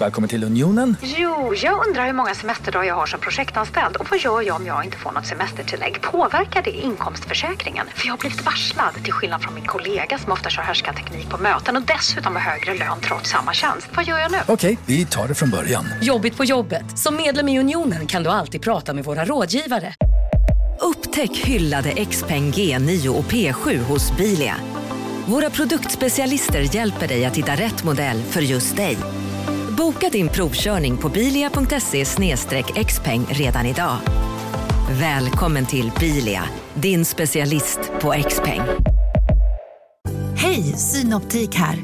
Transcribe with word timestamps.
Välkommen 0.00 0.28
till 0.28 0.44
Unionen. 0.44 0.96
Jo, 1.02 1.54
jag 1.62 1.86
undrar 1.86 2.06
hur 2.06 2.12
många 2.12 2.34
semesterdagar 2.34 2.84
jag 2.88 2.94
har 2.94 3.06
som 3.06 3.20
projektanställd 3.20 3.96
och 3.96 4.06
vad 4.10 4.20
gör 4.20 4.42
jag 4.42 4.56
om 4.56 4.66
jag 4.66 4.84
inte 4.84 4.96
får 4.96 5.12
något 5.12 5.26
semestertillägg? 5.26 6.02
Påverkar 6.02 6.62
det 6.62 6.70
inkomstförsäkringen? 6.70 7.86
För 7.94 8.06
jag 8.06 8.12
har 8.12 8.18
blivit 8.18 8.44
varslad, 8.44 8.94
till 9.04 9.12
skillnad 9.12 9.42
från 9.42 9.54
min 9.54 9.64
kollega 9.64 10.18
som 10.18 10.32
ofta 10.32 10.50
kör 10.50 10.62
härskarteknik 10.62 11.28
på 11.30 11.38
möten 11.38 11.76
och 11.76 11.82
dessutom 11.82 12.36
har 12.36 12.42
högre 12.42 12.74
lön 12.74 13.00
trots 13.00 13.30
samma 13.30 13.52
tjänst. 13.52 13.88
Vad 13.94 14.04
gör 14.04 14.18
jag 14.18 14.32
nu? 14.32 14.38
Okej, 14.48 14.78
vi 14.86 15.06
tar 15.06 15.28
det 15.28 15.34
från 15.34 15.50
början. 15.50 15.84
Jobbigt 16.02 16.36
på 16.36 16.44
jobbet. 16.44 16.98
Som 16.98 17.16
medlem 17.16 17.48
i 17.48 17.60
Unionen 17.60 18.06
kan 18.06 18.22
du 18.22 18.30
alltid 18.30 18.62
prata 18.62 18.94
med 18.94 19.04
våra 19.04 19.24
rådgivare. 19.24 19.94
Upptäck 20.80 21.36
hyllade 21.36 22.04
XPeng 22.04 22.52
G9 22.52 23.08
och 23.08 23.24
P7 23.24 23.78
hos 23.78 24.16
Bilia. 24.16 24.56
Våra 25.26 25.50
produktspecialister 25.50 26.74
hjälper 26.74 27.08
dig 27.08 27.24
att 27.24 27.36
hitta 27.36 27.52
rätt 27.52 27.84
modell 27.84 28.22
för 28.22 28.40
just 28.40 28.76
dig. 28.76 28.98
Boka 29.76 30.08
din 30.08 30.28
provkörning 30.28 30.96
på 30.96 31.08
bilia.se 31.08 32.04
xpeng 32.84 33.26
redan 33.28 33.66
idag. 33.66 33.96
Välkommen 34.90 35.66
till 35.66 35.92
Bilia, 36.00 36.44
din 36.74 37.04
specialist 37.04 37.78
på 38.00 38.14
XPeng. 38.28 38.60
Hej, 40.36 40.62
Synoptik 40.62 41.54
här. 41.54 41.78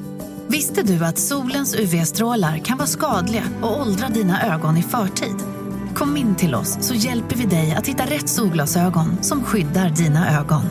Visste 0.47 0.83
du 0.83 1.05
att 1.05 1.19
solens 1.19 1.75
UV-strålar 1.75 2.59
kan 2.59 2.79
vara 2.79 2.89
skadliga 2.89 3.45
och 3.63 3.81
åldra 3.81 4.09
dina 4.09 4.55
ögon 4.55 4.77
i 4.77 4.83
förtid? 4.83 5.37
Kom 5.95 6.17
in 6.17 6.35
till 6.35 6.55
oss 6.55 6.79
så 6.81 6.95
hjälper 6.95 7.37
vi 7.37 7.45
dig 7.47 7.73
att 7.73 7.87
hitta 7.87 8.05
rätt 8.05 8.29
solglasögon 8.29 9.23
som 9.23 9.45
skyddar 9.45 9.91
dina 9.91 10.41
ögon. 10.41 10.63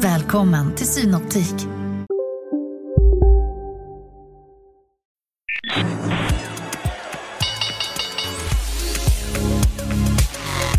Välkommen 0.00 0.74
till 0.74 0.86
Synoptik. 0.86 1.77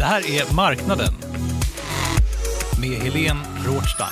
Här 0.10 0.32
är 0.32 0.56
Marknaden 0.56 1.14
med 2.82 2.90
Helene 2.90 3.40
Rothstein. 3.66 4.10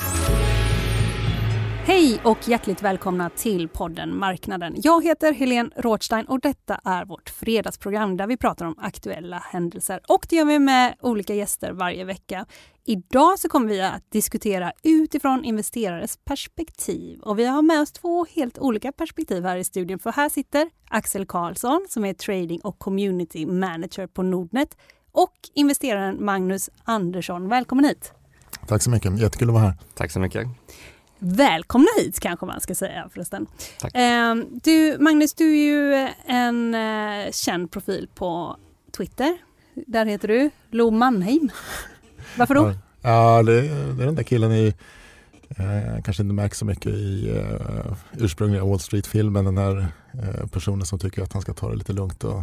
Hej 1.84 2.20
och 2.24 2.48
hjärtligt 2.48 2.82
välkomna 2.82 3.30
till 3.30 3.68
podden 3.68 4.18
Marknaden. 4.18 4.74
Jag 4.76 5.04
heter 5.04 5.32
Helene 5.32 5.70
Rothstein 5.76 6.26
och 6.26 6.40
detta 6.40 6.80
är 6.84 7.04
vårt 7.04 7.30
fredagsprogram 7.30 8.16
där 8.16 8.26
vi 8.26 8.36
pratar 8.36 8.66
om 8.66 8.74
aktuella 8.78 9.38
händelser 9.38 10.00
och 10.08 10.26
det 10.28 10.36
gör 10.36 10.44
vi 10.44 10.58
med 10.58 10.94
olika 11.00 11.34
gäster 11.34 11.72
varje 11.72 12.04
vecka. 12.04 12.46
Idag 12.84 13.38
så 13.38 13.48
kommer 13.48 13.68
vi 13.68 13.80
att 13.80 14.10
diskutera 14.10 14.72
utifrån 14.82 15.44
investerares 15.44 16.18
perspektiv 16.24 17.20
och 17.20 17.38
vi 17.38 17.46
har 17.46 17.62
med 17.62 17.80
oss 17.80 17.92
två 17.92 18.26
helt 18.36 18.58
olika 18.58 18.92
perspektiv 18.92 19.44
här 19.44 19.56
i 19.56 19.64
studion 19.64 19.98
för 19.98 20.12
här 20.12 20.28
sitter 20.28 20.70
Axel 20.88 21.26
Karlsson 21.26 21.86
som 21.88 22.04
är 22.04 22.14
trading 22.14 22.60
och 22.60 22.78
community 22.78 23.46
manager 23.46 24.06
på 24.06 24.22
Nordnet 24.22 24.76
och 25.18 25.50
investeraren 25.54 26.24
Magnus 26.24 26.70
Andersson. 26.84 27.48
Välkommen 27.48 27.84
hit! 27.84 28.12
Tack 28.66 28.82
så 28.82 28.90
mycket, 28.90 29.18
jättekul 29.18 29.48
att 29.48 29.54
vara 29.54 29.64
här. 29.64 29.74
Tack 29.94 30.10
så 30.10 30.20
mycket. 30.20 30.48
Välkomna 31.18 31.88
hit 31.98 32.20
kanske 32.20 32.46
man 32.46 32.60
ska 32.60 32.74
säga 32.74 33.08
förresten. 33.12 33.46
Tack. 33.78 33.94
Eh, 33.94 34.34
du, 34.62 34.96
Magnus, 35.00 35.34
du 35.34 35.50
är 35.50 35.64
ju 35.64 36.08
en 36.26 36.74
eh, 36.74 37.32
känd 37.32 37.70
profil 37.70 38.08
på 38.14 38.56
Twitter. 38.96 39.36
Där 39.74 40.06
heter 40.06 40.28
du 40.28 40.50
Lo 40.70 40.90
Mannheim. 40.90 41.50
Varför 42.36 42.54
då? 42.54 42.72
Ja, 43.02 43.42
det, 43.42 43.60
det 43.60 44.02
är 44.02 44.06
den 44.06 44.14
där 44.14 44.22
killen 44.22 44.52
i, 44.52 44.74
eh, 45.56 46.02
kanske 46.04 46.22
inte 46.22 46.34
märks 46.34 46.58
så 46.58 46.64
mycket 46.64 46.92
i 46.92 47.30
eh, 47.36 47.92
ursprungliga 48.12 48.64
Wall 48.64 48.80
Street-filmen, 48.80 49.44
den 49.44 49.58
här 49.58 49.86
eh, 50.12 50.46
personen 50.46 50.86
som 50.86 50.98
tycker 50.98 51.22
att 51.22 51.32
han 51.32 51.42
ska 51.42 51.52
ta 51.54 51.70
det 51.70 51.76
lite 51.76 51.92
lugnt 51.92 52.24
och 52.24 52.42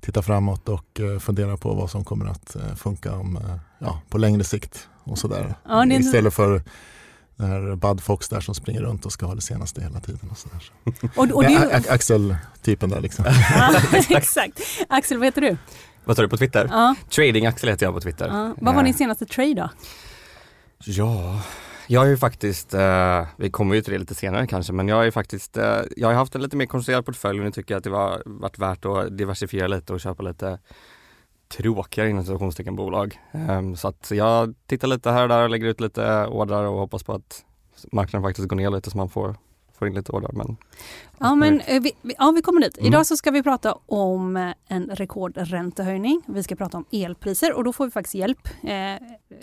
titta 0.00 0.22
framåt 0.22 0.68
och 0.68 1.00
eh, 1.00 1.18
fundera 1.18 1.56
på 1.56 1.74
vad 1.74 1.90
som 1.90 2.04
kommer 2.04 2.26
att 2.26 2.56
eh, 2.56 2.74
funka 2.76 3.12
om, 3.14 3.36
eh, 3.36 3.56
ja, 3.78 4.00
på 4.08 4.18
längre 4.18 4.44
sikt 4.44 4.88
och 5.04 5.18
sådär. 5.18 5.54
Ja, 5.68 5.82
är- 5.84 6.00
Istället 6.00 6.34
för 6.34 6.62
den 7.36 7.50
här 7.50 7.76
Bud 7.76 8.00
Fox 8.00 8.28
där 8.28 8.40
som 8.40 8.54
springer 8.54 8.80
runt 8.80 9.06
och 9.06 9.12
ska 9.12 9.26
ha 9.26 9.34
det 9.34 9.40
senaste 9.40 9.82
hela 9.82 10.00
tiden. 10.00 10.30
Och 10.30 10.38
sådär. 10.38 10.62
Och, 11.16 11.30
och 11.36 11.44
du, 11.44 11.56
Axel-typen 11.88 12.90
där 12.90 13.00
liksom. 13.00 13.24
ja, 13.50 13.80
exakt. 14.16 14.60
Axel, 14.88 15.18
vad 15.18 15.26
heter 15.26 15.40
du? 15.40 15.56
Vad 16.04 16.16
tar 16.16 16.22
du 16.22 16.28
på 16.28 16.36
Twitter? 16.36 16.68
Ja, 16.70 16.94
Trading-Axel 17.10 17.68
heter 17.68 17.86
jag 17.86 17.94
på 17.94 18.00
Twitter. 18.00 18.26
ja. 18.28 18.54
Vad 18.60 18.74
var 18.74 18.82
din 18.82 18.94
senaste 18.94 19.26
trade 19.26 19.54
då? 19.54 19.70
Ja, 20.84 21.40
jag 21.90 22.00
har 22.00 22.06
ju 22.06 22.16
faktiskt, 22.16 22.74
eh, 22.74 23.26
vi 23.36 23.50
kommer 23.50 23.74
ju 23.74 23.80
till 23.80 23.92
det 23.92 23.98
lite 23.98 24.14
senare 24.14 24.46
kanske, 24.46 24.72
men 24.72 24.88
jag 24.88 24.96
har 24.96 25.04
ju 25.04 25.10
faktiskt, 25.10 25.56
eh, 25.56 25.80
jag 25.96 26.08
har 26.08 26.14
haft 26.14 26.34
en 26.34 26.42
lite 26.42 26.56
mer 26.56 26.66
koncentrerad 26.66 27.06
portfölj 27.06 27.38
och 27.38 27.44
nu 27.44 27.50
tycker 27.50 27.74
jag 27.74 27.78
att 27.78 27.84
det 27.84 27.90
var 27.90 28.22
varit 28.26 28.58
värt 28.58 28.84
att 28.84 29.18
diversifiera 29.18 29.66
lite 29.66 29.92
och 29.92 30.00
köpa 30.00 30.22
lite 30.22 30.58
tråkigare 31.48 32.10
inom 32.10 32.24
situationstecken 32.24 32.76
bolag. 32.76 33.20
Ehm, 33.32 33.76
så 33.76 33.88
att 33.88 34.10
jag 34.10 34.54
tittar 34.66 34.88
lite 34.88 35.10
här 35.10 35.22
och 35.22 35.28
där 35.28 35.42
och 35.42 35.50
lägger 35.50 35.66
ut 35.66 35.80
lite 35.80 36.26
ordrar 36.26 36.64
och 36.64 36.78
hoppas 36.78 37.02
på 37.02 37.12
att 37.12 37.44
marknaden 37.92 38.28
faktiskt 38.28 38.48
går 38.48 38.56
ner 38.56 38.70
lite 38.70 38.90
så 38.90 38.96
man 38.96 39.08
får, 39.08 39.36
får 39.78 39.88
in 39.88 39.94
lite 39.94 40.12
ordrar. 40.12 40.30
Men 40.32 40.56
Ja, 41.20 41.34
men 41.34 41.60
eh, 41.60 41.82
vi, 41.82 41.92
vi- 42.02 42.14
ja, 42.18 42.30
vi 42.30 42.42
kommer 42.42 42.60
dit. 42.60 42.78
Mm. 42.78 42.86
Idag 42.88 43.06
så 43.06 43.16
ska 43.16 43.30
vi 43.30 43.42
prata 43.42 43.72
om 43.86 44.36
eh, 44.36 44.54
en 44.68 44.86
rekordräntehöjning. 44.86 46.22
Vi 46.26 46.42
ska 46.42 46.56
prata 46.56 46.76
om 46.76 46.84
elpriser 46.92 47.52
och 47.52 47.64
då 47.64 47.72
får 47.72 47.84
vi 47.84 47.90
faktiskt 47.90 48.14
hjälp 48.14 48.48
eh, 48.62 48.94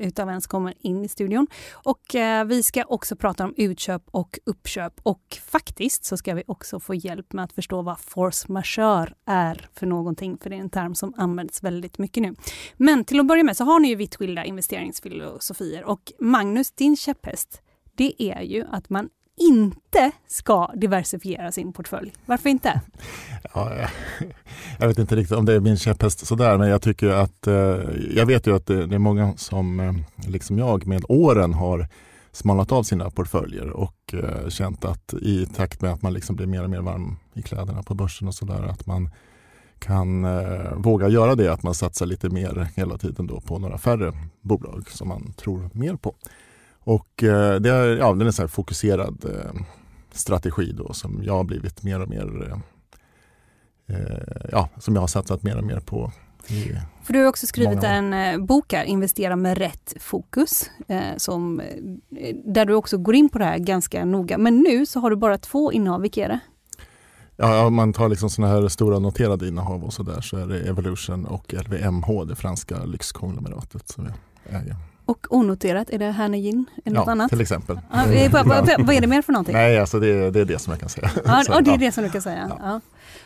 utav 0.08 0.30
en 0.30 0.42
som 0.42 0.50
kommer 0.50 0.74
in 0.80 1.06
i 1.06 1.08
studion. 1.08 1.48
Och 1.74 2.16
eh, 2.16 2.46
vi 2.46 2.64
ska 2.64 2.84
också 2.84 3.16
prata 3.16 3.44
om 3.44 3.54
utköp 3.58 4.04
och 4.12 4.40
uppköp 4.46 4.94
och 5.04 5.38
faktiskt 5.46 6.06
så 6.06 6.18
ska 6.18 6.34
vi 6.34 6.44
också 6.48 6.80
få 6.80 6.94
hjälp 6.96 7.34
med 7.34 7.46
att 7.46 7.54
förstå 7.54 7.82
vad 7.82 8.00
force 8.00 8.52
majeure 8.52 9.14
är 9.26 9.70
för 9.74 9.86
någonting, 9.86 10.38
för 10.38 10.50
det 10.50 10.56
är 10.56 10.60
en 10.60 10.70
term 10.70 10.96
som 10.96 11.14
används 11.18 11.64
väldigt 11.64 11.98
mycket 11.98 12.24
nu. 12.24 12.36
Men 12.78 13.06
till 13.06 13.20
att 13.20 13.26
börja 13.28 13.44
med 13.44 13.58
så 13.58 13.64
har 13.64 13.80
ni 13.80 13.88
ju 13.88 13.96
vitt 13.96 14.16
skilda 14.16 14.46
investeringsfilosofier 14.46 15.84
och 15.84 16.12
Magnus, 16.20 16.72
din 16.72 16.98
käpphäst, 16.98 17.62
det 17.96 18.24
är 18.24 18.42
ju 18.42 18.66
att 18.72 18.90
man 18.90 19.10
inte 19.38 20.12
ska 20.28 20.72
diversifiera 20.76 21.52
sin 21.52 21.74
portfölj. 21.74 22.14
Varför 22.26 22.50
inte? 22.50 22.82
Ja, 23.54 23.72
jag, 24.80 24.88
vet 24.88 25.00
inte 25.00 25.16
riktigt 25.16 25.38
om 25.38 25.46
det 25.46 25.54
är 25.54 25.60
min 25.60 25.78
käpphäst 25.78 26.28
sådär, 26.28 26.58
men 26.58 26.70
jag 26.70 26.82
tycker 26.82 27.10
att, 27.10 27.48
eh, 27.48 27.80
jag 28.16 28.26
vet 28.26 28.48
ju 28.48 28.56
att 28.56 28.66
det, 28.66 28.96
är 28.96 28.98
många 28.98 29.34
som, 29.38 29.80
eh, 29.80 29.94
liksom 30.28 30.58
jag, 30.58 30.88
med 30.88 31.06
åren 31.10 31.54
har 31.54 31.88
smalnat 32.32 32.72
av 32.72 32.84
sina 32.84 33.10
portföljer 33.10 33.70
och 33.70 34.14
eh, 34.14 34.50
känt 34.50 34.86
att 34.86 35.14
i 35.14 35.46
takt 35.46 35.82
med 35.82 35.92
att 35.92 36.02
man 36.02 36.14
liksom 36.14 36.36
blir 36.36 36.48
mer 36.48 36.64
och 36.64 36.70
mer 36.70 36.82
varm 36.82 37.16
i 37.34 37.42
kläderna 37.42 37.84
på 37.84 37.94
börsen 37.94 38.28
och 38.28 38.36
sådär, 38.36 38.64
att 38.64 38.86
man 38.86 39.10
kan 39.80 40.26
eh, 40.26 40.74
våga 40.76 41.08
göra 41.08 41.36
det, 41.36 41.54
att 41.54 41.64
man 41.64 41.74
satsar 41.74 42.06
lite 42.06 42.30
mer 42.30 42.68
hela 42.76 42.98
tiden 42.98 43.28
då 43.28 43.42
på 43.42 43.60
några 43.60 43.78
färre 43.78 44.14
bolag 44.42 44.90
som 44.90 45.08
man 45.08 45.34
tror 45.34 45.70
mer 45.74 45.96
på. 45.96 46.16
Och 46.86 47.24
eh, 47.24 47.56
det 47.56 47.70
är, 47.70 47.98
ja, 47.98 48.14
det 48.14 48.26
är 48.26 48.42
en 48.42 48.50
fokuserad 48.50 49.26
eh, 49.26 49.62
strategi 50.12 50.72
då 50.72 50.94
som 50.94 51.22
jag 51.24 51.34
har 51.34 51.44
blivit 51.44 51.84
mer 51.84 52.02
och 52.02 52.10
mer 52.10 52.52
eh, 52.52 52.58
eh, 53.96 54.46
ja, 54.52 54.70
som 54.78 54.96
jag 54.96 55.02
har 55.02 55.08
satsat 55.08 55.44
mer 55.44 55.58
och 55.58 55.64
mer 55.64 55.80
på. 55.80 56.12
För 57.04 57.14
du 57.14 57.20
har 57.20 57.28
också 57.28 57.48
skrivit 57.48 57.84
en 57.84 58.14
eh, 58.14 58.38
bok 58.38 58.74
här, 58.74 58.84
Investera 58.84 59.36
med 59.36 59.58
rätt 59.58 59.94
fokus, 60.00 60.70
eh, 60.88 61.18
som, 61.18 61.62
där 62.46 62.66
du 62.66 62.74
också 62.74 62.98
går 62.98 63.16
in 63.16 63.30
på 63.30 63.38
det 63.38 63.46
här 63.46 63.58
ganska 63.58 64.06
noga. 64.06 64.38
Men 64.38 64.60
nu 64.60 64.86
så 64.86 65.00
har 65.00 65.10
du 65.10 65.16
bara 65.16 65.38
två 65.38 65.72
innehav, 65.72 66.02
vilka 66.02 66.26
är 66.26 66.30
det? 66.30 66.40
ja, 67.36 67.66
om 67.66 67.76
man 67.76 67.94
tar 67.94 68.10
liksom 68.10 68.30
sådana 68.30 68.54
här 68.54 68.68
stora 68.68 69.00
noterade 69.00 69.48
innehav 69.48 69.84
och 69.84 69.94
sådär 69.94 70.22
så 70.22 70.38
är 70.38 70.48
det 70.48 70.60
Evolution 70.60 71.26
och 71.26 71.54
LVMH, 71.54 72.26
det 72.28 72.36
franska 72.36 72.86
lyxkonglomeratet 72.86 73.90
som 73.90 74.06
jag 74.06 74.62
äger. 74.62 74.76
Och 75.06 75.28
onoterat, 75.30 75.90
är 75.90 76.00
det 76.00 76.12
Hernegin 76.12 76.66
eller 76.86 76.96
något 76.96 77.06
Ja, 77.06 77.12
annat? 77.12 77.30
till 77.30 77.42
exempel. 77.42 77.80
Ja, 77.92 78.06
vad, 78.32 78.48
vad, 78.48 78.70
vad 78.86 78.96
är 78.96 79.02
det 79.02 79.08
mer 79.08 79.22
för 79.22 79.34
någonting? 79.34 79.54
Nej, 79.56 79.80
alltså 79.80 80.00
det, 80.00 80.32
det 80.32 80.40
är 80.40 80.46
det 80.46 80.60
som 80.60 80.72
jag 80.72 80.80
kan 80.80 80.90
säga. 80.90 81.12
Ja, 81.26 81.44
Så, 81.46 81.60
det 81.60 81.70
är 81.70 81.74
ja. 81.74 81.78
det 81.78 81.92
som 81.92 82.04
du 82.04 82.10
kan 82.10 82.22
säga. 82.22 82.52
Ja. 82.60 82.82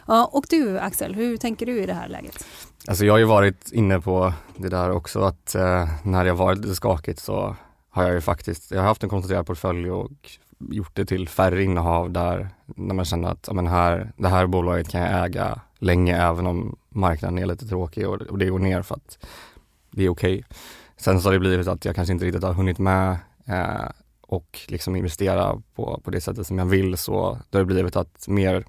Ja. 0.07 0.29
Och 0.33 0.45
du 0.49 0.79
Axel, 0.79 1.15
hur 1.15 1.37
tänker 1.37 1.65
du 1.65 1.81
i 1.83 1.85
det 1.85 1.93
här 1.93 2.07
läget? 2.07 2.45
Alltså 2.87 3.05
jag 3.05 3.13
har 3.13 3.17
ju 3.17 3.25
varit 3.25 3.71
inne 3.71 3.99
på 4.01 4.33
det 4.57 4.69
där 4.69 4.91
också 4.91 5.21
att 5.21 5.55
eh, 5.55 5.89
när 6.03 6.23
det 6.23 6.29
har 6.29 6.37
varit 6.37 6.57
lite 6.57 6.75
skakigt 6.75 7.19
så 7.19 7.55
har 7.89 8.03
jag 8.03 8.13
ju 8.13 8.21
faktiskt, 8.21 8.71
jag 8.71 8.79
har 8.79 8.87
haft 8.87 9.03
en 9.03 9.09
koncentrerad 9.09 9.45
portfölj 9.47 9.91
och 9.91 10.11
gjort 10.71 10.95
det 10.95 11.05
till 11.05 11.29
färre 11.29 11.63
innehav 11.63 12.11
där 12.11 12.49
när 12.65 12.95
man 12.95 13.05
känner 13.05 13.29
att 13.31 13.43
ja, 13.47 13.53
men 13.53 13.67
här, 13.67 14.11
det 14.17 14.27
här 14.27 14.47
bolaget 14.47 14.89
kan 14.89 15.01
jag 15.01 15.25
äga 15.25 15.59
länge 15.79 16.23
även 16.23 16.47
om 16.47 16.75
marknaden 16.89 17.37
är 17.39 17.45
lite 17.45 17.67
tråkig 17.67 18.07
och, 18.09 18.21
och 18.21 18.37
det 18.37 18.45
går 18.45 18.59
ner 18.59 18.81
för 18.81 18.95
att 18.95 19.17
det 19.91 20.03
är 20.05 20.09
okej. 20.09 20.43
Sen 20.99 21.21
så 21.21 21.27
har 21.27 21.33
det 21.33 21.39
blivit 21.39 21.67
att 21.67 21.85
jag 21.85 21.95
kanske 21.95 22.13
inte 22.13 22.25
riktigt 22.25 22.43
har 22.43 22.53
hunnit 22.53 22.79
med 22.79 23.17
eh, 23.45 23.89
och 24.21 24.59
liksom 24.67 24.95
investera 24.95 25.61
på, 25.75 26.01
på 26.03 26.11
det 26.11 26.21
sättet 26.21 26.47
som 26.47 26.57
jag 26.57 26.65
vill 26.65 26.97
så 26.97 27.39
det 27.49 27.57
har 27.57 27.65
blivit 27.65 27.95
att 27.95 28.27
mer 28.27 28.65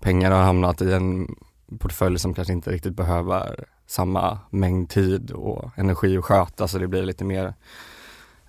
pengar 0.00 0.30
har 0.30 0.42
hamnat 0.42 0.82
i 0.82 0.92
en 0.92 1.34
portfölj 1.78 2.18
som 2.18 2.34
kanske 2.34 2.52
inte 2.52 2.70
riktigt 2.70 2.94
behöver 2.96 3.64
samma 3.86 4.38
mängd 4.50 4.90
tid 4.90 5.30
och 5.30 5.70
energi 5.76 6.18
att 6.18 6.24
sköta 6.24 6.68
så 6.68 6.78
det 6.78 6.88
blir 6.88 7.02
lite 7.02 7.24
mer 7.24 7.54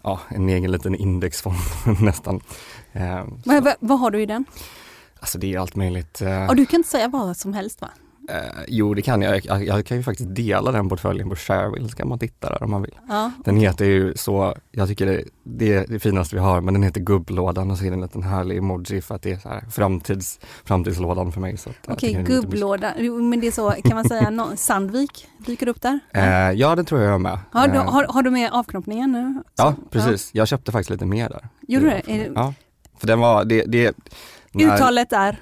ja, 0.03 0.19
en 0.29 0.49
egen 0.49 0.71
liten 0.71 0.95
indexfond 0.95 1.57
nästan. 2.01 2.41
Eh, 2.91 3.23
Vad, 3.45 3.73
vad, 3.79 3.99
har 3.99 4.11
du 4.11 4.21
i 4.21 4.25
den? 4.25 4.45
alltså 5.19 5.37
det 5.37 5.53
är 5.53 5.59
allt 5.59 5.75
möjligt. 5.75 6.21
Eh, 6.21 6.29
Ja, 6.29 6.53
du 6.53 6.65
kan 6.65 6.77
inte 6.79 6.89
säga 6.89 7.07
vad 7.07 7.37
som 7.37 7.53
helst 7.53 7.81
va? 7.81 7.89
Eh, 8.29 8.35
jo 8.67 8.93
det 8.93 9.01
kan 9.01 9.21
jag. 9.21 9.45
jag. 9.45 9.65
Jag 9.65 9.85
kan 9.85 9.97
ju 9.97 10.03
faktiskt 10.03 10.35
dela 10.35 10.71
den 10.71 10.89
portföljen 10.89 11.29
på 11.29 11.35
Shareville 11.35 11.89
så 11.89 11.95
kan 11.95 12.07
man 12.07 12.19
titta 12.19 12.49
där 12.49 12.63
om 12.63 12.71
man 12.71 12.81
vill. 12.81 12.95
Ja. 13.09 13.31
Den 13.45 13.57
heter 13.57 13.85
ju 13.85 14.13
så, 14.15 14.55
jag 14.71 14.87
tycker 14.87 15.05
det, 15.05 15.23
det 15.43 15.73
är 15.73 15.85
det 15.87 15.99
finaste 15.99 16.35
vi 16.35 16.41
har, 16.41 16.61
men 16.61 16.73
den 16.73 16.83
heter 16.83 17.01
gubblådan 17.01 17.71
och 17.71 17.77
så 17.77 17.85
är 17.85 17.89
det 17.89 17.95
en 17.95 18.01
liten 18.01 18.23
härlig 18.23 18.57
emoji 18.57 19.01
för 19.01 19.15
att 19.15 19.21
det 19.21 19.31
är 19.31 19.37
så 19.37 19.49
här 19.49 19.63
framtids, 19.71 20.39
framtidslådan 20.65 21.31
för 21.31 21.41
mig. 21.41 21.57
Okej, 21.63 21.73
tycker 21.97 22.07
den 22.07 22.15
är 22.25 22.29
lite 22.29 22.41
gubblåda. 22.41 22.93
Jo, 22.97 23.21
Men 23.21 23.39
det 23.39 23.47
är 23.47 23.51
så, 23.51 23.71
kan 23.71 23.95
man 23.95 24.05
säga, 24.07 24.29
nå- 24.29 24.55
Sandvik 24.55 25.27
dyker 25.45 25.67
upp 25.67 25.81
där? 25.81 25.99
Eh, 26.13 26.51
ja 26.51 26.75
det 26.75 26.83
tror 26.83 27.01
jag 27.01 27.13
jag 27.13 27.21
med. 27.21 27.39
Har 27.51 27.67
du, 27.67 27.73
Eh, 27.77 27.91
har, 27.91 28.05
har 28.09 28.21
du 28.23 28.29
med 28.31 28.49
avknoppningen 28.51 29.11
nu? 29.11 29.43
Ja 29.55 29.73
Så- 29.75 29.89
precis, 29.89 30.29
jag 30.33 30.47
köpte 30.47 30.71
faktiskt 30.71 30.89
lite 30.89 31.05
mer 31.05 31.29
där. 31.29 31.47
Gjorde 31.67 31.85
du 31.85 32.13
det? 32.13 32.31
Ja, 32.35 32.53
för 32.97 33.07
den 33.07 33.19
var, 33.19 33.45
det, 33.45 33.63
det 33.67 33.95
när- 34.51 34.75
Uttalet 34.75 35.13
är 35.13 35.37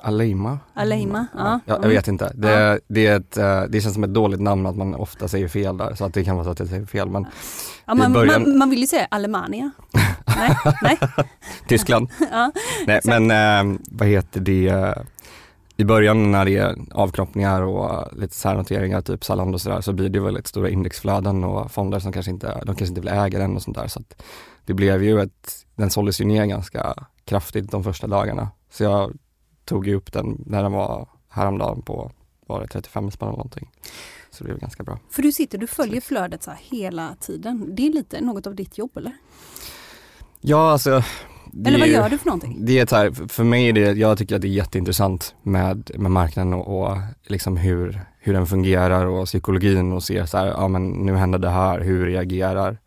Aleima? 0.00 0.58
Aleima? 0.74 1.26
Ja. 1.34 1.38
Ja, 1.44 1.60
jag 1.66 1.76
Mm. 1.78 1.88
vet 1.90 2.08
inte. 2.08 2.32
Det, 2.34 2.80
det, 2.88 3.06
är 3.06 3.16
ett, 3.16 3.36
eh, 3.36 3.62
det 3.62 3.80
känns 3.80 3.94
som 3.94 4.04
ett 4.04 4.14
dåligt 4.14 4.40
namn 4.40 4.66
att 4.66 4.76
man 4.76 4.94
ofta 4.94 5.28
säger 5.28 5.48
fel 5.48 5.76
där, 5.76 5.94
så 5.94 6.04
att 6.04 6.14
det 6.14 6.24
kan 6.24 6.34
vara 6.36 6.44
så 6.44 6.50
att 6.50 6.58
jag 6.58 6.68
säger 6.68 6.86
fel. 6.86 7.08
Men 7.10 7.26
Ja, 7.86 7.94
man, 7.94 8.12
början- 8.12 8.42
man, 8.42 8.58
man 8.58 8.70
vill 8.70 8.80
ju 8.80 8.86
säga 8.86 9.06
Alemania. 9.10 9.70
nej, 10.36 10.56
nej. 10.82 10.98
Tyskland. 11.68 12.08
Ja, 12.30 12.52
Nej, 12.86 12.96
exakt. 12.96 13.20
men 13.20 13.30
eh, 13.74 13.78
vad 13.90 14.08
heter 14.08 14.40
det? 14.40 14.94
I 15.76 15.84
början 15.84 16.30
när 16.32 16.44
det 16.44 16.56
är 16.56 16.76
avknoppningar 16.92 17.62
och 17.62 18.16
lite 18.18 18.34
särnoteringar, 18.34 19.00
typ 19.00 19.24
Zalando 19.24 19.54
och 19.54 19.60
sådär, 19.60 19.80
så 19.80 19.92
blir 19.92 20.08
det 20.08 20.20
väldigt 20.20 20.46
stora 20.46 20.68
indexflöden 20.70 21.44
och 21.44 21.70
fonder 21.72 21.98
som 21.98 22.12
kanske 22.12 22.30
inte, 22.30 22.46
de 22.46 22.66
kanske 22.66 22.86
inte 22.86 23.00
vill 23.00 23.08
äga 23.10 23.38
den 23.38 23.56
och 23.56 23.62
sånt 23.62 23.76
där. 23.76 23.88
Så 23.88 24.00
det 24.66 24.74
blev 24.74 25.02
ju 25.04 25.20
ett, 25.20 25.52
den 25.76 25.90
såldes 25.90 26.20
ju 26.20 26.24
ner 26.24 26.46
ganska 26.46 26.94
kraftigt 27.24 27.70
de 27.70 27.84
första 27.84 28.06
dagarna. 28.06 28.48
Så 28.70 28.84
jag 28.84 29.12
tog 29.68 29.86
ju 29.86 29.94
upp 29.94 30.12
den 30.12 30.42
när 30.46 30.62
den 30.62 30.72
var 30.72 31.08
häromdagen 31.28 31.82
på, 31.82 32.12
var 32.46 32.60
det 32.60 32.66
35 32.66 33.10
spänn 33.10 33.28
eller 33.28 33.36
någonting. 33.36 33.70
Så 34.30 34.44
det 34.44 34.48
blev 34.48 34.58
ganska 34.58 34.82
bra. 34.82 34.98
För 35.10 35.22
du 35.22 35.32
sitter, 35.32 35.58
du 35.58 35.66
följer 35.66 36.00
flödet 36.00 36.42
så 36.42 36.50
här 36.50 36.60
hela 36.62 37.14
tiden. 37.20 37.74
Det 37.74 37.86
är 37.86 37.92
lite 37.92 38.20
något 38.20 38.46
av 38.46 38.54
ditt 38.54 38.78
jobb 38.78 38.96
eller? 38.96 39.12
Ja, 40.40 40.70
alltså. 40.70 41.02
Eller 41.66 41.78
vad 41.78 41.88
ju- 41.88 41.94
gör 41.94 42.08
du 42.08 42.18
för 42.18 42.26
någonting? 42.26 42.56
Det 42.64 42.78
är 42.78 42.86
så 42.86 42.96
här, 42.96 43.28
för 43.28 43.44
mig 43.44 43.68
är 43.68 43.72
det, 43.72 43.80
jag 43.92 44.18
tycker 44.18 44.36
att 44.36 44.42
det 44.42 44.48
är 44.48 44.52
jätteintressant 44.52 45.34
med, 45.42 45.90
med 45.94 46.10
marknaden 46.10 46.54
och, 46.54 46.82
och 46.90 46.96
liksom 47.26 47.56
hur, 47.56 48.00
hur 48.18 48.32
den 48.32 48.46
fungerar 48.46 49.06
och 49.06 49.26
psykologin 49.26 49.92
och 49.92 50.02
se 50.02 50.26
så 50.26 50.38
här, 50.38 50.46
ja 50.46 50.68
men 50.68 50.88
nu 50.88 51.14
händer 51.16 51.38
det 51.38 51.50
här, 51.50 51.80
hur 51.80 52.06
reagerar, 52.06 52.78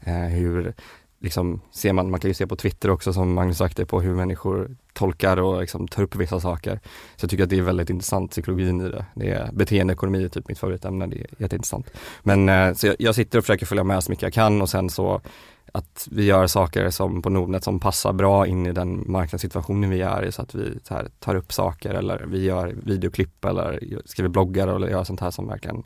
eh, 0.00 0.14
hur 0.14 0.74
liksom 1.20 1.60
ser 1.72 1.92
man, 1.92 2.10
man 2.10 2.20
kan 2.20 2.30
ju 2.30 2.34
se 2.34 2.46
på 2.46 2.56
Twitter 2.56 2.90
också 2.90 3.12
som 3.12 3.32
Magnus 3.34 3.58
sagt 3.58 3.76
det 3.76 3.86
på 3.86 4.00
hur 4.00 4.14
människor 4.14 4.76
tolkar 5.00 5.36
och 5.36 5.60
liksom 5.60 5.88
tar 5.88 6.02
upp 6.02 6.16
vissa 6.16 6.40
saker. 6.40 6.80
Så 7.16 7.24
jag 7.24 7.30
tycker 7.30 7.44
att 7.44 7.50
det 7.50 7.58
är 7.58 7.62
väldigt 7.62 7.90
intressant, 7.90 8.30
psykologin 8.30 8.80
i 8.80 8.88
det. 8.88 9.04
det 9.14 9.30
är, 9.30 9.52
beteendeekonomi 9.52 10.24
är 10.24 10.28
typ 10.28 10.48
mitt 10.48 10.58
favoritämne, 10.58 11.06
det 11.06 11.16
är 11.16 11.26
jätteintressant. 11.38 11.90
Men 12.22 12.48
eh, 12.48 12.74
så 12.74 12.86
jag, 12.86 12.96
jag 12.98 13.14
sitter 13.14 13.38
och 13.38 13.44
försöker 13.44 13.66
följa 13.66 13.84
med 13.84 14.04
så 14.04 14.12
mycket 14.12 14.22
jag 14.22 14.32
kan 14.32 14.62
och 14.62 14.68
sen 14.68 14.90
så 14.90 15.20
att 15.72 16.08
vi 16.10 16.24
gör 16.24 16.46
saker 16.46 16.90
som 16.90 17.22
på 17.22 17.30
Nordnet 17.30 17.64
som 17.64 17.80
passar 17.80 18.12
bra 18.12 18.46
in 18.46 18.66
i 18.66 18.72
den 18.72 19.04
marknadssituationen 19.06 19.90
vi 19.90 20.00
är 20.00 20.24
i 20.24 20.32
så 20.32 20.42
att 20.42 20.54
vi 20.54 20.78
så 20.82 20.94
här, 20.94 21.08
tar 21.18 21.34
upp 21.34 21.52
saker 21.52 21.94
eller 21.94 22.24
vi 22.26 22.44
gör 22.44 22.74
videoklipp 22.82 23.44
eller 23.44 23.80
skriver 24.04 24.28
bloggar 24.28 24.68
eller 24.68 24.88
gör 24.88 25.04
sånt 25.04 25.20
här 25.20 25.30
som 25.30 25.48
verkligen 25.48 25.82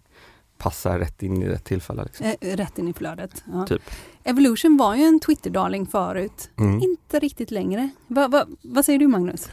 passar 0.58 0.98
rätt 0.98 1.22
in 1.22 1.42
i 1.42 1.46
ett 1.46 1.64
tillfälle. 1.64 2.04
Liksom. 2.04 2.26
Eh, 2.40 2.56
rätt 2.56 2.78
in 2.78 2.88
i 2.88 2.92
flödet. 2.92 3.44
Ja. 3.52 3.66
Typ. 3.66 3.82
Evolution 4.24 4.76
var 4.76 4.94
ju 4.94 5.02
en 5.02 5.20
Twitter-darling 5.20 5.86
förut. 5.86 6.50
Mm. 6.58 6.80
Inte 6.82 7.18
riktigt 7.18 7.50
längre. 7.50 7.88
Va, 8.06 8.28
va, 8.28 8.46
vad 8.62 8.84
säger 8.84 8.98
du 8.98 9.06
Magnus? 9.06 9.48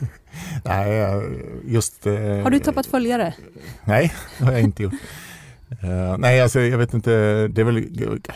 Nej, 0.64 0.98
eh, 1.00 1.22
just... 1.64 2.06
eh, 2.06 2.12
Har 2.14 2.50
du 2.50 2.58
tappat 2.58 2.86
följare? 2.86 3.34
Nej, 3.84 4.12
det 4.38 4.44
har 4.44 4.52
jag 4.52 4.60
inte 4.62 4.82
gjort. 4.82 4.92
Eh, 5.82 6.16
nej, 6.18 6.40
alltså 6.40 6.60
jag 6.60 6.78
vet 6.78 6.94
inte. 6.94 7.10
Det 7.48 7.60
är 7.60 7.64
väl 7.64 7.86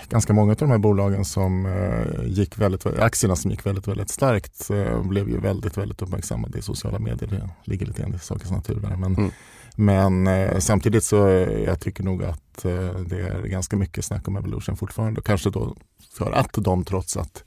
ganska 0.09 0.33
många 0.33 0.51
av 0.53 0.57
de 0.57 0.71
här 0.71 0.79
bolagen 0.79 1.25
som 1.25 1.67
eh, 1.67 2.27
gick 2.27 2.59
väldigt, 2.59 2.87
aktierna 2.87 3.37
som 3.37 3.51
gick 3.51 3.67
väldigt, 3.67 3.89
väldigt 3.89 4.11
starkt 4.11 4.71
eh, 4.71 5.03
blev 5.03 5.29
ju 5.29 5.41
väldigt, 5.41 5.77
väldigt 5.79 6.03
uppmärksammade 6.03 6.59
i 6.59 6.63
sociala 6.63 6.99
medier. 6.99 7.29
Det 7.31 7.51
ligger 7.71 7.87
lite 7.87 8.03
grann 8.03 8.15
i 8.15 8.19
sakens 8.19 8.51
natur 8.51 8.81
där. 8.81 8.97
Men, 8.97 9.15
Mm 9.15 9.31
men 9.75 10.27
eh, 10.27 10.59
samtidigt 10.59 11.05
så 11.05 11.29
eh, 11.29 11.65
jag 11.65 11.81
tycker 11.81 12.05
nog 12.05 12.25
att 12.25 12.65
eh, 12.65 12.95
det 12.95 13.21
är 13.21 13.43
ganska 13.43 13.77
mycket 13.77 14.05
snack 14.05 14.29
om 14.29 14.37
Evolution 14.37 14.77
fortfarande. 14.77 15.21
Kanske 15.23 15.51
då 15.51 15.77
för 16.13 16.33
att 16.33 16.53
de 16.53 16.85
trots 16.85 17.17
att, 17.17 17.45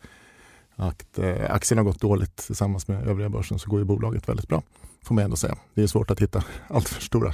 att 0.76 1.20
eh, 1.20 1.78
har 1.78 1.84
gått 1.84 2.02
dåligt 2.02 2.36
tillsammans 2.36 2.88
med 2.88 3.08
övriga 3.08 3.30
börsen 3.30 3.60
så 3.60 3.70
går 3.70 3.80
ju 3.80 3.86
bolaget 3.86 4.30
väldigt 4.30 4.48
bra. 4.48 4.64
Får 5.04 5.16
man 5.16 5.24
ändå 5.24 5.36
säga. 5.36 5.56
Det 5.74 5.84
är 5.84 5.88
svårt 5.88 6.12
att 6.12 6.22
hitta 6.22 6.44
allt 6.68 6.90
för 6.90 7.02
stora 7.02 7.34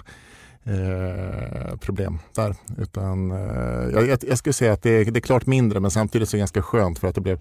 eh, 0.64 1.78
problem 1.78 2.20
där. 2.36 2.56
Utan, 2.78 3.32
eh, 3.32 3.90
jag, 3.94 4.24
jag, 4.28 4.38
skulle 4.38 4.54
säga 4.54 4.74
att 4.74 4.82
det 4.82 4.90
är, 4.90 5.06
det 5.06 5.20
är 5.20 5.22
klart 5.22 5.46
mindre 5.46 5.80
men 5.80 5.92
samtidigt 5.92 6.30
så 6.30 6.36
är 6.36 6.38
det 6.38 6.42
ganska 6.42 6.62
skönt 6.62 7.00
för 7.00 7.08
att 7.08 7.16
det 7.16 7.22
blev, 7.22 7.40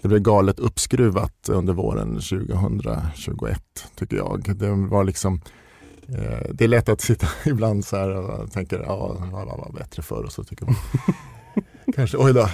det 0.00 0.08
blev 0.08 0.20
galet 0.20 0.58
uppskruvat 0.58 1.48
under 1.48 1.72
våren 1.72 2.14
2021 2.14 3.62
tycker 3.94 4.16
jag. 4.16 4.56
Det 4.56 4.70
var 4.70 5.04
liksom 5.04 5.40
det 6.50 6.64
är 6.64 6.68
lätt 6.68 6.88
att 6.88 7.00
sitta 7.00 7.26
ibland 7.50 7.84
så 7.84 7.96
här 7.96 8.08
och 8.16 8.52
tänka 8.52 8.76
ja, 8.76 9.16
det 9.20 9.32
var, 9.32 9.72
bättre 9.74 10.02
förr 10.02 10.24
och 10.24 10.32
så 10.32 10.44
tycker 10.44 10.66
man 10.66 10.74
kanske 11.94 12.16
oj 12.16 12.32
då 12.32 12.48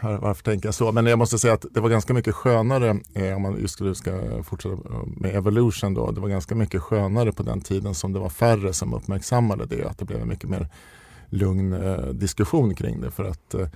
var- 0.00 0.18
varför 0.18 0.42
tänker 0.44 0.66
jag 0.68 0.74
så? 0.74 0.92
Men 0.92 1.06
jag 1.06 1.18
måste 1.18 1.38
säga 1.38 1.54
att 1.54 1.66
det 1.70 1.80
var 1.80 1.88
ganska 1.88 2.14
mycket 2.14 2.34
skönare, 2.34 3.00
eh, 3.14 3.36
om 3.36 3.42
man 3.42 3.60
just 3.60 3.74
skulle 3.74 3.94
ska 3.94 4.42
fortsätta 4.42 4.76
med 5.06 5.34
Evolution 5.36 5.94
då, 5.94 6.10
det 6.10 6.20
var 6.20 6.28
ganska 6.28 6.54
mycket 6.54 6.82
skönare 6.82 7.32
på 7.32 7.42
den 7.42 7.60
tiden 7.60 7.94
som 7.94 8.12
det 8.12 8.18
var 8.18 8.28
färre 8.28 8.72
som 8.72 8.94
uppmärksammade 8.94 9.66
det, 9.66 9.84
att 9.84 9.98
det 9.98 10.04
blev 10.04 10.20
en 10.20 10.28
mycket 10.28 10.50
mer 10.50 10.68
lugn 11.28 11.72
eh, 11.72 12.06
diskussion 12.06 12.74
kring 12.74 13.00
det 13.00 13.10
för 13.10 13.24
att 13.24 13.54
eh, 13.54 13.68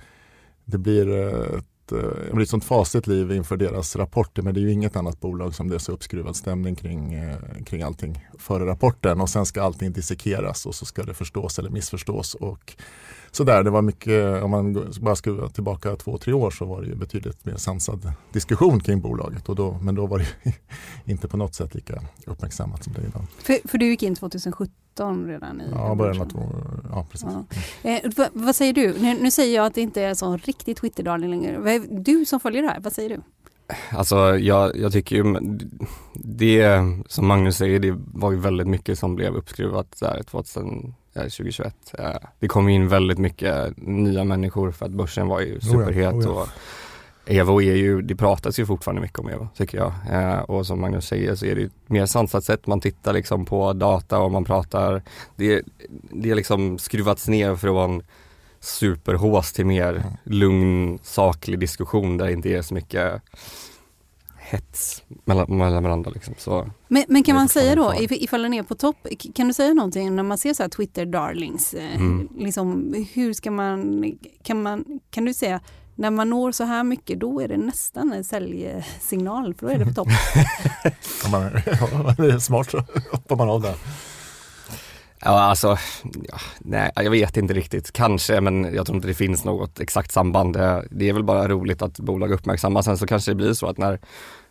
det 0.65 0.77
blir 0.77 1.17
eh, 1.17 1.61
ett, 1.87 2.31
eh, 2.31 2.35
det 2.35 2.41
ett 2.41 2.49
sånt 2.49 2.63
fasligt 2.63 3.07
liv 3.07 3.31
inför 3.31 3.57
deras 3.57 3.95
rapporter 3.95 4.41
men 4.41 4.53
det 4.53 4.59
är 4.59 4.61
ju 4.61 4.71
inget 4.71 4.95
annat 4.95 5.19
bolag 5.19 5.55
som 5.55 5.69
det 5.69 5.75
är 5.75 5.79
så 5.79 5.91
uppskruvad 5.91 6.35
stämning 6.35 6.75
kring, 6.75 7.13
eh, 7.13 7.37
kring 7.65 7.81
allting 7.81 8.27
före 8.39 8.65
rapporten 8.65 9.21
och 9.21 9.29
sen 9.29 9.45
ska 9.45 9.61
allting 9.61 9.91
dissekeras 9.91 10.65
och 10.65 10.75
så 10.75 10.85
ska 10.85 11.03
det 11.03 11.13
förstås 11.13 11.59
eller 11.59 11.69
missförstås 11.69 12.35
och 12.35 12.75
sådär. 13.31 13.63
Det 13.63 13.69
var 13.69 13.81
mycket, 13.81 14.43
om 14.43 14.51
man 14.51 14.91
bara 15.01 15.15
ska 15.15 15.49
tillbaka 15.49 15.95
två, 15.95 16.17
tre 16.17 16.33
år 16.33 16.51
så 16.51 16.65
var 16.65 16.81
det 16.81 16.87
ju 16.87 16.95
betydligt 16.95 17.45
mer 17.45 17.55
sansad 17.55 18.11
diskussion 18.31 18.79
kring 18.79 19.01
bolaget 19.01 19.49
och 19.49 19.55
då, 19.55 19.79
men 19.81 19.95
då 19.95 20.05
var 20.05 20.19
det 20.19 20.53
inte 21.11 21.27
på 21.27 21.37
något 21.37 21.55
sätt 21.55 21.75
lika 21.75 22.01
uppmärksammat 22.25 22.83
som 22.83 22.93
det 22.93 23.01
är 23.01 23.05
idag. 23.05 23.25
För, 23.37 23.67
för 23.67 23.77
du 23.77 23.85
gick 23.85 24.03
in 24.03 24.15
2017 24.15 24.86
redan 25.27 25.61
i 25.61 25.63
Ja, 25.71 25.95
början 25.95 26.21
av 26.21 26.31
ja 26.91 27.05
precis. 27.11 27.27
Ja. 27.81 27.89
Eh, 27.89 28.11
vad, 28.15 28.27
vad 28.33 28.55
säger 28.55 28.73
du? 28.73 28.93
Nu, 28.99 29.17
nu 29.21 29.31
säger 29.31 29.55
jag 29.55 29.65
att 29.65 29.73
det 29.75 29.81
inte 29.81 30.01
är 30.01 30.09
en 30.09 30.15
sån 30.15 30.37
riktig 30.37 30.77
Twitter-darling 30.77 31.29
längre. 31.29 31.79
Du 31.89 32.25
som 32.25 32.39
följer 32.39 32.61
det 32.61 32.67
här, 32.67 32.79
vad 32.79 32.93
säger 32.93 33.09
du? 33.09 33.21
Alltså 33.89 34.37
jag, 34.37 34.77
jag 34.77 34.91
tycker 34.91 35.15
ju 35.15 35.35
det 36.13 36.69
som 37.07 37.27
Magnus 37.27 37.57
säger, 37.57 37.79
det 37.79 37.97
var 38.13 38.31
ju 38.31 38.37
väldigt 38.37 38.67
mycket 38.67 38.99
som 38.99 39.15
blev 39.15 39.35
uppskruvat 39.35 39.97
där 39.99 40.23
2000, 40.23 40.93
eh, 41.13 41.21
2021. 41.21 41.75
Eh, 41.99 42.09
Det 42.39 42.47
kom 42.47 42.69
in 42.69 42.87
väldigt 42.87 43.17
mycket 43.17 43.77
nya 43.77 44.23
människor 44.23 44.71
för 44.71 44.85
att 44.85 44.91
börsen 44.91 45.27
var 45.27 45.39
ju 45.41 45.59
superhet 45.59 46.13
oh 46.13 46.23
ja. 46.23 46.29
och 46.29 46.47
Evo 47.29 47.61
är 47.61 47.75
ju, 47.75 48.01
det 48.01 48.15
pratas 48.15 48.59
ju 48.59 48.65
fortfarande 48.65 49.01
mycket 49.01 49.19
om 49.19 49.27
Evo 49.29 49.47
tycker 49.57 49.77
jag. 49.77 49.93
Eh, 50.11 50.39
och 50.39 50.65
som 50.67 50.81
Magnus 50.81 51.07
säger 51.07 51.35
så 51.35 51.45
är 51.45 51.55
det 51.55 51.61
ett 51.63 51.71
mer 51.89 52.05
sansat 52.05 52.43
sätt. 52.43 52.67
Man 52.67 52.79
tittar 52.81 53.13
liksom 53.13 53.45
på 53.45 53.73
data 53.73 54.19
och 54.19 54.31
man 54.31 54.43
pratar, 54.45 55.03
det, 55.35 55.61
det 56.11 56.29
är 56.31 56.35
liksom 56.35 56.77
skruvats 56.77 57.27
ner 57.27 57.49
en 57.85 58.03
superhås 58.59 59.53
till 59.53 59.65
mer 59.65 60.03
lugn, 60.23 60.99
saklig 61.03 61.59
diskussion 61.59 62.17
där 62.17 62.25
det 62.25 62.31
inte 62.33 62.49
är 62.49 62.61
så 62.61 62.73
mycket 62.73 63.21
hets 64.37 65.03
mellan, 65.25 65.57
mellan 65.57 65.83
varandra 65.83 66.11
liksom. 66.11 66.33
Så, 66.37 66.69
Men, 66.87 67.03
men 67.07 67.23
kan 67.23 67.35
man 67.35 67.49
säga 67.49 67.75
då, 67.75 67.91
if- 67.93 68.13
ifall 68.23 68.41
den 68.41 68.53
är 68.53 68.63
på 68.63 68.75
topp, 68.75 69.07
kan 69.35 69.47
du 69.47 69.53
säga 69.53 69.73
någonting 69.73 70.15
när 70.15 70.23
man 70.23 70.37
ser 70.37 70.53
så 70.53 70.63
här 70.63 70.69
Twitter-darlings? 70.69 71.73
Eh, 71.77 71.95
Mm. 71.95 72.27
liksom, 72.37 72.93
hur 73.13 73.33
ska 73.33 73.51
man 73.51 74.03
kan, 74.43 74.61
man, 74.63 74.99
kan 75.11 75.25
du 75.25 75.33
säga, 75.33 75.59
när 75.97 76.11
man 76.11 76.29
når 76.29 76.51
så 76.51 76.63
här 76.63 76.83
mycket, 76.83 77.19
då 77.19 77.41
är 77.41 77.47
det 77.47 77.57
nästan 77.57 78.13
en 78.13 78.23
säljsignal, 78.23 79.53
för 79.53 79.67
då 79.67 79.73
är 79.73 79.79
det 79.79 79.85
på 79.85 79.93
topp. 79.93 80.07
Smart 82.41 82.71
så 82.71 82.77
hoppar 83.11 83.35
man 83.35 83.49
av 83.49 83.61
där. 83.61 83.75
ja 85.21 85.41
alltså, 85.41 85.77
ja, 86.03 86.37
nej 86.59 86.91
jag 86.95 87.11
vet 87.11 87.37
inte 87.37 87.53
riktigt. 87.53 87.91
Kanske 87.91 88.41
men 88.41 88.75
jag 88.75 88.85
tror 88.85 88.95
inte 88.95 89.07
det 89.07 89.13
finns 89.13 89.45
något 89.45 89.79
exakt 89.79 90.11
samband. 90.11 90.53
Det, 90.53 90.87
det 90.91 91.09
är 91.09 91.13
väl 91.13 91.23
bara 91.23 91.47
roligt 91.47 91.81
att 91.81 91.99
bolag 91.99 92.31
uppmärksammas. 92.31 92.85
Sen 92.85 92.97
så 92.97 93.07
kanske 93.07 93.31
det 93.31 93.35
blir 93.35 93.53
så 93.53 93.67
att 93.67 93.77
när 93.77 93.99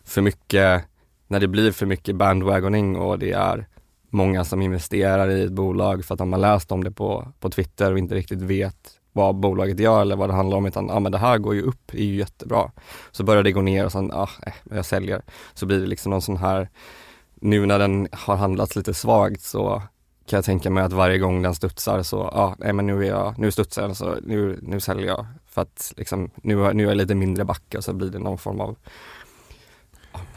för 0.04 0.22
mycket, 0.22 0.84
när 1.28 1.40
det 1.40 1.48
blir 1.48 1.72
för 1.72 1.86
mycket 1.86 2.16
bandwagoning 2.16 2.96
och 2.96 3.18
det 3.18 3.32
är 3.32 3.66
många 4.10 4.44
som 4.44 4.62
investerar 4.62 5.30
i 5.30 5.44
ett 5.44 5.52
bolag 5.52 6.04
för 6.04 6.14
att 6.14 6.18
de 6.18 6.32
har 6.32 6.40
läst 6.40 6.72
om 6.72 6.84
det 6.84 6.90
på, 6.90 7.32
på 7.40 7.50
Twitter 7.50 7.92
och 7.92 7.98
inte 7.98 8.14
riktigt 8.14 8.42
vet 8.42 8.95
vad 9.16 9.34
bolaget 9.34 9.80
gör 9.80 10.00
eller 10.00 10.16
vad 10.16 10.28
det 10.28 10.34
handlar 10.34 10.56
om 10.56 10.66
utan, 10.66 10.90
ah, 10.90 11.00
men 11.00 11.12
det 11.12 11.18
här 11.18 11.38
går 11.38 11.54
ju 11.54 11.62
upp, 11.62 11.94
är 11.94 12.04
ju 12.04 12.16
jättebra. 12.16 12.70
Så 13.10 13.24
börjar 13.24 13.42
det 13.42 13.52
gå 13.52 13.62
ner 13.62 13.84
och 13.84 13.92
sen, 13.92 14.10
ja, 14.12 14.28
eh, 14.42 14.52
jag 14.70 14.84
säljer. 14.84 15.22
Så 15.54 15.66
blir 15.66 15.80
det 15.80 15.86
liksom 15.86 16.10
någon 16.10 16.22
sån 16.22 16.36
här, 16.36 16.68
nu 17.34 17.66
när 17.66 17.78
den 17.78 18.08
har 18.12 18.36
handlats 18.36 18.76
lite 18.76 18.94
svagt 18.94 19.42
så 19.42 19.82
kan 20.28 20.36
jag 20.36 20.44
tänka 20.44 20.70
mig 20.70 20.84
att 20.84 20.92
varje 20.92 21.18
gång 21.18 21.42
den 21.42 21.54
studsar 21.54 22.02
så, 22.02 22.30
ja, 22.34 22.56
nej 22.58 22.72
men 22.72 22.86
nu 22.86 23.04
är 23.04 23.08
jag, 23.08 23.38
nu 23.38 23.50
studsar 23.50 23.82
den 23.82 23.94
så 23.94 24.14
nu, 24.22 24.58
nu 24.62 24.80
säljer 24.80 25.06
jag. 25.06 25.26
För 25.46 25.62
att 25.62 25.92
liksom, 25.96 26.30
nu, 26.36 26.72
nu 26.72 26.84
är 26.84 26.88
jag 26.88 26.96
lite 26.96 27.14
mindre 27.14 27.44
backe 27.44 27.78
och 27.78 27.84
så 27.84 27.92
blir 27.92 28.10
det 28.10 28.18
någon 28.18 28.38
form 28.38 28.60
av 28.60 28.76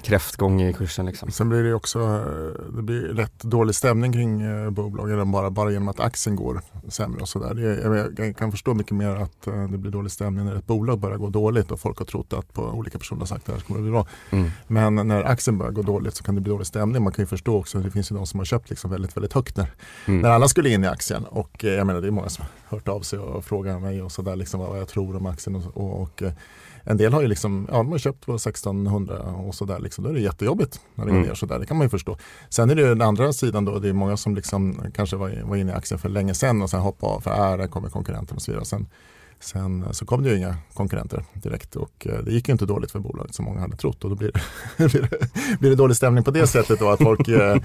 kräftgång 0.01 0.61
i 0.61 0.73
kursen. 0.73 1.05
Liksom. 1.05 1.31
Sen 1.31 1.49
blir 1.49 1.63
det 1.63 1.73
också 1.73 1.99
eh, 1.99 2.75
det 2.75 2.81
blir 2.81 3.01
rätt 3.01 3.43
dålig 3.43 3.75
stämning 3.75 4.13
kring 4.13 4.41
eh, 4.41 4.69
bolagen 4.69 5.31
bara, 5.31 5.49
bara 5.49 5.71
genom 5.71 5.87
att 5.87 5.99
aktien 5.99 6.35
går 6.35 6.61
sämre 6.87 7.21
och 7.21 7.29
sådär. 7.29 7.79
Jag, 7.83 8.13
jag 8.17 8.37
kan 8.37 8.51
förstå 8.51 8.73
mycket 8.73 8.91
mer 8.91 9.15
att 9.15 9.47
eh, 9.47 9.67
det 9.67 9.77
blir 9.77 9.91
dålig 9.91 10.11
stämning 10.11 10.45
när 10.45 10.55
ett 10.55 10.67
bolag 10.67 10.99
börjar 10.99 11.17
gå 11.17 11.29
dåligt 11.29 11.71
och 11.71 11.79
folk 11.79 11.97
har 11.97 12.05
trott 12.05 12.33
att 12.33 12.53
på 12.53 12.61
olika 12.61 12.99
personer 12.99 13.19
har 13.19 13.27
sagt 13.27 13.41
att 13.41 13.45
det 13.45 13.53
här 13.53 13.59
kommer 13.59 13.79
att 13.79 13.83
bli 13.83 13.91
bra. 13.91 14.07
Mm. 14.29 14.51
Men 14.67 15.07
när 15.07 15.23
aktien 15.23 15.57
börjar 15.57 15.71
gå 15.71 15.81
dåligt 15.81 16.15
så 16.15 16.23
kan 16.23 16.35
det 16.35 16.41
bli 16.41 16.51
dålig 16.51 16.67
stämning. 16.67 17.03
Man 17.03 17.13
kan 17.13 17.23
ju 17.23 17.27
förstå 17.27 17.57
också, 17.57 17.77
att 17.77 17.83
det 17.83 17.91
finns 17.91 18.11
ju 18.11 18.15
de 18.15 18.27
som 18.27 18.39
har 18.39 18.45
köpt 18.45 18.69
liksom 18.69 18.91
väldigt, 18.91 19.17
väldigt 19.17 19.33
högt 19.33 19.57
när, 19.57 19.67
mm. 20.05 20.21
när 20.21 20.29
alla 20.29 20.47
skulle 20.47 20.69
in 20.69 20.83
i 20.83 20.87
aktien. 20.87 21.25
Och 21.25 21.63
jag 21.63 21.87
menar 21.87 22.01
det 22.01 22.07
är 22.07 22.11
många 22.11 22.29
som 22.29 22.45
hört 22.69 22.87
av 22.87 23.01
sig 23.01 23.19
och 23.19 23.45
frågat 23.45 23.81
mig 23.81 24.01
och 24.01 24.11
sådär 24.11 24.35
liksom 24.35 24.59
vad 24.59 24.79
jag 24.79 24.87
tror 24.87 25.15
om 25.15 25.25
aktien 25.25 25.55
och, 25.55 25.77
och, 25.77 26.01
och 26.01 26.23
en 26.83 26.97
del 26.97 27.13
har 27.13 27.21
ju 27.21 27.27
liksom, 27.27 27.67
ja, 27.71 27.77
de 27.77 27.91
har 27.91 27.97
köpt 27.97 28.25
på 28.25 28.35
1600 28.35 29.21
och 29.21 29.55
sådär. 29.55 29.79
Liksom. 29.79 30.03
Då 30.03 30.09
är 30.09 30.13
det 30.13 30.19
jättejobbigt 30.19 30.81
när 30.95 31.05
det 31.05 31.11
går 31.11 31.17
mm. 31.17 31.29
ner 31.29 31.35
sådär. 31.35 31.59
Det 31.59 31.65
kan 31.65 31.77
man 31.77 31.85
ju 31.85 31.89
förstå. 31.89 32.17
Sen 32.49 32.69
är 32.69 32.75
det 32.75 32.89
den 32.89 33.01
andra 33.01 33.33
sidan 33.33 33.65
då. 33.65 33.79
Det 33.79 33.89
är 33.89 33.93
många 33.93 34.17
som 34.17 34.35
liksom 34.35 34.81
kanske 34.93 35.15
var, 35.15 35.41
var 35.43 35.55
inne 35.55 35.71
i 35.71 35.75
aktien 35.75 35.99
för 35.99 36.09
länge 36.09 36.33
sedan 36.33 36.61
och 36.61 36.69
sen 36.69 36.79
hoppade 36.79 37.13
av 37.13 37.21
för 37.21 37.51
äh, 37.51 37.57
där 37.57 37.67
kommer 37.67 37.89
konkurrenten 37.89 38.35
och 38.35 38.41
så 38.41 38.51
vidare. 38.51 38.65
Sen, 38.65 38.87
sen 39.39 39.93
så 39.93 40.05
kom 40.05 40.23
det 40.23 40.29
ju 40.29 40.37
inga 40.37 40.57
konkurrenter 40.73 41.23
direkt 41.33 41.75
och 41.75 42.07
eh, 42.09 42.19
det 42.19 42.31
gick 42.31 42.47
ju 42.47 42.51
inte 42.51 42.65
dåligt 42.65 42.91
för 42.91 42.99
bolaget 42.99 43.35
som 43.35 43.45
många 43.45 43.59
hade 43.59 43.77
trott 43.77 44.03
och 44.03 44.09
då 44.09 44.15
blir 44.15 44.31
det, 44.77 44.87
blir 44.89 45.01
det, 45.01 45.59
blir 45.59 45.69
det 45.69 45.75
dålig 45.75 45.97
stämning 45.97 46.23
på 46.23 46.31
det 46.31 46.47
sättet 46.47 46.79
då 46.79 46.89
att 46.89 47.01
folk 47.03 47.27
eh, 47.27 47.57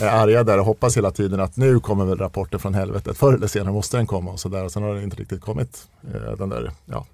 är 0.00 0.06
arga 0.08 0.44
där 0.44 0.58
och 0.58 0.64
hoppas 0.64 0.96
hela 0.96 1.10
tiden 1.10 1.40
att 1.40 1.56
nu 1.56 1.80
kommer 1.80 2.04
väl 2.04 2.18
rapporten 2.18 2.60
från 2.60 2.74
helvetet. 2.74 3.16
Förr 3.18 3.34
eller 3.34 3.46
senare 3.46 3.72
måste 3.72 3.96
den 3.96 4.06
komma 4.06 4.30
och 4.30 4.40
så 4.40 4.48
där 4.48 4.64
och 4.64 4.72
sen 4.72 4.82
har 4.82 4.94
det 4.94 5.02
inte 5.02 5.16
riktigt 5.16 5.40
kommit 5.40 5.88
eh, 6.14 6.32
den 6.38 6.48
där 6.48 6.72
ja, 6.84 7.06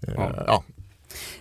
Ja. 0.00 0.32
ja. 0.46 0.62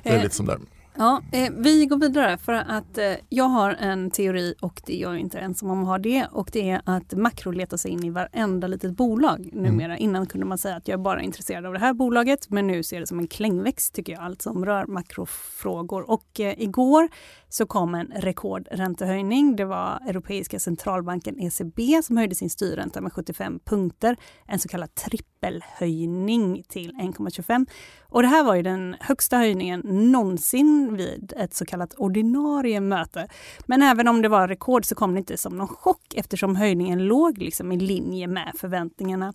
det 0.03 0.09
är 0.09 0.23
lite 0.23 0.35
som 0.35 0.45
där. 0.45 0.57
Ja, 0.97 1.21
eh, 1.31 1.53
vi 1.57 1.85
går 1.85 1.97
vidare 1.97 2.37
för 2.37 2.53
att 2.53 2.97
eh, 2.97 3.13
jag 3.29 3.43
har 3.43 3.69
en 3.69 4.11
teori 4.11 4.55
och 4.61 4.81
det 4.85 4.95
är 4.95 5.01
jag 5.01 5.19
inte 5.19 5.39
ensam 5.39 5.69
om 5.69 5.81
att 5.81 5.87
ha 5.87 5.97
det 5.97 6.27
och 6.31 6.49
det 6.53 6.69
är 6.69 6.81
att 6.85 7.13
makro 7.13 7.51
letar 7.51 7.77
sig 7.77 7.91
in 7.91 8.03
i 8.03 8.09
varenda 8.09 8.67
litet 8.67 8.91
bolag 8.91 9.49
numera. 9.53 9.85
Mm. 9.85 10.03
Innan 10.03 10.25
kunde 10.25 10.45
man 10.45 10.57
säga 10.57 10.75
att 10.75 10.87
jag 10.87 10.99
är 10.99 11.03
bara 11.03 11.21
intresserad 11.21 11.65
av 11.65 11.73
det 11.73 11.79
här 11.79 11.93
bolaget 11.93 12.49
men 12.49 12.67
nu 12.67 12.83
ser 12.83 12.99
det 12.99 13.07
som 13.07 13.19
en 13.19 13.27
klängväxt 13.27 13.95
tycker 13.95 14.13
jag, 14.13 14.21
allt 14.21 14.41
som 14.41 14.65
rör 14.65 14.85
makrofrågor. 14.85 16.09
Och 16.09 16.39
eh, 16.39 16.61
igår 16.61 17.09
så 17.55 17.65
kom 17.65 17.95
en 17.95 18.11
rekordräntehöjning. 18.15 19.55
Det 19.55 19.65
var 19.65 19.99
Europeiska 20.07 20.59
centralbanken 20.59 21.39
ECB 21.39 22.03
som 22.03 22.17
höjde 22.17 22.35
sin 22.35 22.49
styrränta 22.49 23.01
med 23.01 23.13
75 23.13 23.59
punkter. 23.65 24.17
En 24.45 24.59
så 24.59 24.67
kallad 24.67 24.95
trippelhöjning 24.95 26.63
till 26.69 26.91
1,25. 26.91 27.65
Och 28.01 28.21
det 28.21 28.27
här 28.27 28.43
var 28.43 28.55
ju 28.55 28.61
den 28.61 28.95
högsta 28.99 29.37
höjningen 29.37 29.79
någonsin 30.11 30.95
vid 30.95 31.33
ett 31.37 31.53
så 31.53 31.65
kallat 31.65 31.93
ordinarie 31.93 32.81
möte. 32.81 33.27
Men 33.65 33.81
även 33.81 34.07
om 34.07 34.21
det 34.21 34.29
var 34.29 34.47
rekord 34.47 34.85
så 34.85 34.95
kom 34.95 35.13
det 35.13 35.17
inte 35.17 35.37
som 35.37 35.57
någon 35.57 35.67
chock 35.67 36.13
eftersom 36.15 36.55
höjningen 36.55 37.05
låg 37.05 37.37
liksom 37.37 37.71
i 37.71 37.79
linje 37.79 38.27
med 38.27 38.51
förväntningarna. 38.57 39.33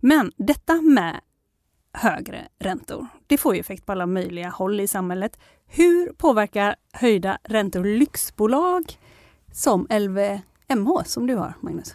Men 0.00 0.32
detta 0.36 0.82
med 0.82 1.20
högre 1.92 2.48
räntor. 2.58 3.06
Det 3.26 3.38
får 3.38 3.54
ju 3.54 3.60
effekt 3.60 3.86
på 3.86 3.92
alla 3.92 4.06
möjliga 4.06 4.48
håll 4.48 4.80
i 4.80 4.86
samhället. 4.86 5.38
Hur 5.72 6.12
påverkar 6.12 6.76
höjda 6.92 7.38
räntor 7.44 7.84
lyxbolag 7.84 8.82
som 9.52 9.86
LVMH 9.90 11.02
som 11.04 11.26
du 11.26 11.34
har, 11.34 11.54
Magnus? 11.60 11.94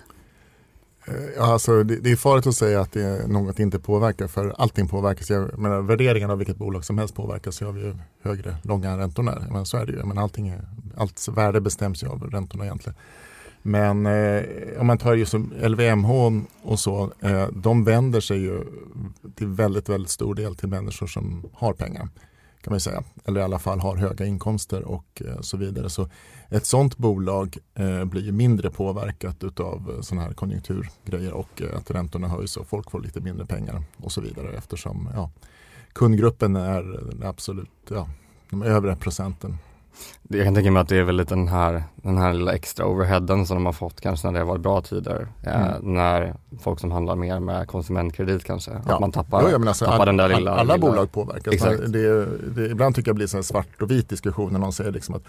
Eh, 1.08 1.14
ja, 1.38 1.54
alltså, 1.54 1.84
det, 1.84 1.96
det, 2.00 2.12
är 2.12 2.16
farligt 2.16 2.48
att 2.48 2.56
säga 2.56 2.82
att 2.82 2.92
det 2.92 3.04
är 3.04 3.28
något 3.28 3.60
inte 3.60 3.80
påverkar 3.80 4.28
för 4.28 4.56
allting 4.58 4.88
påverkas. 4.88 5.30
Jag 5.30 5.60
menar, 5.60 5.82
värderingen 5.82 6.30
av 6.30 6.38
vilket 6.38 6.58
bolag 6.58 6.86
som 6.86 6.98
helst 6.98 7.16
påverkas 7.16 7.62
av 7.62 7.78
ju 7.78 7.96
högre 8.22 8.58
långa 8.64 8.98
räntorna 8.98 9.48
Men 9.52 9.66
så 9.66 9.78
är 9.78 9.86
det 9.86 9.92
ju. 9.92 10.04
Men 10.06 10.18
allting 10.18 10.48
är, 10.48 10.68
allt 10.98 11.28
värde 11.28 11.62
bestäms 11.62 12.04
ju 12.04 12.08
av 12.08 12.24
räntorna 12.24 12.66
egentligen. 12.66 12.98
Men 13.62 14.06
eh, 14.06 14.44
om 14.80 14.88
man 14.88 14.98
tar 14.98 15.16
just 15.16 15.34
LVMH 15.68 16.12
och 16.64 16.80
så, 16.80 17.12
eh, 17.22 17.48
de 17.54 17.84
vänder 17.84 18.20
sig 18.20 18.40
ju 18.40 18.64
till 19.36 19.48
väldigt, 19.48 19.90
väldigt 19.90 20.12
stor 20.12 20.36
del 20.36 20.56
till 20.56 20.70
människor 20.70 21.08
som 21.08 21.46
har 21.54 21.74
pengar 21.74 22.10
kan 22.66 22.72
man 22.72 22.80
säga. 22.80 23.04
Eller 23.26 23.40
i 23.40 23.44
alla 23.44 23.60
fall 23.60 23.80
har 23.80 23.96
höga 23.96 24.26
inkomster 24.26 24.84
och 24.84 25.22
eh, 25.26 25.42
så 25.42 25.58
vidare. 25.58 25.90
Så 25.90 26.10
ett 26.50 26.66
sånt 26.66 26.98
bolag 26.98 27.58
eh, 27.76 28.06
blir 28.06 28.32
mindre 28.32 28.70
påverkat 28.70 29.60
av 29.60 29.92
eh, 29.96 30.02
sådana 30.02 30.28
här 30.28 30.34
konjunkturgrejer 30.34 31.34
och 31.34 31.62
att 31.78 31.92
räntorna 31.92 32.28
höjs 32.28 32.58
och 32.58 32.68
folk 32.68 32.92
får 32.92 33.02
lite 33.02 33.22
mindre 33.22 33.46
pengar 33.46 33.84
och 33.98 34.12
så 34.12 34.22
vidare 34.22 34.58
eftersom 34.58 35.10
ja, 35.14 35.32
kundgruppen 35.94 36.56
är 36.56 37.00
absolut 37.24 37.70
ja, 37.90 38.10
de 38.50 38.64
övre 38.64 38.96
procenten 38.96 39.58
jag 40.28 40.46
kan 40.46 40.56
tänka 40.56 40.72
mig 40.72 40.82
att 40.82 40.90
det 40.90 40.98
är 40.98 41.04
väl 41.04 41.18
den 41.18 41.48
här, 41.48 41.84
den 41.96 42.18
här 42.18 42.34
lilla 42.34 42.54
extra 42.54 42.86
overheaden 42.86 43.46
som 43.46 43.56
de 43.56 43.66
har 43.66 43.74
fått 43.74 44.02
kanske 44.02 44.28
när 44.28 44.34
det 44.34 44.40
har 44.40 44.46
varit 44.46 44.62
bra 44.62 44.82
tider. 44.82 45.28
Mm. 45.44 45.62
Eh, 45.62 45.76
när 45.82 46.36
folk 46.60 46.80
som 46.80 46.92
handlar 46.92 47.16
mer 47.16 47.40
med 47.40 47.68
konsumentkredit 47.68 48.44
kanske. 48.44 48.72
Ja. 48.72 48.94
Att 48.94 49.00
man 49.00 49.12
tappar, 49.12 49.50
jo, 49.52 49.68
alltså, 49.68 49.86
tappar 49.86 50.00
all, 50.00 50.06
den 50.06 50.18
där 50.18 50.38
lilla. 50.38 50.52
Alla 50.52 50.76
lilla... 50.76 50.78
bolag 50.88 51.12
påverkas. 51.12 51.54
Exakt. 51.54 51.92
Det, 51.92 52.26
det, 52.26 52.66
ibland 52.72 52.96
tycker 52.96 53.10
jag 53.10 53.16
blir 53.16 53.28
så 53.28 53.44
svart 53.44 53.82
och 53.82 53.92
vit 53.92 54.10
diskussion 54.10 54.52
när 54.52 54.60
någon 54.60 54.74
säger 54.74 54.92
liksom 54.92 55.16
att 55.16 55.24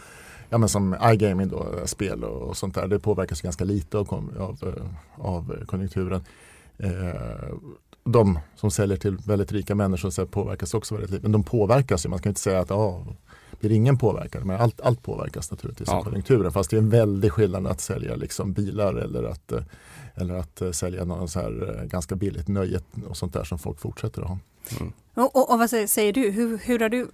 ja, 0.49 0.59
men 0.59 0.69
som 0.69 0.97
iGaming 1.13 1.49
då, 1.49 1.67
spel 1.85 2.25
och, 2.25 2.49
och 2.49 2.57
sånt 2.57 2.75
där, 2.75 2.87
det 2.87 2.99
påverkas 2.99 3.41
ganska 3.41 3.65
lite 3.65 3.99
av, 3.99 4.09
av, 4.39 4.75
av 5.17 5.65
konjunkturen. 5.67 6.25
Eh, 6.79 7.55
de 8.05 8.39
som 8.57 8.71
säljer 8.71 8.97
till 8.97 9.17
väldigt 9.17 9.53
rika 9.53 9.75
människor 9.75 10.11
så 10.11 10.27
påverkas 10.27 10.75
också 10.75 10.95
väldigt 10.95 11.11
lite. 11.11 11.23
Men 11.23 11.33
de 11.33 11.43
påverkas 11.43 12.05
ju, 12.05 12.09
man 12.09 12.19
kan 12.19 12.31
inte 12.31 12.41
säga 12.41 12.61
att 12.61 12.71
ah, 12.71 13.05
blir 13.61 13.73
ingen 13.73 13.99
påverkad. 13.99 14.45
Men 14.45 14.61
allt, 14.61 14.81
allt 14.81 15.03
påverkas 15.03 15.51
naturligtvis 15.51 15.89
ja. 15.89 15.99
av 15.99 16.05
konjunkturen. 16.05 16.53
Fast 16.53 16.71
det 16.71 16.77
är 16.77 16.79
en 16.79 16.91
väldig 16.91 17.33
skillnad 17.33 17.67
att 17.67 17.81
sälja 17.81 18.17
liksom 18.17 18.53
bilar 18.53 18.95
eller 18.95 19.25
att, 19.25 19.53
eh, 19.53 19.63
eller 20.15 20.35
att 20.35 20.61
eh, 20.61 20.71
sälja 20.71 21.05
någon 21.05 21.29
så 21.29 21.41
här 21.41 21.81
eh, 21.81 21.89
ganska 21.89 22.17
billigt 22.17 22.49
nöje 22.49 22.81
och 23.09 23.17
sånt 23.17 23.33
där 23.33 23.45
som 23.45 23.59
folk 23.59 23.81
fortsätter 23.81 24.23
att 24.23 24.29
ha. 24.29 24.39
Mm. 24.81 24.93
Och, 25.15 25.37
och, 25.37 25.51
och, 25.53 25.59
vad 25.59 25.71
säger, 25.71 25.87
säger 25.87 26.13
du? 26.13 26.31
Hur, 26.31 26.59
hur 26.59 26.79
har 26.79 26.89
du 26.89 27.09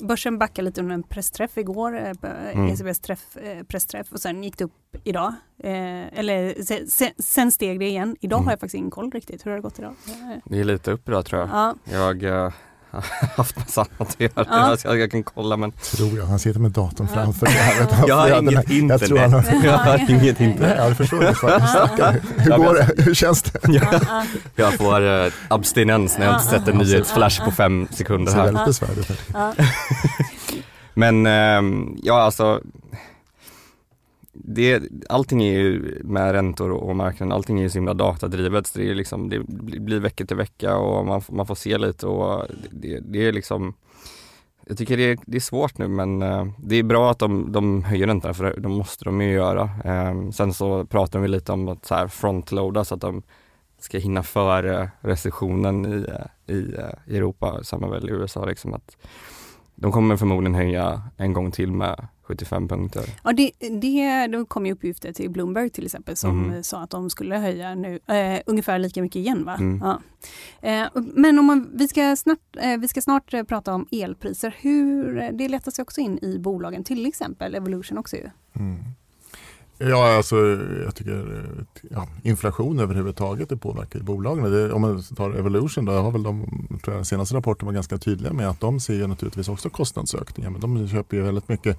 Börsen 0.00 0.38
backade 0.38 0.64
lite 0.64 0.80
under 0.80 0.94
en 0.94 1.02
pressträff 1.02 1.58
igår, 1.58 1.94
mm. 1.94 2.68
ECBs 2.68 3.00
träff, 3.00 3.36
pressträff 3.68 4.12
och 4.12 4.20
sen 4.20 4.44
gick 4.44 4.58
det 4.58 4.64
upp 4.64 4.96
idag. 5.04 5.34
Eh, 5.58 6.18
eller 6.18 6.62
sen, 6.88 7.10
sen, 7.18 7.52
steg 7.52 7.80
det 7.80 7.88
igen. 7.88 8.16
Idag 8.20 8.36
mm. 8.36 8.46
har 8.46 8.52
jag 8.52 8.60
faktiskt 8.60 8.74
ingen 8.74 8.90
koll 8.90 9.10
riktigt. 9.10 9.46
Hur 9.46 9.50
har 9.50 9.58
det 9.58 9.62
gått 9.62 9.78
idag? 9.78 9.94
Det 10.44 10.60
är 10.60 10.64
lite 10.64 10.90
upp 10.90 11.08
idag 11.08 11.26
tror 11.26 11.40
jag. 11.40 11.48
Ja. 11.48 11.74
Jag 11.84 12.52
haft 13.36 13.56
massa 13.56 13.80
annat 13.80 14.00
att 14.00 14.20
göra. 14.20 14.30
Ja. 14.34 14.44
Alltså, 14.44 14.96
jag, 14.96 15.10
kan 15.10 15.22
kolla 15.22 15.56
men... 15.56 15.72
Tror 15.72 16.18
jag, 16.18 16.26
han 16.26 16.38
sitter 16.38 16.60
med 16.60 16.70
datorn 16.70 17.08
ja. 17.10 17.14
framför 17.14 17.46
sig. 17.46 17.56
Jag, 18.06 18.16
har 18.16 18.38
inget 18.38 18.70
internet. 18.70 19.00
Jag, 19.00 19.08
tror 19.08 19.18
han 19.18 19.32
har... 19.32 19.44
jag 19.64 19.78
har 19.78 20.10
inget 20.10 20.40
internet. 20.40 20.76
Nej, 20.78 20.86
jag 20.86 20.96
förstår 20.96 21.20
det. 21.20 22.20
Hur 22.36 22.56
går 22.56 22.74
det? 22.74 23.02
Hur 23.02 23.14
känns 23.14 23.42
det? 23.42 23.60
Ja. 23.62 24.24
Jag 24.56 24.74
får 24.74 25.00
uh, 25.00 25.32
abstinens 25.48 26.18
när 26.18 26.26
jag 26.26 26.34
inte 26.34 26.46
sätter 26.46 26.72
nyhetsflash 26.72 27.44
på 27.44 27.50
fem 27.50 27.88
sekunder 27.90 28.32
här. 28.32 28.52
Det 28.52 28.72
ser 28.72 28.86
väldigt 28.86 29.06
besvärligt 29.06 29.10
ut. 29.10 29.20
Men 30.94 31.26
uh, 31.26 31.88
ja 32.02 32.22
alltså 32.22 32.60
det, 34.54 34.82
allting 35.08 35.42
är 35.42 35.58
ju 35.58 36.00
med 36.04 36.32
räntor 36.32 36.70
och 36.70 36.96
marknaden, 36.96 37.32
allting 37.32 37.58
är 37.58 37.62
ju 37.62 37.70
så 37.70 37.78
himla 37.78 37.94
datadrivet 37.94 38.66
så 38.66 38.78
det, 38.78 38.90
är 38.90 38.94
liksom, 38.94 39.28
det 39.28 39.38
blir 39.80 40.00
vecka 40.00 40.26
till 40.26 40.36
vecka 40.36 40.76
och 40.76 41.06
man, 41.06 41.22
man 41.28 41.46
får 41.46 41.54
se 41.54 41.78
lite 41.78 42.06
och 42.06 42.46
det, 42.70 43.00
det 43.00 43.26
är 43.26 43.32
liksom 43.32 43.74
jag 44.66 44.78
tycker 44.78 44.96
det 44.96 45.02
är, 45.02 45.18
det 45.26 45.36
är 45.36 45.40
svårt 45.40 45.78
nu 45.78 45.88
men 45.88 46.22
eh, 46.22 46.46
det 46.58 46.76
är 46.76 46.82
bra 46.82 47.10
att 47.10 47.18
de, 47.18 47.52
de 47.52 47.84
höjer 47.84 48.06
räntorna 48.06 48.34
för 48.34 48.60
det 48.60 48.68
måste 48.68 49.04
de 49.04 49.20
ju 49.20 49.32
göra. 49.32 49.70
Ehm, 49.84 50.32
sen 50.32 50.54
så 50.54 50.84
pratar 50.84 51.18
vi 51.18 51.28
lite 51.28 51.52
om 51.52 51.68
att 51.68 51.86
så 51.86 51.94
här 51.94 52.08
frontloada 52.08 52.84
så 52.84 52.94
att 52.94 53.00
de 53.00 53.22
ska 53.80 53.98
hinna 53.98 54.22
före 54.22 54.90
recessionen 55.00 55.86
i, 55.86 56.06
i, 56.52 56.76
i 57.06 57.16
Europa, 57.16 57.60
samma 57.62 57.88
väl 57.88 58.08
i 58.08 58.12
USA 58.12 58.44
liksom 58.44 58.74
att 58.74 58.96
de 59.80 59.92
kommer 59.92 60.16
förmodligen 60.16 60.54
höja 60.54 61.02
en 61.16 61.32
gång 61.32 61.50
till 61.50 61.72
med 61.72 62.06
75 62.22 62.68
punkter. 62.68 63.04
Ja, 63.24 63.32
det, 63.32 63.50
det, 63.58 64.26
det 64.26 64.44
kom 64.48 64.66
ju 64.66 64.72
uppgifter 64.72 65.12
till 65.12 65.30
Bloomberg 65.30 65.70
till 65.70 65.84
exempel 65.84 66.16
som 66.16 66.44
mm. 66.44 66.62
sa 66.62 66.82
att 66.82 66.90
de 66.90 67.10
skulle 67.10 67.36
höja 67.36 67.74
nu 67.74 67.98
eh, 68.06 68.40
ungefär 68.46 68.78
lika 68.78 69.02
mycket 69.02 69.16
igen. 69.16 69.44
Va? 69.44 69.54
Mm. 69.54 69.82
Ja. 69.84 70.00
Eh, 70.68 70.86
men 70.94 71.38
om 71.38 71.44
man, 71.44 71.70
vi, 71.74 71.88
ska 71.88 72.16
snart, 72.16 72.56
eh, 72.60 72.76
vi 72.78 72.88
ska 72.88 73.00
snart 73.00 73.34
eh, 73.34 73.42
prata 73.42 73.74
om 73.74 73.86
elpriser. 73.90 74.54
Hur, 74.58 75.30
det 75.32 75.48
letar 75.48 75.70
sig 75.70 75.82
också 75.82 76.00
in 76.00 76.18
i 76.22 76.38
bolagen, 76.38 76.84
till 76.84 77.06
exempel 77.06 77.54
Evolution 77.54 77.98
också 77.98 78.16
ju. 78.16 78.30
Mm. 78.52 78.76
Ja, 79.78 80.16
alltså 80.16 80.36
jag 80.84 80.94
tycker 80.94 81.12
eh, 81.12 81.64
ja, 81.90 82.08
inflation 82.22 82.78
överhuvudtaget 82.78 83.48
det 83.48 83.56
påverkar 83.56 84.00
bolagen. 84.00 84.52
Det, 84.52 84.72
om 84.72 84.80
man 84.80 85.02
tar 85.02 85.30
Evolution 85.30 85.84
då 85.84 85.92
har 85.92 86.10
väl 86.10 86.22
de 86.22 86.46
tror 86.84 86.96
jag, 86.96 87.06
senaste 87.06 87.34
rapporten 87.34 87.66
var 87.66 87.72
ganska 87.72 87.98
tydliga 87.98 88.32
med 88.32 88.48
att 88.48 88.60
de 88.60 88.80
ser 88.80 89.06
naturligtvis 89.06 89.48
också 89.48 89.70
kostnadsökningar. 89.70 90.50
Men 90.50 90.60
de 90.60 90.88
köper 90.88 91.16
ju 91.16 91.22
väldigt 91.22 91.48
mycket 91.48 91.78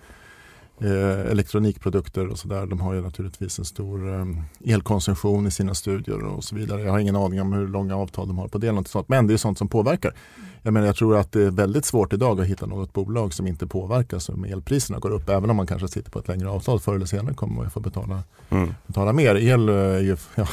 eh, 0.81 1.31
elektronikprodukter 1.31 2.27
och 2.27 2.39
sådär. 2.39 2.65
De 2.65 2.81
har 2.81 2.93
ju 2.93 3.01
naturligtvis 3.01 3.59
en 3.59 3.65
stor 3.65 4.13
eh, 4.13 4.25
elkonsumtion 4.73 5.47
i 5.47 5.51
sina 5.51 5.75
studier 5.75 6.23
och 6.23 6.43
så 6.43 6.55
vidare. 6.55 6.81
Jag 6.81 6.91
har 6.91 6.99
ingen 6.99 7.15
aning 7.15 7.41
om 7.41 7.53
hur 7.53 7.67
långa 7.67 7.95
avtal 7.95 8.27
de 8.27 8.37
har 8.37 8.47
på 8.47 8.57
det. 8.57 8.71
Något 8.71 8.87
sånt. 8.87 9.09
Men 9.09 9.27
det 9.27 9.33
är 9.33 9.37
sånt 9.37 9.57
som 9.57 9.67
påverkar. 9.67 10.13
Jag, 10.61 10.73
menar, 10.73 10.87
jag 10.87 10.95
tror 10.95 11.17
att 11.17 11.31
det 11.31 11.43
är 11.43 11.51
väldigt 11.51 11.85
svårt 11.85 12.13
idag 12.13 12.41
att 12.41 12.47
hitta 12.47 12.65
något 12.65 12.93
bolag 12.93 13.33
som 13.33 13.47
inte 13.47 13.67
påverkas 13.67 14.29
om 14.29 14.43
elpriserna 14.43 14.99
går 14.99 15.11
upp. 15.11 15.29
Även 15.29 15.49
om 15.49 15.55
man 15.55 15.67
kanske 15.67 15.87
sitter 15.87 16.11
på 16.11 16.19
ett 16.19 16.27
längre 16.27 16.49
avtal 16.49 16.79
förr 16.79 16.95
eller 16.95 17.05
senare 17.05 17.33
kommer 17.33 17.55
man 17.55 17.63
ju 17.63 17.69
få 17.69 17.79
betala, 17.79 18.23
mm. 18.49 18.73
betala 18.87 19.13
mer. 19.13 19.35
El 19.35 19.69
är 19.69 19.99
ju, 19.99 20.17
ja, 20.35 20.47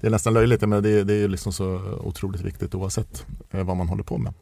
det 0.00 0.06
är 0.06 0.10
nästan 0.10 0.34
löjligt 0.34 0.60
men 0.60 0.82
det, 0.82 1.04
det 1.04 1.14
är 1.14 1.28
liksom 1.28 1.52
så 1.52 1.80
otroligt 2.04 2.40
viktigt 2.40 2.74
oavsett 2.74 3.26
eh, 3.50 3.64
vad 3.64 3.76
man 3.76 3.88
håller 3.88 4.04
på 4.04 4.18
med. 4.18 4.34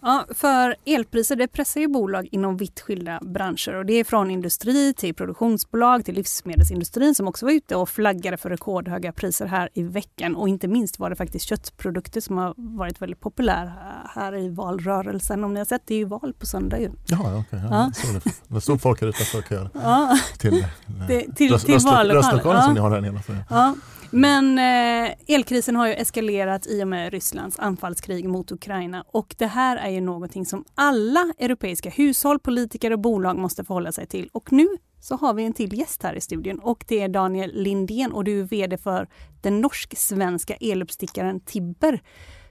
Ja, 0.00 0.26
för 0.34 0.76
elpriser 0.84 1.36
det 1.36 1.48
pressar 1.48 1.80
ju 1.80 1.88
bolag 1.88 2.28
inom 2.32 2.56
vitt 2.56 2.80
skilda 2.80 3.20
branscher 3.22 3.74
och 3.74 3.86
det 3.86 3.92
är 3.92 4.04
från 4.04 4.30
industri 4.30 4.94
till 4.94 5.14
produktionsbolag 5.14 6.04
till 6.04 6.14
livsmedelsindustrin 6.14 7.14
som 7.14 7.28
också 7.28 7.46
var 7.46 7.52
ute 7.52 7.76
och 7.76 7.88
flaggade 7.88 8.36
för 8.36 8.50
rekordhöga 8.50 9.12
priser 9.12 9.46
här 9.46 9.68
i 9.74 9.82
veckan. 9.82 10.36
Och 10.36 10.48
inte 10.48 10.68
minst 10.68 10.98
var 10.98 11.10
det 11.10 11.16
faktiskt 11.16 11.48
köttprodukter 11.48 12.20
som 12.20 12.38
har 12.38 12.54
varit 12.56 13.02
väldigt 13.02 13.20
populära 13.20 13.72
här 14.14 14.36
i 14.36 14.48
valrörelsen. 14.48 15.44
Om 15.44 15.54
ni 15.54 15.60
har 15.60 15.64
sett, 15.64 15.82
det 15.86 15.94
är 15.94 15.98
ju 15.98 16.04
val 16.04 16.34
på 16.38 16.46
söndag 16.46 16.78
ju. 16.80 16.90
Ja, 17.06 17.38
okay, 17.38 17.60
ja. 17.70 17.92
ja. 18.02 18.10
det. 18.24 18.54
det 18.54 18.60
stod 18.60 18.82
folk 18.82 19.00
här 19.00 19.08
utanför 19.08 19.42
kön 19.42 19.68
ja. 19.74 20.18
till, 20.38 20.66
till, 21.08 21.34
till, 21.34 21.52
röst, 21.52 21.66
till 21.66 21.74
röstlokalen 21.74 22.56
ja. 22.56 22.62
som 22.62 22.74
ni 22.74 22.80
har 22.80 22.90
här 22.90 23.00
nere. 23.00 23.44
Ja. 23.50 23.74
Men 24.10 24.58
eh, 24.58 25.14
elkrisen 25.26 25.76
har 25.76 25.86
ju 25.86 25.92
eskalerat 25.92 26.66
i 26.66 26.82
och 26.82 26.88
med 26.88 27.12
Rysslands 27.12 27.58
anfallskrig 27.58 28.28
mot 28.28 28.52
Ukraina 28.52 29.04
och 29.06 29.34
det 29.38 29.46
här 29.46 29.76
är 29.76 29.90
ju 29.90 30.00
någonting 30.00 30.46
som 30.46 30.64
alla 30.74 31.32
europeiska 31.38 31.90
hushåll, 31.90 32.38
politiker 32.38 32.92
och 32.92 32.98
bolag 32.98 33.38
måste 33.38 33.64
förhålla 33.64 33.92
sig 33.92 34.06
till. 34.06 34.28
Och 34.32 34.52
nu 34.52 34.68
så 35.00 35.16
har 35.16 35.34
vi 35.34 35.44
en 35.44 35.52
till 35.52 35.78
gäst 35.78 36.02
här 36.02 36.14
i 36.14 36.20
studion 36.20 36.58
och 36.58 36.84
det 36.88 37.00
är 37.00 37.08
Daniel 37.08 37.50
Lindén 37.54 38.12
och 38.12 38.24
du 38.24 38.40
är 38.40 38.44
VD 38.44 38.78
för 38.78 39.08
den 39.42 39.60
norsk-svenska 39.60 40.54
eluppstickaren 40.54 41.40
Tibber 41.40 42.02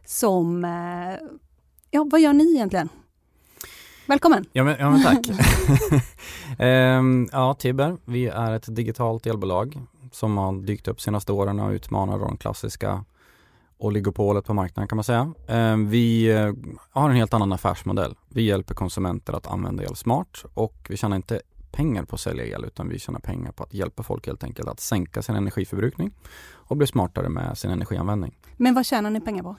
som, 0.05 0.65
eh, 0.65 1.27
ja 1.91 2.07
vad 2.11 2.21
gör 2.21 2.33
ni 2.33 2.55
egentligen? 2.55 2.89
Välkommen! 4.05 4.45
Ja 4.51 4.63
men, 4.63 4.75
ja, 4.79 4.89
men 4.89 5.03
tack! 5.03 5.27
ehm, 6.59 7.27
ja, 7.31 7.53
Tibber, 7.53 7.97
vi 8.05 8.27
är 8.27 8.51
ett 8.51 8.75
digitalt 8.75 9.25
elbolag 9.25 9.77
som 10.11 10.37
har 10.37 10.53
dykt 10.53 10.87
upp 10.87 11.01
senaste 11.01 11.31
åren 11.31 11.59
och 11.59 11.71
utmanar 11.71 12.19
de 12.19 12.37
klassiska 12.37 13.03
oligopolet 13.77 14.45
på 14.45 14.53
marknaden 14.53 14.87
kan 14.87 14.95
man 14.95 15.03
säga. 15.03 15.33
Ehm, 15.47 15.89
vi 15.89 16.31
eh, 16.31 16.53
har 16.91 17.09
en 17.09 17.15
helt 17.15 17.33
annan 17.33 17.53
affärsmodell. 17.53 18.15
Vi 18.29 18.41
hjälper 18.41 18.75
konsumenter 18.75 19.33
att 19.33 19.47
använda 19.47 19.83
el 19.83 19.95
smart 19.95 20.45
och 20.53 20.87
vi 20.89 20.97
tjänar 20.97 21.15
inte 21.15 21.41
pengar 21.71 22.03
på 22.03 22.15
att 22.15 22.21
sälja 22.21 22.45
el 22.45 22.65
utan 22.65 22.89
vi 22.89 22.99
tjänar 22.99 23.19
pengar 23.19 23.51
på 23.51 23.63
att 23.63 23.73
hjälpa 23.73 24.03
folk 24.03 24.27
helt 24.27 24.43
enkelt 24.43 24.67
att 24.67 24.79
sänka 24.79 25.21
sin 25.21 25.35
energiförbrukning 25.35 26.11
och 26.53 26.77
bli 26.77 26.87
smartare 26.87 27.29
med 27.29 27.57
sin 27.57 27.71
energianvändning. 27.71 28.37
Men 28.57 28.73
vad 28.73 28.85
tjänar 28.85 29.09
ni 29.09 29.21
pengar 29.21 29.43
på? 29.43 29.55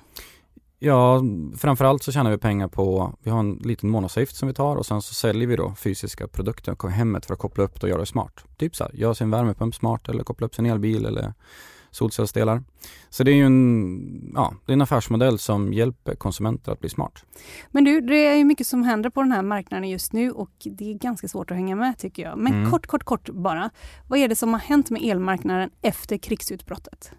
Ja, 0.80 1.22
framförallt 1.56 2.02
så 2.02 2.12
tjänar 2.12 2.30
vi 2.30 2.38
pengar 2.38 2.68
på, 2.68 3.14
vi 3.22 3.30
har 3.30 3.40
en 3.40 3.54
liten 3.54 3.90
månadsavgift 3.90 4.36
som 4.36 4.48
vi 4.48 4.54
tar 4.54 4.76
och 4.76 4.86
sen 4.86 5.02
så 5.02 5.14
säljer 5.14 5.46
vi 5.46 5.56
då 5.56 5.74
fysiska 5.74 6.28
produkter 6.28 6.74
på 6.74 6.88
hemmet 6.88 7.26
för 7.26 7.34
att 7.34 7.40
koppla 7.40 7.64
upp 7.64 7.80
det 7.80 7.86
och 7.86 7.88
göra 7.88 8.00
det 8.00 8.06
smart. 8.06 8.44
Typ 8.56 8.76
så 8.76 8.84
här, 8.84 8.92
göra 8.94 9.14
sin 9.14 9.30
värmepump 9.30 9.74
smart 9.74 10.08
eller 10.08 10.24
koppla 10.24 10.46
upp 10.46 10.54
sin 10.54 10.66
elbil 10.66 11.06
eller 11.06 11.34
solcellsdelar. 11.90 12.62
Så 13.10 13.24
det 13.24 13.30
är 13.30 13.34
ju 13.34 13.46
en, 13.46 14.32
ja, 14.34 14.54
det 14.66 14.72
är 14.72 14.74
en 14.74 14.82
affärsmodell 14.82 15.38
som 15.38 15.72
hjälper 15.72 16.14
konsumenter 16.14 16.72
att 16.72 16.80
bli 16.80 16.88
smart. 16.88 17.24
Men 17.70 17.84
du, 17.84 18.00
det 18.00 18.26
är 18.26 18.34
ju 18.34 18.44
mycket 18.44 18.66
som 18.66 18.82
händer 18.82 19.10
på 19.10 19.22
den 19.22 19.32
här 19.32 19.42
marknaden 19.42 19.88
just 19.88 20.12
nu 20.12 20.30
och 20.30 20.50
det 20.64 20.90
är 20.90 20.94
ganska 20.94 21.28
svårt 21.28 21.50
att 21.50 21.56
hänga 21.56 21.76
med 21.76 21.98
tycker 21.98 22.22
jag. 22.22 22.38
Men 22.38 22.54
mm. 22.54 22.70
kort, 22.70 22.86
kort, 22.86 23.04
kort 23.04 23.28
bara. 23.28 23.70
Vad 24.08 24.18
är 24.18 24.28
det 24.28 24.36
som 24.36 24.52
har 24.52 24.60
hänt 24.60 24.90
med 24.90 25.02
elmarknaden 25.02 25.70
efter 25.82 26.18
krigsutbrottet? 26.18 27.12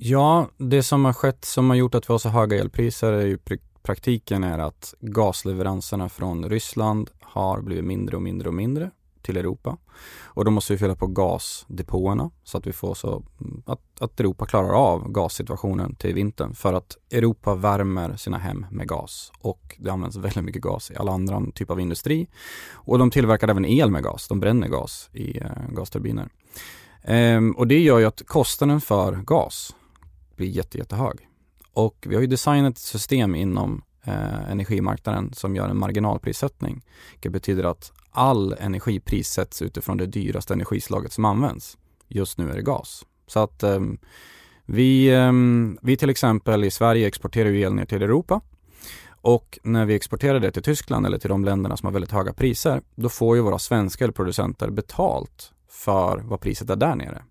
Ja, 0.00 0.48
det 0.56 0.82
som 0.82 1.04
har 1.04 1.12
skett 1.12 1.44
som 1.44 1.70
har 1.70 1.76
gjort 1.76 1.94
att 1.94 2.10
vi 2.10 2.14
har 2.14 2.18
så 2.18 2.28
höga 2.28 2.58
elpriser 2.58 3.12
är 3.12 3.26
ju 3.26 3.38
praktiken 3.82 4.44
är 4.44 4.58
att 4.58 4.94
gasleveranserna 5.00 6.08
från 6.08 6.48
Ryssland 6.48 7.10
har 7.20 7.60
blivit 7.60 7.84
mindre 7.84 8.16
och 8.16 8.22
mindre 8.22 8.48
och 8.48 8.54
mindre 8.54 8.90
till 9.22 9.36
Europa. 9.36 9.76
Och 10.20 10.44
då 10.44 10.50
måste 10.50 10.72
vi 10.72 10.78
fylla 10.78 10.94
på 10.94 11.06
gasdepåerna 11.06 12.30
så 12.44 12.58
att 12.58 12.66
vi 12.66 12.72
får 12.72 12.94
så 12.94 13.22
mm, 13.40 13.62
att, 13.66 13.80
att 14.00 14.20
Europa 14.20 14.46
klarar 14.46 14.72
av 14.72 15.12
gassituationen 15.12 15.94
till 15.94 16.14
vintern 16.14 16.54
för 16.54 16.74
att 16.74 16.96
Europa 17.10 17.54
värmer 17.54 18.16
sina 18.16 18.38
hem 18.38 18.66
med 18.70 18.88
gas 18.88 19.32
och 19.38 19.76
det 19.78 19.90
används 19.90 20.16
väldigt 20.16 20.44
mycket 20.44 20.62
gas 20.62 20.90
i 20.90 20.96
alla 20.96 21.12
andra 21.12 21.42
typer 21.54 21.74
av 21.74 21.80
industri. 21.80 22.28
Och 22.70 22.98
de 22.98 23.10
tillverkar 23.10 23.48
även 23.48 23.64
el 23.64 23.90
med 23.90 24.02
gas, 24.02 24.28
de 24.28 24.40
bränner 24.40 24.68
gas 24.68 25.10
i 25.12 25.38
eh, 25.38 25.50
gasturbiner. 25.68 26.28
Ehm, 27.02 27.52
och 27.52 27.66
det 27.66 27.78
gör 27.78 27.98
ju 27.98 28.04
att 28.04 28.22
kostnaden 28.26 28.80
för 28.80 29.12
gas 29.12 29.74
bli 30.38 30.48
jätte, 30.48 30.78
jättehög. 30.78 31.28
Och 31.72 32.06
vi 32.08 32.14
har 32.14 32.22
ju 32.22 32.26
designat 32.26 32.72
ett 32.74 32.78
system 32.78 33.34
inom 33.34 33.82
eh, 34.04 34.50
energimarknaden 34.50 35.32
som 35.32 35.56
gör 35.56 35.68
en 35.68 35.78
marginalprissättning. 35.78 36.84
Det 37.20 37.28
betyder 37.28 37.64
att 37.64 37.92
all 38.10 38.52
energi 38.52 39.00
prissätts 39.00 39.62
utifrån 39.62 39.96
det 39.96 40.06
dyraste 40.06 40.54
energislaget 40.54 41.12
som 41.12 41.24
används. 41.24 41.78
Just 42.08 42.38
nu 42.38 42.50
är 42.50 42.56
det 42.56 42.62
gas. 42.62 43.06
Så 43.26 43.40
att 43.40 43.62
eh, 43.62 43.80
vi, 44.64 45.08
eh, 45.08 45.32
vi 45.82 45.96
till 45.96 46.10
exempel 46.10 46.64
i 46.64 46.70
Sverige 46.70 47.06
exporterar 47.06 47.48
ju 47.48 47.60
el 47.60 47.74
ner 47.74 47.84
till 47.84 48.02
Europa 48.02 48.40
och 49.20 49.58
när 49.62 49.84
vi 49.84 49.94
exporterar 49.94 50.40
det 50.40 50.50
till 50.50 50.62
Tyskland 50.62 51.06
eller 51.06 51.18
till 51.18 51.30
de 51.30 51.44
länderna 51.44 51.76
som 51.76 51.86
har 51.86 51.92
väldigt 51.92 52.10
höga 52.10 52.32
priser, 52.32 52.82
då 52.94 53.08
får 53.08 53.36
ju 53.36 53.42
våra 53.42 53.58
svenska 53.58 54.04
elproducenter 54.04 54.70
betalt 54.70 55.52
för 55.68 56.18
vad 56.18 56.40
priset 56.40 56.70
är 56.70 56.76
där 56.76 56.94
nere. 56.94 57.22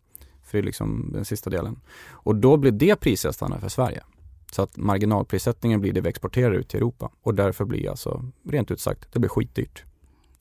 För 0.48 0.58
det 0.58 0.62
är 0.62 0.66
liksom 0.66 1.10
den 1.14 1.26
sista 1.26 1.50
delen. 1.50 1.80
Och 2.10 2.36
då 2.36 2.58
blir 2.58 2.72
det 2.72 2.96
prissättande 2.96 3.60
för 3.60 3.70
Sverige. 3.70 4.04
Så 4.52 4.62
att 4.62 4.78
marginalprissättningen 4.78 5.82
blir 5.82 5.94
det 5.94 6.02
vi 6.02 6.10
exporterar 6.10 6.52
ut 6.52 6.70
till 6.70 6.78
Europa 6.78 7.12
och 7.22 7.36
därför 7.36 7.66
blir 7.66 7.90
alltså, 7.90 8.26
rent 8.44 8.72
ut 8.72 8.80
sagt, 8.80 9.14
det 9.14 9.20
blir 9.20 9.30
skitdyrt. 9.30 9.84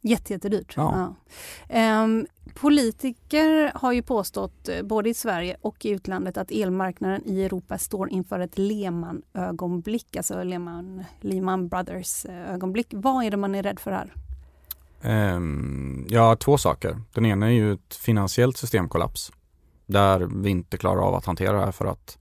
Jättejättedyrt. 0.00 0.74
Ja. 0.76 1.14
Ja. 1.68 2.04
Um, 2.04 2.26
politiker 2.54 3.72
har 3.74 3.92
ju 3.92 4.02
påstått, 4.02 4.68
eh, 4.68 4.82
både 4.82 5.08
i 5.08 5.14
Sverige 5.14 5.56
och 5.60 5.84
i 5.84 5.90
utlandet, 5.90 6.36
att 6.36 6.50
elmarknaden 6.50 7.22
i 7.24 7.44
Europa 7.44 7.78
står 7.78 8.10
inför 8.10 8.40
ett 8.40 8.58
Lehman-ögonblick, 8.58 10.16
alltså 10.16 10.42
Lehman, 10.42 11.04
Lehman 11.20 11.68
Brothers-ögonblick. 11.68 12.86
Vad 12.90 13.24
är 13.24 13.30
det 13.30 13.36
man 13.36 13.54
är 13.54 13.62
rädd 13.62 13.80
för 13.80 13.90
här? 13.90 14.14
Um, 15.34 16.06
ja, 16.08 16.36
två 16.36 16.58
saker. 16.58 17.00
Den 17.12 17.26
ena 17.26 17.46
är 17.46 17.50
ju 17.50 17.72
ett 17.72 17.94
finansiellt 17.94 18.56
systemkollaps 18.56 19.32
där 19.86 20.28
vi 20.42 20.50
inte 20.50 20.78
klarar 20.78 21.00
av 21.00 21.14
att 21.14 21.26
hantera 21.26 21.52
det 21.52 21.64
här 21.64 21.72
för 21.72 21.86
att 21.86 22.18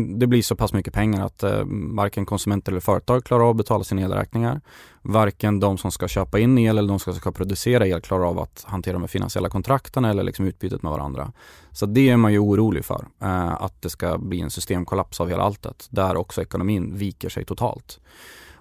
det 0.00 0.26
blir 0.26 0.42
så 0.42 0.56
pass 0.56 0.72
mycket 0.72 0.94
pengar 0.94 1.26
att 1.26 1.42
eh, 1.42 1.62
varken 1.94 2.26
konsumenter 2.26 2.72
eller 2.72 2.80
företag 2.80 3.24
klarar 3.24 3.44
av 3.44 3.50
att 3.50 3.56
betala 3.56 3.84
sina 3.84 4.02
elräkningar. 4.02 4.60
Varken 5.02 5.60
de 5.60 5.78
som 5.78 5.90
ska 5.90 6.08
köpa 6.08 6.38
in 6.38 6.58
el 6.58 6.78
eller 6.78 6.88
de 6.88 6.98
som 6.98 7.14
ska 7.14 7.32
producera 7.32 7.86
el 7.86 8.00
klarar 8.00 8.24
av 8.24 8.38
att 8.38 8.64
hantera 8.68 8.98
de 8.98 9.08
finansiella 9.08 9.48
kontrakten 9.48 10.04
eller 10.04 10.22
liksom 10.22 10.46
utbytet 10.46 10.82
med 10.82 10.92
varandra. 10.92 11.32
Så 11.72 11.86
det 11.86 12.10
är 12.10 12.16
man 12.16 12.32
ju 12.32 12.38
orolig 12.38 12.84
för, 12.84 13.06
eh, 13.22 13.62
att 13.62 13.82
det 13.82 13.90
ska 13.90 14.18
bli 14.18 14.40
en 14.40 14.50
systemkollaps 14.50 15.20
av 15.20 15.28
hela 15.28 15.42
alltet, 15.42 15.86
där 15.90 16.16
också 16.16 16.42
ekonomin 16.42 16.96
viker 16.96 17.28
sig 17.28 17.44
totalt. 17.44 18.00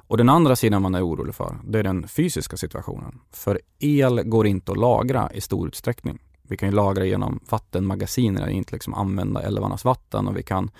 Och 0.08 0.18
den 0.18 0.30
andra 0.30 0.56
sidan 0.56 0.82
man 0.82 0.96
är 0.96 1.08
orolig 1.08 1.36
för, 1.36 1.56
det 1.64 1.80
är 1.80 1.84
den 1.84 2.08
fysiska 2.08 2.58
situationen. 2.58 3.20
För 3.34 3.62
el 3.80 4.24
går 4.24 4.48
inte 4.48 4.72
att 4.72 4.78
lagra 4.78 5.32
i 5.34 5.42
stor 5.42 5.68
utsträckning. 5.68 6.20
Vi 6.44 6.58
kan 6.58 6.70
ju 6.70 6.76
lagra 6.76 7.06
genom 7.06 7.40
vattenmagasiner, 7.50 8.48
inte 8.48 8.74
liksom 8.74 8.94
använda 8.94 9.42
älvarnas 9.42 9.86
vatten 9.86 10.28
och 10.28 10.38
vi 10.38 10.44
kan 10.44 10.72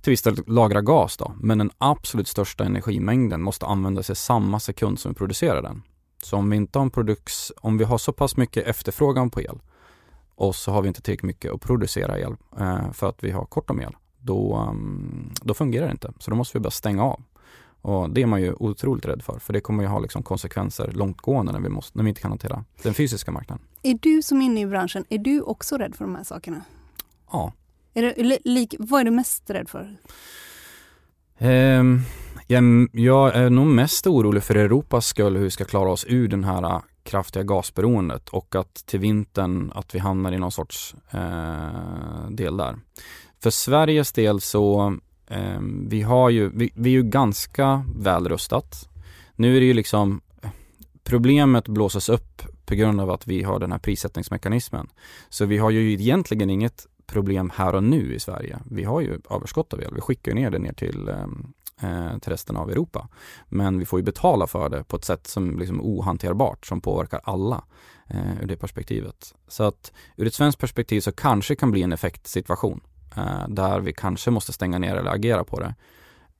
till 0.00 0.10
viss 0.10 0.22
del 0.22 0.36
lagra 0.46 0.80
gas 0.80 1.16
då. 1.16 1.32
Men 1.40 1.58
den 1.58 1.70
absolut 1.78 2.28
största 2.28 2.64
energimängden 2.64 3.42
måste 3.42 3.66
användas 3.66 4.10
i 4.10 4.14
samma 4.14 4.60
sekund 4.60 4.98
som 4.98 5.12
vi 5.12 5.14
producerar 5.14 5.62
den. 5.62 5.82
Så 6.22 6.36
om 6.36 6.50
vi 6.50 6.56
inte 6.56 6.78
har 6.78 6.84
en 6.84 6.90
produks, 6.90 7.52
om 7.56 7.78
vi 7.78 7.84
har 7.84 7.98
så 7.98 8.12
pass 8.12 8.36
mycket 8.36 8.66
efterfrågan 8.66 9.30
på 9.30 9.40
el 9.40 9.58
och 10.34 10.54
så 10.54 10.72
har 10.72 10.82
vi 10.82 10.88
inte 10.88 11.02
tillräckligt 11.02 11.26
mycket 11.26 11.52
att 11.52 11.60
producera 11.60 12.18
el 12.18 12.36
eh, 12.58 12.92
för 12.92 13.08
att 13.08 13.24
vi 13.24 13.30
har 13.30 13.44
kort 13.44 13.70
om 13.70 13.80
el, 13.80 13.96
då, 14.18 14.66
um, 14.70 15.32
då 15.42 15.54
fungerar 15.54 15.86
det 15.86 15.92
inte. 15.92 16.12
Så 16.18 16.30
då 16.30 16.36
måste 16.36 16.58
vi 16.58 16.62
bara 16.62 16.70
stänga 16.70 17.04
av. 17.04 17.22
Och 17.84 18.10
det 18.10 18.22
är 18.22 18.26
man 18.26 18.42
ju 18.42 18.52
otroligt 18.52 19.06
rädd 19.06 19.22
för, 19.22 19.38
för 19.38 19.52
det 19.52 19.60
kommer 19.60 19.82
ju 19.82 19.88
ha 19.88 19.98
liksom 19.98 20.22
konsekvenser 20.22 20.92
långtgående 20.92 21.52
när 21.52 21.60
vi, 21.60 21.68
måste, 21.68 21.98
när 21.98 22.04
vi 22.04 22.08
inte 22.08 22.20
kan 22.20 22.30
hantera 22.30 22.64
den 22.82 22.94
fysiska 22.94 23.30
marknaden. 23.30 23.64
Är 23.82 23.98
du 24.02 24.22
som 24.22 24.42
är 24.42 24.46
inne 24.46 24.60
i 24.60 24.66
branschen, 24.66 25.04
är 25.08 25.18
du 25.18 25.40
också 25.40 25.76
rädd 25.76 25.94
för 25.94 26.04
de 26.04 26.14
här 26.14 26.24
sakerna? 26.24 26.62
Ja. 27.32 27.52
Är 27.94 28.02
det, 28.02 28.38
lik, 28.44 28.74
vad 28.78 29.00
är 29.00 29.04
du 29.04 29.10
mest 29.10 29.50
rädd 29.50 29.68
för? 29.68 29.96
Um, 31.38 32.02
jag, 32.46 32.88
jag 32.92 33.36
är 33.36 33.50
nog 33.50 33.66
mest 33.66 34.06
orolig 34.06 34.42
för 34.42 34.54
Europas 34.54 35.06
skull, 35.06 35.36
hur 35.36 35.44
vi 35.44 35.50
ska 35.50 35.64
klara 35.64 35.90
oss 35.90 36.06
ur 36.08 36.28
den 36.28 36.44
här 36.44 36.62
äh, 36.62 36.80
kraftiga 37.02 37.42
gasberoendet 37.42 38.28
och 38.28 38.54
att 38.54 38.74
till 38.74 39.00
vintern 39.00 39.72
att 39.74 39.94
vi 39.94 39.98
hamnar 39.98 40.32
i 40.32 40.38
någon 40.38 40.52
sorts 40.52 40.94
eh, 41.10 42.30
del 42.30 42.56
där. 42.56 42.76
För 43.42 43.50
Sveriges 43.50 44.12
del 44.12 44.40
så 44.40 44.96
Ehm, 45.34 45.88
vi 45.88 46.02
har 46.02 46.30
ju, 46.30 46.48
vi, 46.48 46.70
vi 46.74 46.88
är 46.90 46.94
ju 46.94 47.02
ganska 47.02 47.84
väl 47.96 48.28
rustat. 48.28 48.88
Nu 49.36 49.56
är 49.56 49.60
det 49.60 49.66
ju 49.66 49.74
liksom 49.74 50.20
Problemet 51.04 51.68
blåses 51.68 52.08
upp 52.08 52.42
på 52.64 52.74
grund 52.74 53.00
av 53.00 53.10
att 53.10 53.26
vi 53.26 53.42
har 53.42 53.58
den 53.58 53.72
här 53.72 53.78
prissättningsmekanismen. 53.78 54.88
Så 55.28 55.44
vi 55.44 55.58
har 55.58 55.70
ju 55.70 55.92
egentligen 55.92 56.50
inget 56.50 56.86
problem 57.06 57.50
här 57.54 57.74
och 57.74 57.84
nu 57.84 58.14
i 58.14 58.20
Sverige. 58.20 58.58
Vi 58.70 58.84
har 58.84 59.00
ju 59.00 59.20
överskott 59.30 59.72
av 59.72 59.82
el. 59.82 59.94
Vi 59.94 60.00
skickar 60.00 60.32
ju 60.32 60.34
ner 60.34 60.50
det 60.50 60.58
ner 60.58 60.72
till, 60.72 61.08
ehm, 61.08 61.52
eh, 61.80 62.18
till 62.18 62.30
resten 62.30 62.56
av 62.56 62.70
Europa. 62.70 63.08
Men 63.48 63.78
vi 63.78 63.84
får 63.84 63.98
ju 63.98 64.02
betala 64.02 64.46
för 64.46 64.68
det 64.68 64.84
på 64.84 64.96
ett 64.96 65.04
sätt 65.04 65.26
som 65.26 65.58
liksom 65.58 65.80
ohanterbart, 65.80 66.66
som 66.66 66.80
påverkar 66.80 67.20
alla 67.24 67.64
eh, 68.08 68.42
ur 68.42 68.46
det 68.46 68.56
perspektivet. 68.56 69.34
Så 69.48 69.64
att 69.64 69.92
ur 70.16 70.26
ett 70.26 70.34
svenskt 70.34 70.60
perspektiv 70.60 71.00
så 71.00 71.12
kanske 71.12 71.56
kan 71.56 71.70
bli 71.70 71.82
en 71.82 71.92
effektsituation 71.92 72.80
Eh, 73.16 73.48
där 73.48 73.80
vi 73.80 73.92
kanske 73.92 74.30
måste 74.30 74.52
stänga 74.52 74.78
ner 74.78 74.96
eller 74.96 75.10
agera 75.10 75.44
på 75.44 75.60
det. 75.60 75.74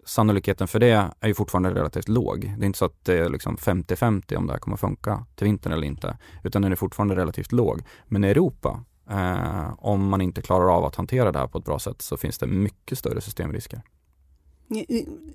Sannolikheten 0.07 0.69
för 0.69 0.79
det 0.79 1.11
är 1.21 1.29
ju 1.29 1.35
fortfarande 1.35 1.75
relativt 1.75 2.09
låg. 2.09 2.55
Det 2.59 2.65
är 2.65 2.67
inte 2.67 2.79
så 2.79 2.85
att 2.85 3.05
det 3.05 3.19
är 3.19 3.29
liksom 3.29 3.57
50-50 3.57 4.37
om 4.37 4.47
det 4.47 4.53
här 4.53 4.61
kommer 4.61 4.77
funka 4.77 5.27
till 5.35 5.45
vintern 5.45 5.73
eller 5.73 5.87
inte, 5.87 6.19
utan 6.43 6.63
den 6.63 6.73
är 6.73 6.77
fortfarande 6.77 7.17
relativt 7.17 7.53
låg. 7.53 7.83
Men 8.07 8.25
i 8.25 8.29
Europa, 8.29 8.85
eh, 9.11 9.73
om 9.79 10.09
man 10.09 10.21
inte 10.21 10.43
klarar 10.43 10.77
av 10.77 10.85
att 10.85 10.97
hantera 10.97 11.33
det 11.33 11.39
här 11.39 11.47
på 11.47 11.59
ett 11.59 11.65
bra 11.65 11.79
sätt 11.79 12.03
så 12.03 12.17
finns 12.17 12.39
det 12.39 12.47
mycket 12.47 12.99
större 12.99 13.21
systemrisker. 13.21 13.83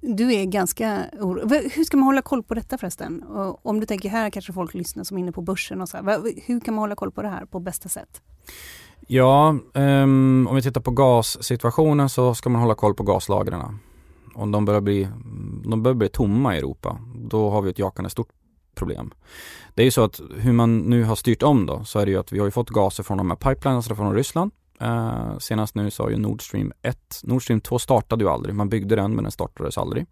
Du 0.02 0.34
är 0.34 0.46
ganska 0.46 1.06
orolig. 1.20 1.72
Hur 1.74 1.84
ska 1.84 1.98
man 1.98 2.06
hålla 2.06 2.22
koll 2.22 2.44
på 2.44 2.54
detta 2.54 2.78
förresten? 2.78 3.24
Om 3.62 3.80
du 3.80 3.86
tänker 3.86 4.10
här 4.10 4.30
kanske 4.30 4.54
folk 4.54 4.74
lyssnar 4.74 5.04
som 5.04 5.18
är 5.18 5.22
inne 5.22 5.32
på 5.32 5.42
börsen 5.42 5.82
och 5.82 5.90
så 5.90 5.98
här. 5.98 6.44
Hur 6.46 6.60
kan 6.60 6.74
man 6.74 6.82
hålla 6.82 6.96
koll 6.96 7.12
på 7.12 7.22
det 7.22 7.28
här 7.28 7.46
på 7.46 7.60
bästa 7.60 7.90
sätt? 7.90 8.22
Ja, 9.12 9.56
um, 9.74 10.48
om 10.48 10.56
vi 10.56 10.62
tittar 10.62 10.82
på 10.82 10.92
gassituationen 10.92 12.10
så 12.10 12.36
ska 12.36 12.50
man 12.50 12.62
hålla 12.62 12.76
koll 12.76 12.94
på 12.94 13.04
gaslagren. 13.04 13.80
Om 14.36 14.52
de 14.52 14.66
börjar 14.66 14.82
bli, 14.82 15.08
de 15.66 15.84
börjar 15.84 15.96
bli 15.96 16.10
tomma 16.10 16.56
i 16.56 16.58
Europa, 16.58 16.98
då 17.16 17.50
har 17.50 17.62
vi 17.62 17.70
ett 17.70 17.80
jakande 17.80 18.10
stort 18.10 18.30
problem. 18.76 19.12
Det 19.74 19.82
är 19.82 19.86
ju 19.86 19.92
så 19.92 20.04
att 20.04 20.22
hur 20.38 20.54
man 20.54 20.78
nu 20.78 21.04
har 21.04 21.16
styrt 21.16 21.44
om 21.44 21.66
då, 21.66 21.84
så 21.84 22.00
är 22.00 22.06
det 22.06 22.12
ju 22.12 22.20
att 22.20 22.32
vi 22.32 22.40
har 22.40 22.46
ju 22.46 22.52
fått 22.52 22.70
gaser 22.70 23.04
från 23.04 23.18
de 23.18 23.30
här 23.30 23.38
pipelines 23.38 23.78
alltså 23.78 23.96
från 23.96 24.16
Ryssland. 24.16 24.52
Uh, 24.82 25.38
senast 25.38 25.76
nu 25.76 25.92
så 25.92 26.04
har 26.04 26.10
ju 26.10 26.18
Nord 26.18 26.48
Stream 26.48 26.72
1, 26.82 27.22
Nord 27.24 27.44
Stream 27.44 27.62
2 27.62 27.80
startade 27.80 28.24
ju 28.24 28.30
aldrig, 28.30 28.56
man 28.56 28.70
byggde 28.70 28.96
den 28.96 29.16
men 29.16 29.24
den 29.24 29.32
startades 29.32 29.78
aldrig. 29.78 30.06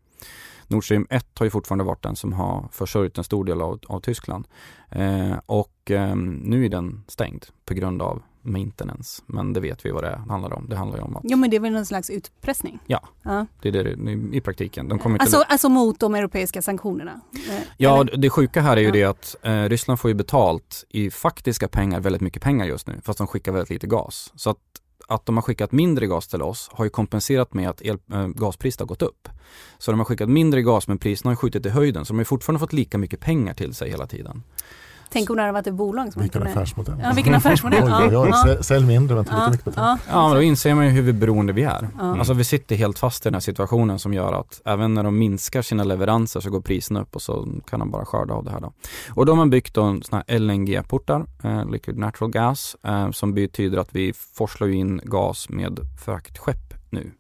Nord 0.68 0.86
Stream 0.86 1.08
1 1.10 1.26
har 1.40 1.46
ju 1.46 1.50
fortfarande 1.50 1.84
varit 1.84 2.04
den 2.04 2.16
som 2.16 2.34
har 2.34 2.68
försörjt 2.72 3.18
en 3.18 3.24
stor 3.24 3.46
del 3.46 3.62
av, 3.62 3.80
av 3.88 4.00
Tyskland. 4.00 4.48
Uh, 4.96 5.36
och 5.46 5.92
um, 5.92 6.36
nu 6.36 6.66
är 6.66 6.70
den 6.70 7.04
stängd 7.08 7.46
på 7.66 7.74
grund 7.74 8.02
av 8.02 8.22
maintenance. 8.48 9.24
Men 9.26 9.54
det 9.54 9.60
vet 9.60 9.86
vi 9.86 9.92
vad 9.92 10.04
det 10.04 10.22
handlar 10.30 10.54
om. 10.54 10.70
Det 10.70 10.76
handlar 10.76 10.98
ju 10.98 11.04
om 11.04 11.18
att... 11.18 11.24
Ja 11.26 11.38
men 11.38 11.50
det 11.50 11.56
är 11.56 11.62
väl 11.62 11.72
någon 11.72 11.86
slags 11.86 12.10
utpressning? 12.10 12.80
Ja, 12.88 13.08
ja. 13.24 13.46
det 13.62 13.70
är 13.70 13.84
det 13.84 14.12
i 14.38 14.42
praktiken. 14.42 14.88
De 14.88 15.00
kommer 15.00 15.20
alltså, 15.20 15.38
alltså 15.48 15.70
mot 15.70 16.00
de 16.00 16.16
europeiska 16.16 16.62
sanktionerna? 16.62 17.22
Eh, 17.34 17.64
ja, 17.78 18.02
eller? 18.02 18.18
det 18.18 18.30
sjuka 18.30 18.62
här 18.62 18.78
är 18.78 18.82
ju 18.82 18.88
ja. 18.88 18.94
det 18.94 19.04
att 19.04 19.36
eh, 19.42 19.64
Ryssland 19.64 20.00
får 20.00 20.10
ju 20.10 20.16
betalt 20.16 20.86
i 20.90 21.10
faktiska 21.10 21.68
pengar 21.68 22.00
väldigt 22.00 22.22
mycket 22.22 22.42
pengar 22.44 22.66
just 22.66 22.88
nu, 22.88 23.02
fast 23.04 23.18
de 23.18 23.28
skickar 23.28 23.52
väldigt 23.52 23.70
lite 23.70 23.88
gas. 23.88 24.34
Så 24.36 24.50
att 24.50 24.58
att 25.08 25.26
de 25.26 25.38
har 25.38 25.42
skickat 25.42 25.72
mindre 25.72 26.08
gas 26.08 26.28
till 26.28 26.42
oss 26.42 26.70
har 26.72 26.86
ju 26.86 26.90
kompenserat 26.90 27.54
med 27.54 27.70
att 27.70 27.82
el, 27.82 27.98
äh, 28.12 28.28
gaspriset 28.28 28.80
har 28.80 28.88
gått 28.88 29.02
upp. 29.02 29.30
Så 29.78 29.92
de 29.92 30.00
har 30.00 30.06
skickat 30.06 30.30
mindre 30.30 30.62
gas 30.62 30.88
men 30.88 30.98
priserna 30.98 31.32
har 31.32 31.36
skjutit 31.36 31.66
i 31.66 31.70
höjden 31.70 32.06
så 32.06 32.14
de 32.14 32.18
har 32.18 32.26
fortfarande 32.26 32.60
fått 32.60 32.74
lika 32.74 32.98
mycket 32.98 33.20
pengar 33.20 33.54
till 33.54 33.74
sig 33.74 33.90
hela 33.90 34.08
tiden. 34.08 34.44
Tänk 35.10 35.30
om 35.30 35.36
det 35.36 35.42
hade 35.42 35.54
varit 35.54 35.68
ett 35.68 35.74
bolag 35.74 36.14
som 36.14 36.22
Vilken 36.22 36.48
affärsmodell. 36.48 36.96
Ja, 37.04 37.12
vilken 37.16 37.36
affärsmodell. 37.36 37.84
oj, 38.10 38.18
oj, 38.18 38.34
oj. 38.46 38.64
Sälj 38.64 38.86
mindre 38.86 39.16
men 39.16 39.26
ta 39.26 39.36
lite 39.36 39.52
mycket 39.52 39.66
betalt. 39.66 40.02
Ja, 40.10 40.28
men 40.28 40.36
då 40.36 40.42
inser 40.42 40.76
man 40.76 40.86
ju 40.86 40.92
hur 40.92 41.14
beroende 41.14 41.54
vi 41.54 41.64
är. 41.64 41.90
Ja. 41.98 42.18
Alltså 42.18 42.34
vi 42.34 42.44
sitter 42.44 42.76
helt 42.76 43.00
fast 43.00 43.26
i 43.26 43.30
den 43.30 43.34
här 43.34 43.42
situationen 43.42 44.00
som 44.00 44.14
gör 44.14 44.34
att 44.34 44.62
även 44.66 44.94
när 44.94 45.04
de 45.04 45.18
minskar 45.18 45.62
sina 45.62 45.84
leveranser 45.84 46.40
så 46.40 46.50
går 46.50 46.62
priserna 46.62 47.02
upp 47.02 47.16
och 47.16 47.22
så 47.22 47.48
kan 47.70 47.80
de 47.80 47.92
bara 47.92 48.06
skörda 48.06 48.34
av 48.34 48.44
det 48.44 48.52
här 48.52 48.60
då. 48.60 48.74
Och 49.10 49.26
då 49.26 49.32
har 49.32 49.38
man 49.38 49.50
byggt 49.50 49.74
då 49.74 50.00
såna 50.02 50.24
här 50.28 50.40
LNG-portar, 50.40 51.26
eh, 51.44 51.70
Liquid 51.70 51.98
Natural 51.98 52.32
Gas, 52.32 52.76
eh, 52.84 53.12
som 53.12 53.34
betyder 53.34 53.78
att 53.78 53.96
vi 53.96 54.14
forslar 54.14 54.68
in 54.68 55.02
gas 55.04 55.50
med 55.50 55.80
fraktskepp 56.06 56.74
nu 56.90 57.12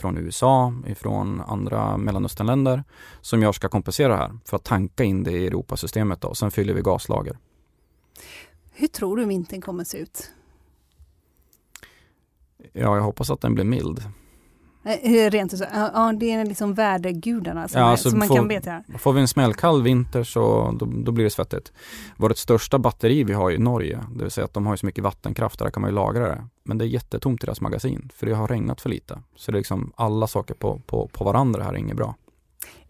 från 0.00 0.18
USA, 0.18 0.74
ifrån 0.86 1.40
andra 1.40 1.96
mellanösternländer 1.96 2.84
som 3.20 3.42
jag 3.42 3.54
ska 3.54 3.68
kompensera 3.68 4.16
här 4.16 4.38
för 4.44 4.56
att 4.56 4.64
tanka 4.64 5.04
in 5.04 5.22
det 5.22 5.32
i 5.32 5.46
Europasystemet 5.46 6.20
då. 6.20 6.34
Sen 6.34 6.50
fyller 6.50 6.74
vi 6.74 6.82
gaslager. 6.82 7.38
Hur 8.72 8.88
tror 8.88 9.16
du 9.16 9.24
vintern 9.24 9.60
kommer 9.60 9.84
se 9.84 9.98
ut? 9.98 10.30
Ja, 12.72 12.96
jag 12.96 13.02
hoppas 13.02 13.30
att 13.30 13.40
den 13.40 13.54
blir 13.54 13.64
mild. 13.64 14.02
Eh, 14.84 15.30
rent 15.30 15.58
så, 15.58 15.64
ja 15.72 16.12
det 16.16 16.32
är 16.32 16.44
liksom 16.44 16.74
värdegudarna 16.74 17.68
som, 17.68 17.80
ja, 17.80 17.86
är, 17.86 17.90
alltså 17.90 18.10
som 18.10 18.18
man 18.18 18.28
får, 18.28 18.36
kan 18.36 18.48
be 18.48 18.60
till. 18.60 18.98
Får 18.98 19.12
vi 19.12 19.20
en 19.20 19.28
smällkall 19.28 19.82
vinter 19.82 20.24
så 20.24 20.74
då, 20.78 20.86
då, 20.86 21.12
blir 21.12 21.24
det 21.24 21.30
svettigt. 21.30 21.72
Vårt 22.16 22.38
största 22.38 22.78
batteri 22.78 23.24
vi 23.24 23.32
har 23.32 23.50
i 23.50 23.58
Norge, 23.58 24.04
det 24.14 24.22
vill 24.22 24.30
säga 24.30 24.44
att 24.44 24.54
de 24.54 24.66
har 24.66 24.76
så 24.76 24.86
mycket 24.86 25.04
vattenkraft, 25.04 25.58
där 25.58 25.70
kan 25.70 25.80
man 25.80 25.90
ju 25.90 25.94
lagra 25.94 26.28
det. 26.28 26.44
Men 26.62 26.78
det 26.78 26.84
är 26.84 26.86
jättetomt 26.86 27.42
i 27.42 27.46
deras 27.46 27.60
magasin, 27.60 28.10
för 28.14 28.26
det 28.26 28.34
har 28.34 28.48
regnat 28.48 28.80
för 28.80 28.88
lite. 28.88 29.18
Så 29.36 29.52
det 29.52 29.56
är 29.56 29.60
liksom 29.60 29.92
alla 29.96 30.26
saker 30.26 30.54
på, 30.54 30.80
på, 30.86 31.08
på 31.12 31.24
varandra 31.24 31.64
här 31.64 31.72
är 31.72 31.76
inget 31.76 31.96
bra. 31.96 32.14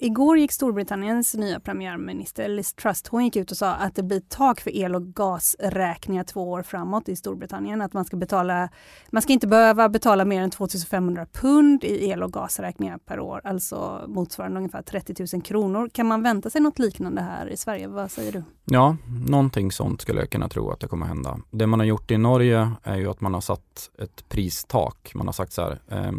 Igår 0.03 0.39
gick 0.39 0.53
Storbritanniens 0.53 1.35
nya 1.35 1.61
premiärminister 1.61 2.49
Liz 2.49 2.75
Truss, 2.75 3.03
hon 3.11 3.25
gick 3.25 3.37
ut 3.37 3.51
och 3.51 3.57
sa 3.57 3.75
att 3.75 3.95
det 3.95 4.03
blir 4.03 4.21
tak 4.21 4.61
för 4.61 4.77
el 4.77 4.95
och 4.95 5.15
gasräkningar 5.15 6.25
två 6.25 6.51
år 6.51 6.63
framåt 6.63 7.09
i 7.09 7.17
Storbritannien. 7.17 7.81
Att 7.83 7.93
man 7.93 8.05
ska 8.05 8.17
betala, 8.17 8.69
man 9.11 9.23
ska 9.23 9.33
inte 9.33 9.47
behöva 9.47 9.89
betala 9.89 10.25
mer 10.25 10.43
än 10.43 10.51
2500 10.51 11.27
pund 11.33 11.85
i 11.85 12.11
el 12.11 12.23
och 12.23 12.33
gasräkningar 12.33 12.99
per 12.99 13.21
år, 13.21 13.41
alltså 13.45 14.05
motsvarande 14.09 14.57
ungefär 14.57 14.83
30 14.83 15.27
000 15.35 15.43
kronor. 15.43 15.89
Kan 15.89 16.07
man 16.07 16.23
vänta 16.23 16.51
sig 16.51 16.61
något 16.61 16.79
liknande 16.79 17.23
här 17.23 17.47
i 17.47 17.57
Sverige? 17.57 17.89
Vad 17.89 18.11
säger 18.11 18.33
du? 18.33 18.43
Ja, 18.65 18.97
någonting 19.29 19.73
sånt 19.73 20.01
skulle 20.01 20.21
jag 20.21 20.31
kunna 20.31 20.49
tro 20.49 20.71
att 20.71 20.81
det 20.81 20.89
kommer 20.89 21.07
hända. 21.07 21.39
Det 21.51 21.67
man 21.67 21.81
har 21.81 21.87
gjort 21.87 22.11
i 22.11 22.19
Norge 22.19 22.71
är 22.83 22.97
ju 22.97 23.11
att 23.11 23.21
man 23.21 23.35
har 23.35 23.41
satt 23.41 23.91
ett 23.99 24.29
pristak. 24.29 25.13
Man 25.15 25.27
har 25.27 25.33
sagt 25.33 25.53
så 25.53 25.63
här, 25.63 25.81
eh, 25.89 26.13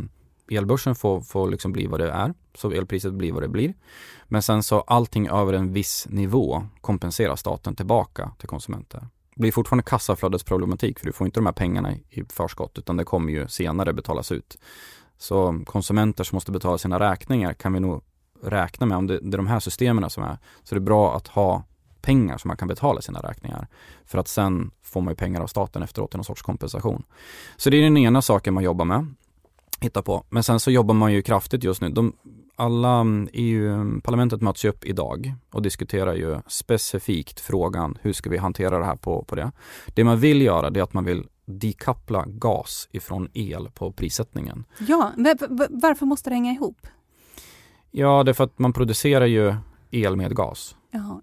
elbörsen 0.58 0.96
får, 0.96 1.22
får 1.22 1.50
liksom 1.50 1.72
bli 1.72 1.88
vad 1.88 2.00
det 2.00 2.12
är, 2.12 2.34
så 2.56 2.72
elpriset 2.72 3.14
blir 3.14 3.32
vad 3.32 3.44
det 3.44 3.48
blir. 3.48 3.74
Men 4.24 4.42
sen 4.42 4.64
så 4.64 4.82
allting 4.82 5.28
över 5.28 5.54
en 5.54 5.74
viss 5.74 6.08
nivå 6.10 6.64
kompenserar 6.82 7.36
staten 7.36 7.76
tillbaka 7.76 8.32
till 8.40 8.48
konsumenter. 8.48 9.08
Det 9.36 9.42
blir 9.42 9.52
fortfarande 9.52 9.84
kassaflödesproblematik 9.84 11.00
för 11.00 11.06
du 11.06 11.12
får 11.12 11.28
inte 11.28 11.40
de 11.40 11.46
här 11.46 11.54
pengarna 11.54 11.94
i 11.94 12.24
förskott 12.30 12.78
utan 12.78 12.98
det 12.98 13.04
kommer 13.04 13.32
ju 13.32 13.48
senare 13.48 13.94
betalas 13.94 14.32
ut. 14.32 14.58
Så 15.18 15.64
konsumenter 15.66 16.24
som 16.24 16.36
måste 16.36 16.52
betala 16.52 16.78
sina 16.78 17.00
räkningar 17.00 17.54
kan 17.54 17.74
vi 17.74 17.80
nog 17.80 18.02
räkna 18.44 18.86
med 18.86 18.98
om 18.98 19.08
det, 19.08 19.20
det 19.20 19.36
är 19.36 19.38
de 19.38 19.48
här 19.48 19.60
systemen 19.60 20.10
som 20.10 20.24
är. 20.24 20.38
Så 20.64 20.76
det 20.76 20.80
är 20.80 20.84
bra 20.84 21.16
att 21.16 21.28
ha 21.28 21.64
pengar 22.02 22.38
som 22.38 22.48
man 22.48 22.58
kan 22.58 22.68
betala 22.68 23.02
sina 23.02 23.20
räkningar. 23.20 23.68
För 24.06 24.18
att 24.18 24.28
sen 24.28 24.72
får 24.82 25.02
man 25.02 25.12
ju 25.12 25.16
pengar 25.16 25.42
av 25.42 25.48
staten 25.48 25.84
efteråt 25.84 26.14
i 26.14 26.18
någon 26.18 26.26
sorts 26.26 26.42
kompensation. 26.42 27.04
Så 27.58 27.70
det 27.70 27.78
är 27.78 27.82
den 27.82 27.98
ena 27.98 28.22
saken 28.22 28.54
man 28.54 28.64
jobbar 28.64 28.86
med 28.86 29.14
hitta 29.82 30.02
på. 30.02 30.24
Men 30.30 30.44
sen 30.44 30.60
så 30.60 30.72
jobbar 30.72 30.94
man 30.94 31.14
ju 31.14 31.22
kraftigt 31.22 31.64
just 31.64 31.82
nu. 31.82 31.90
De, 31.90 32.14
alla 32.56 33.06
EU-parlamentet 33.34 34.42
möts 34.42 34.66
ju 34.66 34.70
upp 34.70 34.86
idag 34.86 35.34
och 35.52 35.62
diskuterar 35.62 36.14
ju 36.14 36.42
specifikt 36.48 37.40
frågan 37.40 37.98
hur 38.02 38.14
ska 38.14 38.30
vi 38.30 38.38
hantera 38.38 38.80
det 38.80 38.86
här 38.86 38.96
på, 38.96 39.24
på 39.24 39.36
det. 39.36 39.52
Det 39.96 40.04
man 40.04 40.20
vill 40.20 40.42
göra 40.42 40.70
det 40.70 40.80
är 40.80 40.84
att 40.84 40.94
man 40.94 41.06
vill 41.06 41.28
dekoppla 41.46 42.26
gas 42.28 42.90
ifrån 42.92 43.30
el 43.34 43.70
på 43.70 43.92
prissättningen. 43.92 44.64
Ja, 44.80 45.12
varför 45.70 46.06
måste 46.06 46.30
det 46.30 46.34
hänga 46.34 46.52
ihop? 46.52 46.88
Ja, 47.92 48.24
det 48.24 48.32
är 48.32 48.34
för 48.34 48.44
att 48.44 48.60
man 48.60 48.74
producerar 48.74 49.26
ju 49.26 49.56
el 49.92 50.16
med 50.16 50.36
gas. 50.36 50.76
Jaha, 50.92 51.22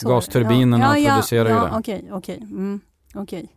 Gasturbinerna 0.00 0.84
ja, 0.84 0.98
ja, 0.98 1.10
producerar 1.10 1.48
ja, 1.48 1.54
ju 1.54 1.70
det. 1.70 1.78
Okej, 1.78 2.08
okej. 2.12 2.38
Mm, 2.42 2.80
okej. 3.14 3.56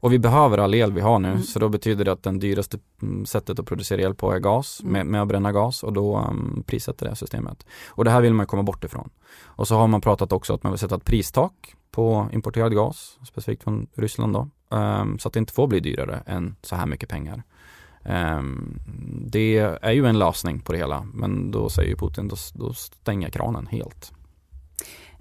Och 0.00 0.12
vi 0.12 0.18
behöver 0.18 0.58
all 0.58 0.74
el 0.74 0.92
vi 0.92 1.00
har 1.00 1.18
nu, 1.18 1.28
mm. 1.28 1.42
så 1.42 1.58
då 1.58 1.68
betyder 1.68 2.04
det 2.04 2.12
att 2.12 2.22
den 2.22 2.38
dyraste 2.38 2.78
mm, 3.02 3.26
sättet 3.26 3.58
att 3.58 3.66
producera 3.66 4.02
el 4.02 4.14
på 4.14 4.32
är 4.32 4.38
gas, 4.38 4.80
mm. 4.80 4.92
med, 4.92 5.06
med 5.06 5.22
att 5.22 5.28
bränna 5.28 5.52
gas 5.52 5.82
och 5.82 5.92
då 5.92 6.18
um, 6.18 6.64
prissätter 6.66 7.08
det 7.08 7.16
systemet. 7.16 7.66
Och 7.88 8.04
det 8.04 8.10
här 8.10 8.20
vill 8.20 8.34
man 8.34 8.46
komma 8.46 8.62
bort 8.62 8.84
ifrån. 8.84 9.10
Och 9.42 9.68
så 9.68 9.76
har 9.76 9.86
man 9.86 10.00
pratat 10.00 10.32
också 10.32 10.54
att 10.54 10.62
man 10.62 10.72
vill 10.72 10.78
sätta 10.78 10.94
ett 10.94 11.04
pristak 11.04 11.74
på 11.90 12.28
importerad 12.32 12.74
gas, 12.74 13.18
specifikt 13.24 13.62
från 13.62 13.86
Ryssland 13.94 14.32
då, 14.32 14.48
um, 14.76 15.18
så 15.18 15.28
att 15.28 15.34
det 15.34 15.40
inte 15.40 15.52
får 15.52 15.66
bli 15.66 15.80
dyrare 15.80 16.22
än 16.26 16.56
så 16.62 16.76
här 16.76 16.86
mycket 16.86 17.08
pengar. 17.08 17.42
Um, 18.04 18.78
det 19.26 19.58
är 19.82 19.92
ju 19.92 20.06
en 20.06 20.18
lösning 20.18 20.60
på 20.60 20.72
det 20.72 20.78
hela, 20.78 21.06
men 21.14 21.50
då 21.50 21.68
säger 21.68 21.96
Putin, 21.96 22.28
då, 22.28 22.36
då 22.54 22.72
stänger 22.72 23.30
kranen 23.30 23.66
helt. 23.66 24.12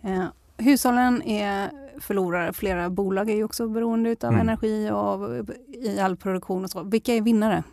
Ja. 0.01 0.31
Hushållen 0.57 1.21
är 1.21 1.71
förlorare. 1.99 2.53
Flera 2.53 2.89
bolag 2.89 3.29
är 3.29 3.35
ju 3.35 3.43
också 3.43 3.67
beroende 3.67 4.15
av 4.21 4.29
mm. 4.29 4.41
energi 4.41 4.89
och 4.91 5.45
i 5.85 5.99
all 5.99 6.17
produktion 6.17 6.63
och 6.63 6.69
så. 6.69 6.83
Vilka 6.83 7.13
är 7.13 7.21
vinnare? 7.21 7.63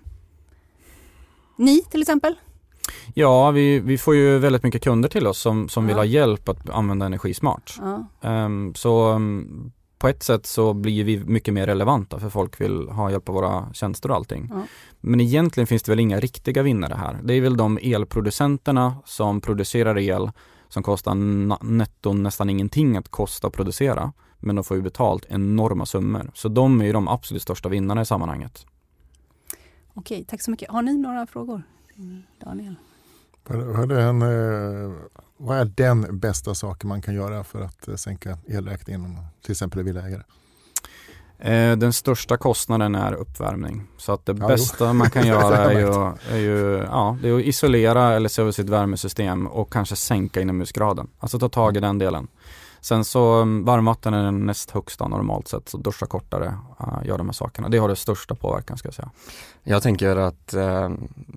Ni 1.56 1.82
till 1.82 2.00
exempel? 2.00 2.34
Ja, 3.14 3.50
vi, 3.50 3.80
vi 3.80 3.98
får 3.98 4.14
ju 4.14 4.38
väldigt 4.38 4.62
mycket 4.62 4.82
kunder 4.82 5.08
till 5.08 5.26
oss 5.26 5.38
som, 5.38 5.68
som 5.68 5.84
ja. 5.84 5.88
vill 5.88 5.96
ha 5.96 6.04
hjälp 6.04 6.48
att 6.48 6.70
använda 6.70 7.06
energi 7.06 7.34
smart. 7.34 7.80
Ja. 7.80 8.06
Um, 8.44 8.74
så 8.74 9.10
um, 9.10 9.72
på 9.98 10.08
ett 10.08 10.22
sätt 10.22 10.46
så 10.46 10.74
blir 10.74 11.04
vi 11.04 11.24
mycket 11.24 11.54
mer 11.54 11.66
relevanta 11.66 12.18
för 12.18 12.28
folk 12.28 12.60
vill 12.60 12.88
ha 12.88 13.10
hjälp 13.10 13.28
av 13.28 13.34
våra 13.34 13.72
tjänster 13.72 14.10
och 14.10 14.16
allting. 14.16 14.48
Ja. 14.50 14.62
Men 15.00 15.20
egentligen 15.20 15.66
finns 15.66 15.82
det 15.82 15.92
väl 15.92 16.00
inga 16.00 16.20
riktiga 16.20 16.62
vinnare 16.62 16.94
här. 16.94 17.18
Det 17.22 17.34
är 17.34 17.40
väl 17.40 17.56
de 17.56 17.78
elproducenterna 17.82 18.96
som 19.04 19.40
producerar 19.40 19.98
el 19.98 20.30
som 20.72 20.82
kostar 20.82 21.14
netto 21.64 22.12
nästan 22.12 22.50
ingenting 22.50 22.96
att 22.96 23.08
kosta 23.08 23.46
att 23.46 23.52
producera 23.52 24.12
Men 24.38 24.56
de 24.56 24.64
får 24.64 24.76
ju 24.76 24.82
betalt 24.82 25.26
enorma 25.28 25.86
summor. 25.86 26.30
Så 26.34 26.48
de 26.48 26.80
är 26.80 26.84
ju 26.84 26.92
de 26.92 27.08
absolut 27.08 27.42
största 27.42 27.68
vinnarna 27.68 28.02
i 28.02 28.04
sammanhanget. 28.04 28.66
Okej, 29.94 30.24
tack 30.28 30.42
så 30.42 30.50
mycket. 30.50 30.70
Har 30.70 30.82
ni 30.82 30.98
några 30.98 31.26
frågor? 31.26 31.62
Daniel? 32.44 32.74
Vad 33.44 33.92
är, 33.92 33.96
den, 33.96 34.22
eh, 34.22 34.96
vad 35.36 35.58
är 35.58 35.64
den 35.64 36.18
bästa 36.18 36.54
saken 36.54 36.88
man 36.88 37.02
kan 37.02 37.14
göra 37.14 37.44
för 37.44 37.60
att 37.60 37.88
eh, 37.88 37.94
sänka 37.94 38.38
elräkningen 38.46 39.16
till 39.42 39.52
exempel 39.52 39.82
villaägare? 39.82 40.22
Eh, 41.44 41.76
den 41.76 41.92
största 41.92 42.36
kostnaden 42.36 42.94
är 42.94 43.12
uppvärmning. 43.12 43.82
Så 43.96 44.12
att 44.12 44.26
det 44.26 44.36
Ja, 44.40 44.48
bästa 44.48 44.86
jo. 44.86 44.92
man 44.92 45.10
kan 45.10 45.26
göra 45.26 45.56
är 45.56 45.78
ju, 45.78 46.12
är 46.30 46.38
ju 46.38 46.76
ja, 46.76 47.18
det 47.22 47.28
är 47.28 47.36
att 47.38 47.44
isolera 47.44 48.14
eller 48.14 48.28
se 48.28 48.42
över 48.42 48.52
sitt 48.52 48.68
värmesystem 48.68 49.46
och 49.46 49.72
kanske 49.72 49.96
sänka 49.96 50.40
inomhusgraden. 50.40 51.08
Alltså 51.18 51.38
ta 51.38 51.48
tag 51.48 51.76
i 51.76 51.80
den 51.80 51.98
delen. 51.98 52.28
Sen 52.80 53.04
så 53.04 53.40
um, 53.40 53.64
varmvatten 53.64 54.14
är 54.14 54.24
den 54.24 54.46
näst 54.46 54.70
högsta 54.70 55.08
normalt 55.08 55.48
sett, 55.48 55.68
så 55.68 55.78
duscha 55.78 56.06
kortare, 56.06 56.58
uh, 56.80 57.06
gör 57.06 57.18
de 57.18 57.26
här 57.26 57.32
sakerna. 57.32 57.68
Det 57.68 57.78
har 57.78 57.88
det 57.88 57.96
största 57.96 58.34
påverkan 58.34 58.76
ska 58.78 58.86
jag 58.86 58.94
säga. 58.94 59.10
Jag 59.62 59.82
tänker 59.82 60.16
att 60.16 60.54
eh, 60.54 60.90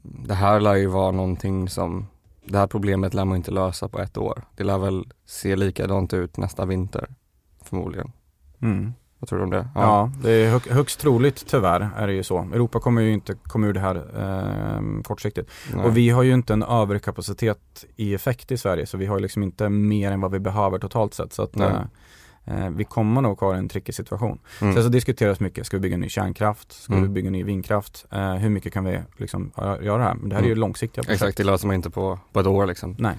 det 0.04 0.34
här 0.34 0.60
lär 0.60 0.76
ju 0.76 0.88
vara 0.88 1.12
någonting 1.12 1.70
som, 1.70 2.08
det 2.46 2.58
här 2.58 2.68
problemet 2.68 3.14
lär 3.14 3.26
man 3.26 3.38
inte 3.38 3.52
lösa 3.52 3.88
på 3.88 4.00
ett 4.00 4.18
år. 4.18 4.44
Det 4.56 4.64
lär 4.64 4.78
väl 4.78 5.08
se 5.26 5.56
likadant 5.56 6.14
ut 6.14 6.38
nästa 6.38 6.66
vinter, 6.66 7.08
förmodligen. 7.64 8.12
Mm. 8.62 8.94
Vad 9.26 9.30
tror 9.30 9.40
du 9.40 9.44
om 9.44 9.50
det? 9.52 9.68
Ja, 9.76 10.12
det 10.24 10.32
är 10.32 10.50
hög, 10.52 10.68
högst 10.68 11.00
troligt 11.00 11.48
tyvärr 11.48 11.90
är 11.98 12.08
det 12.08 12.14
ju 12.14 12.24
så. 12.24 12.40
Europa 12.54 12.80
kommer 12.80 13.02
ju 13.02 13.14
inte 13.14 13.36
komma 13.44 13.68
ur 13.68 13.74
det 13.74 13.80
här 13.80 13.96
eh, 13.96 15.02
kortsiktigt. 15.04 15.50
Nej. 15.74 15.86
Och 15.86 15.98
vi 15.98 16.10
har 16.10 16.24
ju 16.24 16.34
inte 16.34 16.54
en 16.54 16.64
överkapacitet 16.64 17.86
i 17.96 18.14
effekt 18.14 18.52
i 18.52 18.58
Sverige 18.58 18.86
så 18.86 18.98
vi 18.98 19.06
har 19.06 19.16
ju 19.18 19.22
liksom 19.22 19.44
inte 19.44 19.70
mer 19.70 20.12
än 20.12 20.22
vad 20.22 20.32
vi 20.32 20.40
behöver 20.40 20.80
totalt 20.80 21.14
sett. 21.14 21.34
Så 21.34 21.42
att 21.44 21.60
eh, 21.60 21.82
eh, 22.46 22.70
vi 22.70 22.84
kommer 22.84 23.22
nog 23.22 23.40
ha 23.40 23.56
en 23.56 23.70
trickig 23.70 23.96
situation. 23.96 24.40
Mm. 24.62 24.74
Sen 24.74 24.84
så 24.84 24.90
diskuteras 24.90 25.40
mycket, 25.40 25.66
ska 25.66 25.78
vi 25.78 25.82
bygga 25.82 25.98
ny 25.98 26.10
kärnkraft? 26.10 26.72
Ska 26.72 26.94
Mm. 26.94 27.04
vi 27.04 27.10
bygga 27.10 27.30
ny 27.30 27.44
vindkraft? 27.44 28.06
Eh, 28.12 28.34
hur 28.34 28.50
mycket 28.50 28.74
kan 28.74 28.84
vi 28.86 29.00
liksom 29.18 29.52
göra 29.58 29.98
det 29.98 30.04
här? 30.04 30.16
Men 30.16 30.30
det 30.30 30.36
här 30.36 30.42
är 30.42 30.46
ju 30.48 30.52
Mm. 30.52 30.60
långsiktiga 30.62 31.04
projekt. 31.04 31.22
Exakt, 31.22 31.38
det 31.38 31.44
löser 31.44 31.68
man 31.68 31.76
inte 31.76 31.90
på, 31.90 32.20
på 32.34 32.40
ett 32.40 32.48
år 32.48 32.66
liksom. 32.66 32.96
Nej. 33.00 33.16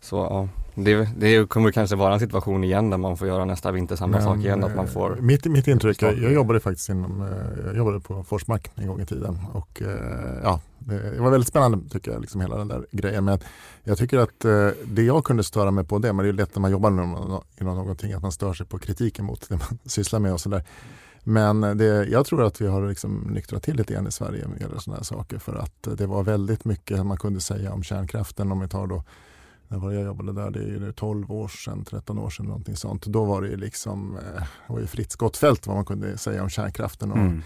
Så 0.00 0.16
ja, 0.16 0.48
det, 0.74 1.08
det 1.16 1.48
kommer 1.48 1.70
kanske 1.70 1.96
vara 1.96 2.14
en 2.14 2.20
situation 2.20 2.64
igen 2.64 2.90
där 2.90 2.98
man 2.98 3.16
får 3.16 3.28
göra 3.28 3.44
nästa 3.44 3.72
vinter 3.72 3.96
samma 3.96 4.20
sak 4.20 4.38
igen, 4.38 4.64
att 4.64 4.76
man 4.76 4.88
får 4.88 5.16
eh, 5.16 5.22
Mitt, 5.22 5.44
mitt 5.44 5.68
intryck, 5.68 6.02
jag, 6.02 6.12
Start. 6.12 6.22
jag 6.22 6.32
jobbade 6.32 6.60
faktiskt 6.60 6.88
inom, 6.88 7.22
eh, 7.22 7.66
jag 7.66 7.76
jobbade 7.76 8.00
på 8.00 8.24
Forsmark 8.24 8.70
en 8.74 8.86
gång 8.86 9.00
i 9.00 9.06
tiden 9.06 9.38
och 9.52 9.82
eh, 9.82 10.40
ja, 10.42 10.60
det, 10.78 11.20
var 11.20 11.30
väldigt 11.30 11.48
spännande 11.48 11.88
tycker 11.88 12.12
jag, 12.12 12.20
liksom 12.20 12.40
hela 12.40 12.56
den 12.56 12.68
där 12.68 12.86
grejen. 12.90 13.24
Men 13.24 13.38
jag 13.84 13.98
tycker 13.98 14.18
att 14.18 14.44
eh, 14.44 14.68
det 14.84 15.02
jag 15.02 15.24
kunde 15.24 15.44
störa 15.44 15.70
mig 15.70 15.84
på 15.84 15.98
det, 15.98 16.12
men 16.12 16.24
det 16.24 16.30
är 16.30 16.32
lätt 16.32 16.54
när 16.54 16.60
man 16.60 16.70
jobbar 16.70 16.90
inom, 16.90 17.40
inom 17.60 17.76
någonting 17.76 18.12
att 18.12 18.22
man 18.22 18.32
stör 18.32 18.54
sig 18.54 18.66
på 18.66 18.78
kritiken 18.78 19.24
mot 19.24 19.48
det 19.48 19.54
man 19.54 19.78
sysslar 19.84 20.20
med 20.20 20.32
och 20.32 20.40
sådär. 20.40 20.64
Men 21.26 21.60
det, 21.60 22.04
jag 22.04 22.26
tror 22.26 22.42
att 22.42 22.60
vi 22.60 22.66
har 22.66 22.88
liksom 22.88 23.14
nyktrat 23.30 23.62
till 23.62 23.76
lite 23.76 23.92
grann 23.94 24.06
i 24.06 24.12
Sverige 24.12 24.46
med 24.48 24.82
sådana 24.82 24.96
här 24.96 25.04
saker 25.04 25.38
för 25.38 25.54
att 25.54 25.98
det 25.98 26.06
var 26.06 26.22
väldigt 26.22 26.64
mycket 26.64 27.06
man 27.06 27.16
kunde 27.16 27.40
säga 27.40 27.72
om 27.72 27.82
kärnkraften 27.82 28.52
om 28.52 28.60
vi 28.60 28.68
tar 28.68 28.86
då 28.86 29.02
när 29.74 29.80
var 29.80 29.92
jag 29.92 30.04
jobbade 30.04 30.32
där, 30.32 30.50
det 30.50 30.58
är 30.58 30.66
ju 30.66 30.92
12 30.92 31.32
år 31.32 31.48
sedan, 31.48 31.84
13 31.84 32.18
år 32.18 32.30
sedan 32.30 32.46
någonting 32.46 32.76
sånt. 32.76 33.06
Då 33.06 33.24
var 33.24 33.42
det 33.42 33.48
ju 33.48 33.56
liksom, 33.56 34.16
eh, 34.16 34.42
det 34.66 34.72
var 34.72 34.80
ju 34.80 34.86
fritt 34.86 35.12
skottfält 35.12 35.66
vad 35.66 35.76
man 35.76 35.84
kunde 35.84 36.18
säga 36.18 36.42
om 36.42 36.48
kärnkraften. 36.48 37.10
Och, 37.12 37.18
Mm. 37.18 37.42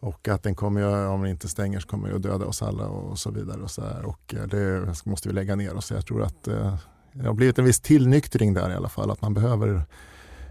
och 0.00 0.28
att 0.28 0.42
den 0.42 0.54
kommer 0.54 0.80
ju, 0.80 1.06
om 1.06 1.22
den 1.22 1.30
inte 1.30 1.48
stänger 1.48 1.80
så 1.80 1.88
kommer 1.88 2.08
den 2.08 2.16
att 2.16 2.22
döda 2.22 2.46
oss 2.46 2.62
alla 2.62 2.86
och 2.86 3.18
så 3.18 3.30
vidare. 3.30 3.62
Och, 3.62 3.70
så 3.70 3.82
här. 3.82 4.04
och 4.04 4.34
eh, 4.34 4.46
det 4.46 4.94
måste 5.04 5.28
vi 5.28 5.34
lägga 5.34 5.56
ner 5.56 5.74
oss. 5.74 5.90
Jag 5.90 6.06
tror 6.06 6.22
att 6.22 6.48
eh, 6.48 6.76
det 7.12 7.26
har 7.26 7.34
blivit 7.34 7.58
en 7.58 7.64
viss 7.64 7.80
tillnyktring 7.80 8.54
där 8.54 8.70
i 8.70 8.74
alla 8.74 8.88
fall. 8.88 9.10
Att 9.10 9.22
man 9.22 9.34
behöver 9.34 9.82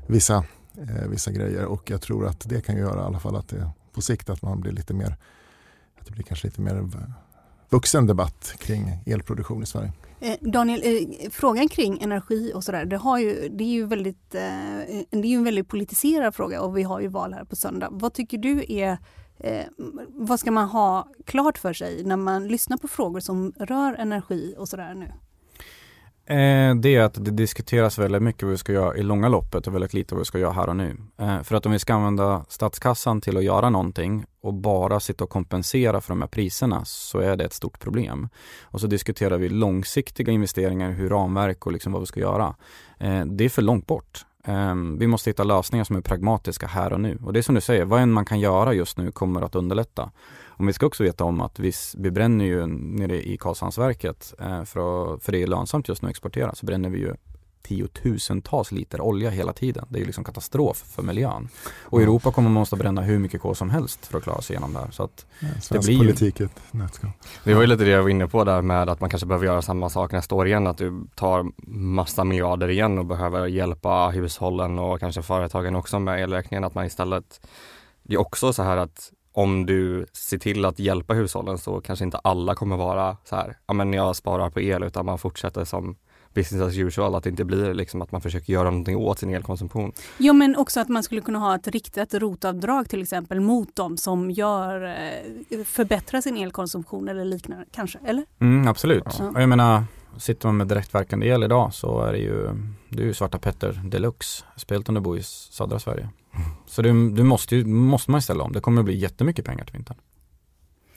vissa, 0.07 0.43
vissa 1.09 1.31
grejer 1.31 1.65
och 1.65 1.89
jag 1.89 2.01
tror 2.01 2.27
att 2.27 2.49
det 2.49 2.61
kan 2.61 2.77
göra 2.77 3.01
i 3.01 3.03
alla 3.05 3.19
fall 3.19 3.35
att 3.35 3.47
det 3.47 3.69
på 3.93 4.01
sikt 4.01 4.29
att 4.29 4.41
man 4.41 4.61
blir 4.61 4.71
lite 4.71 4.93
mer, 4.93 5.15
att 5.99 6.05
det 6.05 6.11
blir 6.11 6.23
kanske 6.23 6.47
lite 6.47 6.61
mer 6.61 6.89
vuxen 7.69 8.07
debatt 8.07 8.53
kring 8.59 9.03
elproduktion 9.05 9.63
i 9.63 9.65
Sverige. 9.65 9.93
Eh, 10.21 10.37
Daniel, 10.41 10.81
eh, 10.83 11.29
frågan 11.29 11.69
kring 11.69 12.01
energi 12.01 12.51
och 12.55 12.63
sådär, 12.63 12.85
det, 12.85 12.97
har 12.97 13.17
ju, 13.17 13.49
det, 13.49 13.63
är 13.63 13.67
ju 13.67 13.85
väldigt, 13.85 14.35
eh, 14.35 14.41
det 15.09 15.17
är 15.17 15.25
ju 15.25 15.35
en 15.35 15.43
väldigt 15.43 15.67
politiserad 15.67 16.35
fråga 16.35 16.61
och 16.61 16.77
vi 16.77 16.83
har 16.83 16.99
ju 16.99 17.07
val 17.07 17.33
här 17.33 17.45
på 17.45 17.55
söndag. 17.55 17.89
Vad 17.91 18.13
tycker 18.13 18.37
du 18.37 18.65
är 18.67 18.97
vad 20.07 20.39
ska 20.39 20.51
man 20.51 20.69
ha 20.69 21.07
klart 21.25 21.57
för 21.57 21.73
sig 21.73 22.03
när 22.03 22.17
man 22.17 22.47
lyssnar 22.47 22.77
på 22.77 22.87
frågor 22.87 23.19
som 23.19 23.53
rör 23.59 23.93
energi 23.93 24.55
och 24.57 24.69
sådär 24.69 24.93
nu? 24.93 25.11
Eh, 26.31 26.75
det 26.75 26.95
är 26.95 27.01
att 27.01 27.25
det 27.25 27.31
diskuteras 27.31 27.97
väldigt 27.97 28.21
mycket 28.21 28.43
vad 28.43 28.51
vi 28.51 28.57
ska 28.57 28.73
göra 28.73 28.97
i 28.97 29.03
långa 29.03 29.29
loppet 29.29 29.67
och 29.67 29.75
väldigt 29.75 29.93
lite 29.93 30.15
vad 30.15 30.19
vi 30.19 30.25
ska 30.25 30.39
göra 30.39 30.51
här 30.51 30.69
och 30.69 30.75
nu. 30.75 30.97
Eh, 31.17 31.41
för 31.41 31.55
att 31.55 31.65
om 31.65 31.71
vi 31.71 31.79
ska 31.79 31.93
använda 31.93 32.45
statskassan 32.49 33.21
till 33.21 33.37
att 33.37 33.43
göra 33.43 33.69
någonting 33.69 34.25
och 34.41 34.53
bara 34.53 34.99
sitta 34.99 35.23
och 35.23 35.29
kompensera 35.29 36.01
för 36.01 36.09
de 36.09 36.21
här 36.21 36.27
priserna 36.27 36.85
så 36.85 37.19
är 37.19 37.35
det 37.35 37.43
ett 37.43 37.53
stort 37.53 37.79
problem. 37.79 38.29
Och 38.61 38.81
så 38.81 38.87
diskuterar 38.87 39.37
vi 39.37 39.49
långsiktiga 39.49 40.31
investeringar, 40.31 40.91
hur 40.91 41.09
ramverk 41.09 41.65
och 41.65 41.71
liksom 41.71 41.91
vad 41.91 42.01
vi 42.01 42.05
ska 42.05 42.19
göra. 42.19 42.55
Eh, 42.99 43.25
det 43.25 43.45
är 43.45 43.49
för 43.49 43.61
långt 43.61 43.87
bort. 43.87 44.25
Eh, 44.45 44.75
vi 44.97 45.07
måste 45.07 45.29
hitta 45.29 45.43
lösningar 45.43 45.83
som 45.83 45.95
är 45.95 46.01
pragmatiska 46.01 46.67
här 46.67 46.93
och 46.93 47.01
nu. 47.01 47.19
Och 47.23 47.33
det 47.33 47.39
är 47.39 47.43
som 47.43 47.55
du 47.55 47.61
säger, 47.61 47.85
vad 47.85 48.01
än 48.01 48.11
man 48.11 48.25
kan 48.25 48.39
göra 48.39 48.73
just 48.73 48.97
nu 48.97 49.11
kommer 49.11 49.41
att 49.41 49.55
underlätta. 49.55 50.11
Och 50.61 50.69
vi 50.69 50.73
ska 50.73 50.85
också 50.85 51.03
veta 51.03 51.23
om 51.23 51.41
att 51.41 51.59
vi, 51.59 51.71
vi 51.97 52.11
bränner 52.11 52.45
ju 52.45 52.67
nere 52.67 53.27
i 53.27 53.37
Karlshamnsverket, 53.37 54.33
eh, 54.39 54.63
för, 54.63 55.13
att, 55.13 55.23
för 55.23 55.31
det 55.31 55.43
är 55.43 55.47
lönsamt 55.47 55.87
just 55.87 56.01
nu 56.01 56.07
att 56.07 56.11
exportera, 56.11 56.55
så 56.55 56.65
bränner 56.65 56.89
vi 56.89 56.99
ju 56.99 57.15
tiotusentals 57.61 58.71
liter 58.71 59.01
olja 59.01 59.29
hela 59.29 59.53
tiden. 59.53 59.85
Det 59.89 59.97
är 59.97 59.99
ju 59.99 60.05
liksom 60.05 60.23
katastrof 60.23 60.77
för 60.77 61.03
miljön. 61.03 61.49
Och 61.81 62.01
i 62.01 62.03
Europa 62.03 62.31
kommer 62.31 62.49
man 62.49 62.59
måste 62.59 62.75
bränna 62.75 63.01
hur 63.01 63.19
mycket 63.19 63.41
kol 63.41 63.55
som 63.55 63.69
helst 63.69 64.05
för 64.05 64.17
att 64.17 64.23
klara 64.23 64.41
sig 64.41 64.53
igenom 64.53 64.73
det 64.73 64.79
här. 64.79 64.91
Så 64.91 65.03
att 65.03 65.25
Ja, 65.39 65.47
det 65.69 65.79
blir 65.79 65.93
ju, 65.93 65.99
politik 65.99 66.41
nötskal. 66.71 67.11
Det 67.43 67.53
var 67.53 67.61
ju 67.61 67.67
lite 67.67 67.83
det 67.83 67.89
jag 67.89 68.03
var 68.03 68.09
inne 68.09 68.27
på 68.27 68.43
där 68.43 68.61
med 68.61 68.89
att 68.89 68.99
man 68.99 69.09
kanske 69.09 69.25
behöver 69.25 69.45
göra 69.45 69.61
samma 69.61 69.89
sak 69.89 70.11
nästa 70.11 70.35
år 70.35 70.47
igen, 70.47 70.67
att 70.67 70.77
du 70.77 71.07
tar 71.15 71.45
massa 71.67 72.23
miljarder 72.23 72.69
igen 72.69 72.99
och 72.99 73.05
behöver 73.05 73.47
hjälpa 73.47 74.09
hushållen 74.09 74.79
och 74.79 74.99
kanske 74.99 75.21
företagen 75.21 75.75
också 75.75 75.99
med 75.99 76.19
elräkningen, 76.19 76.63
att 76.63 76.75
man 76.75 76.85
istället, 76.85 77.47
det 78.03 78.13
är 78.13 78.19
också 78.19 78.53
så 78.53 78.63
här 78.63 78.77
att 78.77 79.11
om 79.31 79.65
du 79.65 80.05
ser 80.13 80.37
till 80.37 80.65
att 80.65 80.79
hjälpa 80.79 81.13
hushållen 81.13 81.57
så 81.57 81.81
kanske 81.81 82.05
inte 82.05 82.17
alla 82.17 82.55
kommer 82.55 82.77
vara 82.77 83.17
så 83.23 83.35
här, 83.35 83.57
ja 83.67 83.73
men 83.73 83.93
jag 83.93 84.15
sparar 84.15 84.49
på 84.49 84.61
el 84.61 84.83
utan 84.83 85.05
man 85.05 85.17
fortsätter 85.17 85.65
som 85.65 85.95
business 86.33 86.61
as 86.61 86.77
usual, 86.77 87.15
att 87.15 87.23
det 87.23 87.29
inte 87.29 87.45
blir 87.45 87.73
liksom 87.73 88.01
att 88.01 88.11
man 88.11 88.21
försöker 88.21 88.53
göra 88.53 88.69
någonting 88.69 88.97
åt 88.97 89.19
sin 89.19 89.29
elkonsumtion. 89.29 89.91
Ja 90.17 90.33
men 90.33 90.55
också 90.55 90.79
att 90.79 90.89
man 90.89 91.03
skulle 91.03 91.21
kunna 91.21 91.39
ha 91.39 91.55
ett 91.55 91.67
riktat 91.67 92.13
rotavdrag 92.13 92.89
till 92.89 93.01
exempel 93.01 93.39
mot 93.39 93.75
de 93.75 93.97
som 93.97 94.31
gör, 94.31 94.83
eh, 94.83 95.63
förbättrar 95.63 96.21
sin 96.21 96.37
elkonsumtion 96.37 97.09
eller 97.09 97.25
liknande 97.25 97.65
kanske, 97.71 97.99
eller? 98.05 98.25
mm, 98.39 98.67
absolut. 98.67 99.03
Ja. 99.19 99.29
Och 99.29 99.41
jag 99.41 99.49
menar, 99.49 99.83
sitter 100.17 100.47
man 100.47 100.57
med 100.57 100.67
direktverkande 100.67 101.27
el 101.27 101.43
idag 101.43 101.73
så 101.73 102.01
är 102.01 102.11
det 102.11 102.19
ju, 102.19 102.49
det 102.89 103.01
är 103.01 103.05
ju 103.05 103.13
svarta 103.13 103.39
Petter 103.39 103.81
deluxe, 103.83 104.43
speciellt 104.55 104.89
om 104.89 104.95
du 104.95 105.01
bor 105.01 105.17
i 105.17 105.23
södra 105.23 105.79
Sverige. 105.79 106.09
Så 106.65 106.81
du, 106.81 107.09
du 107.09 107.23
måste, 107.23 107.55
ju, 107.55 107.65
måste 107.65 108.11
man 108.11 108.21
ställa 108.21 108.43
om, 108.43 108.51
det 108.51 108.61
kommer 108.61 108.81
att 108.81 108.85
bli 108.85 108.95
jättemycket 108.95 109.45
pengar 109.45 109.65
till 109.65 109.73
vintern. 109.73 109.97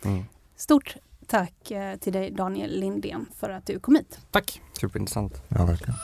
Mm. 0.04 0.24
Stort 0.56 0.96
tack 1.26 1.70
eh, 1.70 1.96
till 1.96 2.12
dig 2.12 2.30
Daniel 2.30 2.80
Lindén 2.80 3.26
för 3.36 3.50
att 3.50 3.66
du 3.66 3.78
kom 3.78 3.94
hit. 3.94 4.18
Tack! 4.30 4.60
Superintressant. 4.72 5.42
Ja, 5.48 5.64
verkligen. 5.64 5.94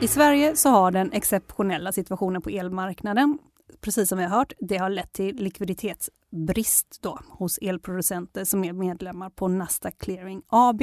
I 0.00 0.08
Sverige 0.08 0.56
så 0.56 0.68
har 0.68 0.90
den 0.90 1.12
exceptionella 1.12 1.92
situationen 1.92 2.42
på 2.42 2.50
elmarknaden, 2.50 3.38
precis 3.80 4.08
som 4.08 4.18
vi 4.18 4.24
har 4.24 4.38
hört, 4.38 4.52
det 4.58 4.76
har 4.76 4.90
lett 4.90 5.12
till 5.12 5.36
likviditetsbrist 5.36 6.98
då 7.02 7.18
hos 7.28 7.58
elproducenter 7.58 8.44
som 8.44 8.64
är 8.64 8.72
medlemmar 8.72 9.30
på 9.30 9.48
Nasdaq 9.48 9.98
Clearing 9.98 10.42
AB. 10.46 10.82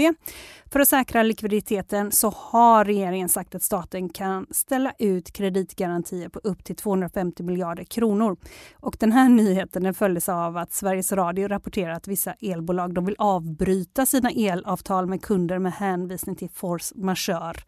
För 0.72 0.80
att 0.80 0.88
säkra 0.88 1.24
likviditeten 1.24 2.12
så 2.12 2.30
har 2.30 2.86
regeringen 2.86 3.30
sagt 3.30 3.56
att 3.56 3.64
staten 3.64 4.10
kan 4.10 4.48
ställa 4.52 4.94
ut 5.00 5.32
kreditgarantier 5.34 6.30
på 6.30 6.40
upp 6.44 6.64
till 6.64 6.76
250 6.76 7.44
miljarder 7.44 7.84
kronor. 7.84 8.38
Och 8.74 8.98
den 9.00 9.12
här 9.12 9.30
nyheten 9.30 9.84
den 9.84 9.94
följdes 9.94 10.30
av 10.30 10.58
att 10.58 10.74
Sveriges 10.74 11.12
Radio 11.12 11.48
rapporterar 11.48 11.92
att 11.92 12.08
vissa 12.08 12.34
elbolag 12.34 12.94
de 12.94 13.06
vill 13.06 13.16
avbryta 13.18 14.06
sina 14.06 14.32
elavtal 14.32 15.08
med 15.08 15.22
kunder 15.22 15.60
med 15.60 15.74
hänvisning 15.74 16.36
till 16.36 16.50
force 16.50 16.96
majeure. 16.98 17.62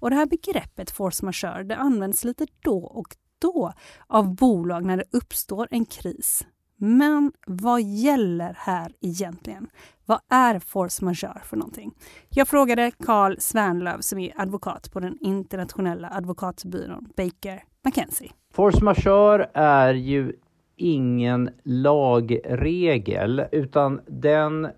Och 0.00 0.10
det 0.10 0.16
här 0.16 0.26
begreppet 0.26 0.90
force 0.90 1.24
majeure 1.24 1.64
det 1.64 1.76
används 1.76 2.24
lite 2.24 2.46
då 2.64 2.78
och 2.78 3.16
då 3.38 3.72
av 4.06 4.34
bolag 4.34 4.84
när 4.84 4.96
det 4.96 5.04
uppstår 5.10 5.68
en 5.70 5.84
kris. 5.84 6.46
Men 6.76 7.32
vad 7.46 7.82
gäller 7.82 8.56
här 8.58 8.92
egentligen? 9.00 9.68
Vad 10.06 10.20
är 10.30 10.58
force 10.58 11.04
majeure 11.04 11.40
för 11.44 11.56
någonting? 11.56 11.94
Jag 12.28 12.48
frågade 12.48 12.90
Carl 12.90 13.36
Svernlöv 13.38 14.00
som 14.00 14.18
är 14.18 14.32
advokat 14.36 14.92
på 14.92 15.00
den 15.00 15.18
internationella 15.20 16.10
advokatbyrån 16.10 17.08
Baker 17.16 17.62
McKenzie. 17.84 18.30
Force 18.54 18.84
majeure 18.84 19.50
är 19.54 19.94
ju 19.94 20.32
ingen 20.76 21.50
lagregel 21.64 23.44
utan 23.52 24.00
den 24.06 24.68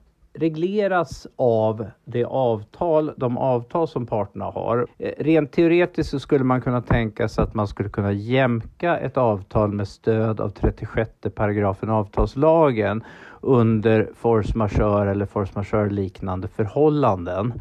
regleras 0.40 1.26
av 1.36 1.86
det 2.04 2.24
avtal, 2.24 3.12
de 3.16 3.38
avtal 3.38 3.88
som 3.88 4.06
parterna 4.06 4.44
har. 4.44 4.86
Eh, 4.98 5.12
rent 5.18 5.52
teoretiskt 5.52 6.10
så 6.10 6.20
skulle 6.20 6.44
man 6.44 6.60
kunna 6.60 6.82
tänka 6.82 7.28
sig 7.28 7.44
att 7.44 7.54
man 7.54 7.66
skulle 7.66 7.88
kunna 7.88 8.12
jämka 8.12 8.98
ett 8.98 9.16
avtal 9.16 9.72
med 9.72 9.88
stöd 9.88 10.40
av 10.40 10.48
36 10.48 11.10
paragrafen 11.34 11.90
avtalslagen 11.90 13.04
under 13.40 14.10
force 14.16 14.58
majeure 14.58 15.10
eller 15.10 15.26
force 15.26 15.52
majeure 15.54 15.90
liknande 15.90 16.48
förhållanden. 16.48 17.52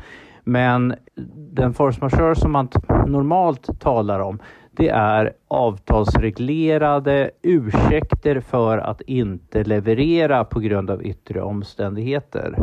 Men 0.44 0.96
den 1.36 1.74
force 1.74 2.00
majeure 2.02 2.36
som 2.36 2.52
man 2.52 2.70
normalt 3.08 3.80
talar 3.80 4.20
om 4.20 4.40
det 4.72 4.90
är 4.90 5.34
avtalsreglerade 5.48 7.32
ursäkter 7.42 8.40
för 8.40 8.78
att 8.78 9.02
inte 9.02 9.64
leverera 9.64 10.46
på 10.46 10.60
grund 10.60 10.90
av 10.90 11.06
yttre 11.06 11.42
omständigheter. 11.42 12.56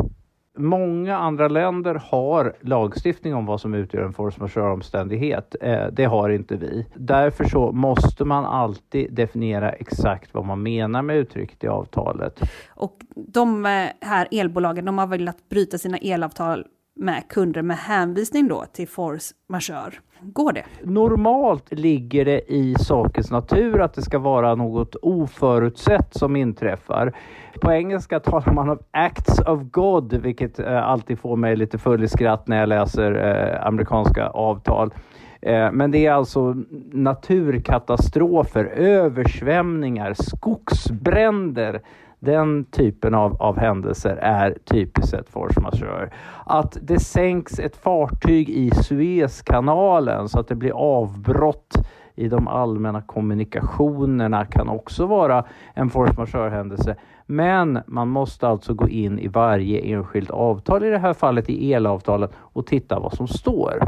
Många 0.59 1.17
andra 1.17 1.47
länder 1.47 1.95
har 1.95 2.55
lagstiftning 2.61 3.35
om 3.35 3.45
vad 3.45 3.61
som 3.61 3.73
utgör 3.73 4.03
en 4.03 4.13
force 4.13 4.39
majeure-omständighet. 4.39 5.55
Eh, 5.61 5.87
det 5.91 6.05
har 6.05 6.29
inte 6.29 6.55
vi. 6.55 6.85
Därför 6.95 7.43
så 7.43 7.71
måste 7.71 8.25
man 8.25 8.45
alltid 8.45 9.13
definiera 9.13 9.71
exakt 9.71 10.33
vad 10.33 10.45
man 10.45 10.63
menar 10.63 11.01
med 11.01 11.17
uttrycket 11.17 11.63
i 11.63 11.67
avtalet. 11.67 12.41
Och 12.69 12.97
de 13.15 13.65
eh, 13.65 13.71
här 14.01 14.27
elbolagen, 14.31 14.85
de 14.85 14.97
har 14.97 15.07
velat 15.07 15.49
bryta 15.49 15.77
sina 15.77 15.97
elavtal 15.97 16.65
med 16.97 17.23
kunder 17.29 17.61
med 17.61 17.77
hänvisning 17.77 18.47
då 18.47 18.65
till 18.73 18.87
force 18.87 19.33
majeure. 19.49 19.93
Går 20.21 20.51
det? 20.53 20.63
Normalt 20.83 21.73
ligger 21.73 22.25
det 22.25 22.53
i 22.53 22.75
sakens 22.79 23.31
natur 23.31 23.81
att 23.81 23.93
det 23.93 24.01
ska 24.01 24.19
vara 24.19 24.55
något 24.55 24.95
oförutsett 24.95 26.13
som 26.13 26.35
inträffar. 26.35 27.13
På 27.61 27.71
engelska 27.71 28.19
talar 28.19 28.53
man 28.53 28.69
om 28.69 28.79
acts 28.91 29.39
of 29.39 29.61
God, 29.71 30.13
vilket 30.13 30.59
eh, 30.59 30.87
alltid 30.87 31.19
får 31.19 31.35
mig 31.35 31.55
lite 31.55 31.77
full 31.77 32.03
i 32.03 32.07
skratt 32.07 32.47
när 32.47 32.59
jag 32.59 32.69
läser 32.69 33.11
eh, 33.11 33.67
amerikanska 33.67 34.27
avtal. 34.27 34.93
Eh, 35.41 35.71
men 35.71 35.91
det 35.91 36.05
är 36.05 36.11
alltså 36.11 36.55
naturkatastrofer, 36.91 38.65
översvämningar, 38.75 40.13
skogsbränder, 40.13 41.81
den 42.19 42.65
typen 42.65 43.13
av, 43.13 43.41
av 43.41 43.57
händelser 43.57 44.15
är 44.15 44.57
typiskt 44.65 45.09
sett 45.09 45.29
force 45.29 45.61
majeure. 45.61 46.09
Att 46.45 46.77
det 46.81 46.99
sänks 46.99 47.59
ett 47.59 47.75
fartyg 47.75 48.49
i 48.49 48.71
Suezkanalen 48.71 50.29
så 50.29 50.39
att 50.39 50.47
det 50.47 50.55
blir 50.55 50.71
avbrott 50.71 51.77
i 52.15 52.27
de 52.27 52.47
allmänna 52.47 53.01
kommunikationerna 53.01 54.45
kan 54.45 54.69
också 54.69 55.05
vara 55.05 55.45
en 55.73 55.89
force 55.89 56.13
majeure-händelse. 56.17 56.95
Men 57.25 57.79
man 57.87 58.07
måste 58.07 58.47
alltså 58.47 58.73
gå 58.73 58.89
in 58.89 59.19
i 59.19 59.27
varje 59.27 59.79
enskilt 59.79 60.29
avtal, 60.29 60.83
i 60.83 60.89
det 60.89 60.97
här 60.97 61.13
fallet 61.13 61.49
i 61.49 61.73
elavtalet, 61.73 62.31
och 62.37 62.65
titta 62.65 62.99
vad 62.99 63.13
som 63.13 63.27
står. 63.27 63.83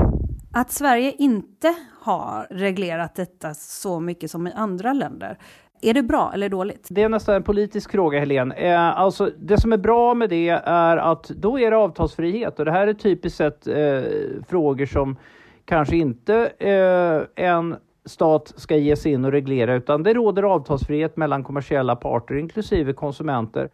Att 0.53 0.71
Sverige 0.71 1.11
inte 1.11 1.75
har 2.01 2.47
reglerat 2.49 3.15
detta 3.15 3.53
så 3.53 3.99
mycket 3.99 4.31
som 4.31 4.47
i 4.47 4.51
andra 4.53 4.93
länder 4.93 5.37
är 5.81 5.93
det 5.93 6.03
bra 6.03 6.31
eller 6.33 6.49
dåligt? 6.49 6.87
Det 6.89 7.03
är 7.03 7.09
nästan 7.09 7.35
en 7.35 7.43
politisk 7.43 7.91
fråga, 7.91 8.19
Helen. 8.19 8.51
Eh, 8.51 8.99
alltså, 8.99 9.31
det 9.39 9.57
som 9.57 9.73
är 9.73 9.77
bra 9.77 10.13
med 10.13 10.29
det 10.29 10.49
är 10.65 10.97
att 10.97 11.27
då 11.27 11.59
är 11.59 11.71
det 11.71 11.77
avtalsfrihet 11.77 12.59
och 12.59 12.65
det 12.65 12.71
här 12.71 12.87
är 12.87 12.93
typiskt 12.93 13.37
sett 13.37 13.67
eh, 13.67 14.01
frågor 14.47 14.85
som 14.85 15.15
kanske 15.65 15.95
inte 15.95 16.51
eh, 16.59 17.45
en 17.45 17.75
stat 18.05 18.53
ska 18.55 18.77
ge 18.77 18.95
sig 18.95 19.11
in 19.11 19.25
och 19.25 19.31
reglera 19.31 19.75
utan 19.75 20.03
det 20.03 20.13
råder 20.13 20.43
avtalsfrihet 20.43 21.17
mellan 21.17 21.43
kommersiella 21.43 21.95
parter 21.95 22.35
inklusive 22.35 22.93
konsumenter 22.93 23.69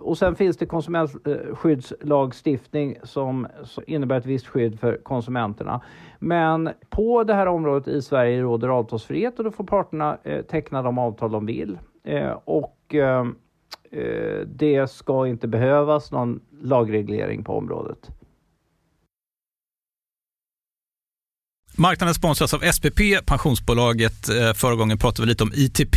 och 0.00 0.18
sen 0.18 0.36
finns 0.36 0.56
det 0.56 0.66
konsumentskyddslagstiftning 0.66 2.96
som 3.02 3.46
innebär 3.86 4.18
ett 4.18 4.26
visst 4.26 4.46
skydd 4.46 4.80
för 4.80 5.00
konsumenterna. 5.02 5.80
Men 6.18 6.70
på 6.90 7.24
det 7.24 7.34
här 7.34 7.46
området 7.46 7.88
i 7.88 8.02
Sverige 8.02 8.42
råder 8.42 8.68
avtalsfrihet 8.68 9.38
och 9.38 9.44
då 9.44 9.50
får 9.50 9.64
parterna 9.64 10.18
eh, 10.24 10.42
teckna 10.42 10.82
de 10.82 10.98
avtal 10.98 11.32
de 11.32 11.46
vill. 11.46 11.78
Eh, 12.04 12.38
och 12.44 12.94
eh, 12.94 13.26
det 14.46 14.90
ska 14.90 15.26
inte 15.26 15.48
behövas 15.48 16.12
någon 16.12 16.40
lagreglering 16.62 17.44
på 17.44 17.58
området. 17.58 18.10
Marknaden 21.78 22.14
sponsras 22.14 22.54
av 22.54 22.58
SPP, 22.58 23.00
pensionsbolaget. 23.26 24.26
Förra 24.54 24.74
gången 24.74 24.98
pratade 24.98 25.26
vi 25.26 25.28
lite 25.28 25.44
om 25.44 25.52
ITP 25.54 25.96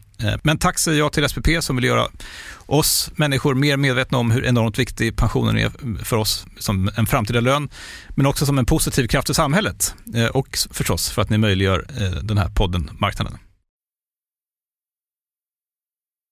Eh, 0.23 0.35
men 0.43 0.57
tack 0.57 0.79
säger 0.79 0.99
jag 0.99 1.13
till 1.13 1.29
SPP 1.29 1.47
som 1.59 1.75
vill 1.75 1.85
göra 1.85 2.07
oss 2.65 3.11
människor 3.15 3.55
mer 3.55 3.77
medvetna 3.77 4.17
om 4.17 4.31
hur 4.31 4.45
enormt 4.45 4.79
viktig 4.79 5.15
pensionen 5.17 5.57
är 5.57 5.71
för 6.03 6.17
oss 6.17 6.45
som 6.57 6.91
en 6.95 7.05
framtida 7.05 7.39
lön, 7.39 7.69
men 8.15 8.25
också 8.25 8.45
som 8.45 8.57
en 8.57 8.65
positiv 8.65 9.07
kraft 9.07 9.29
i 9.29 9.33
samhället 9.33 9.95
eh, 10.15 10.25
och 10.25 10.57
förstås 10.71 11.09
för 11.09 11.21
att 11.21 11.29
ni 11.29 11.37
möjliggör 11.37 11.85
eh, 11.99 12.23
den 12.23 12.37
här 12.37 12.49
podden 12.49 12.89
Marknaden. 12.99 13.37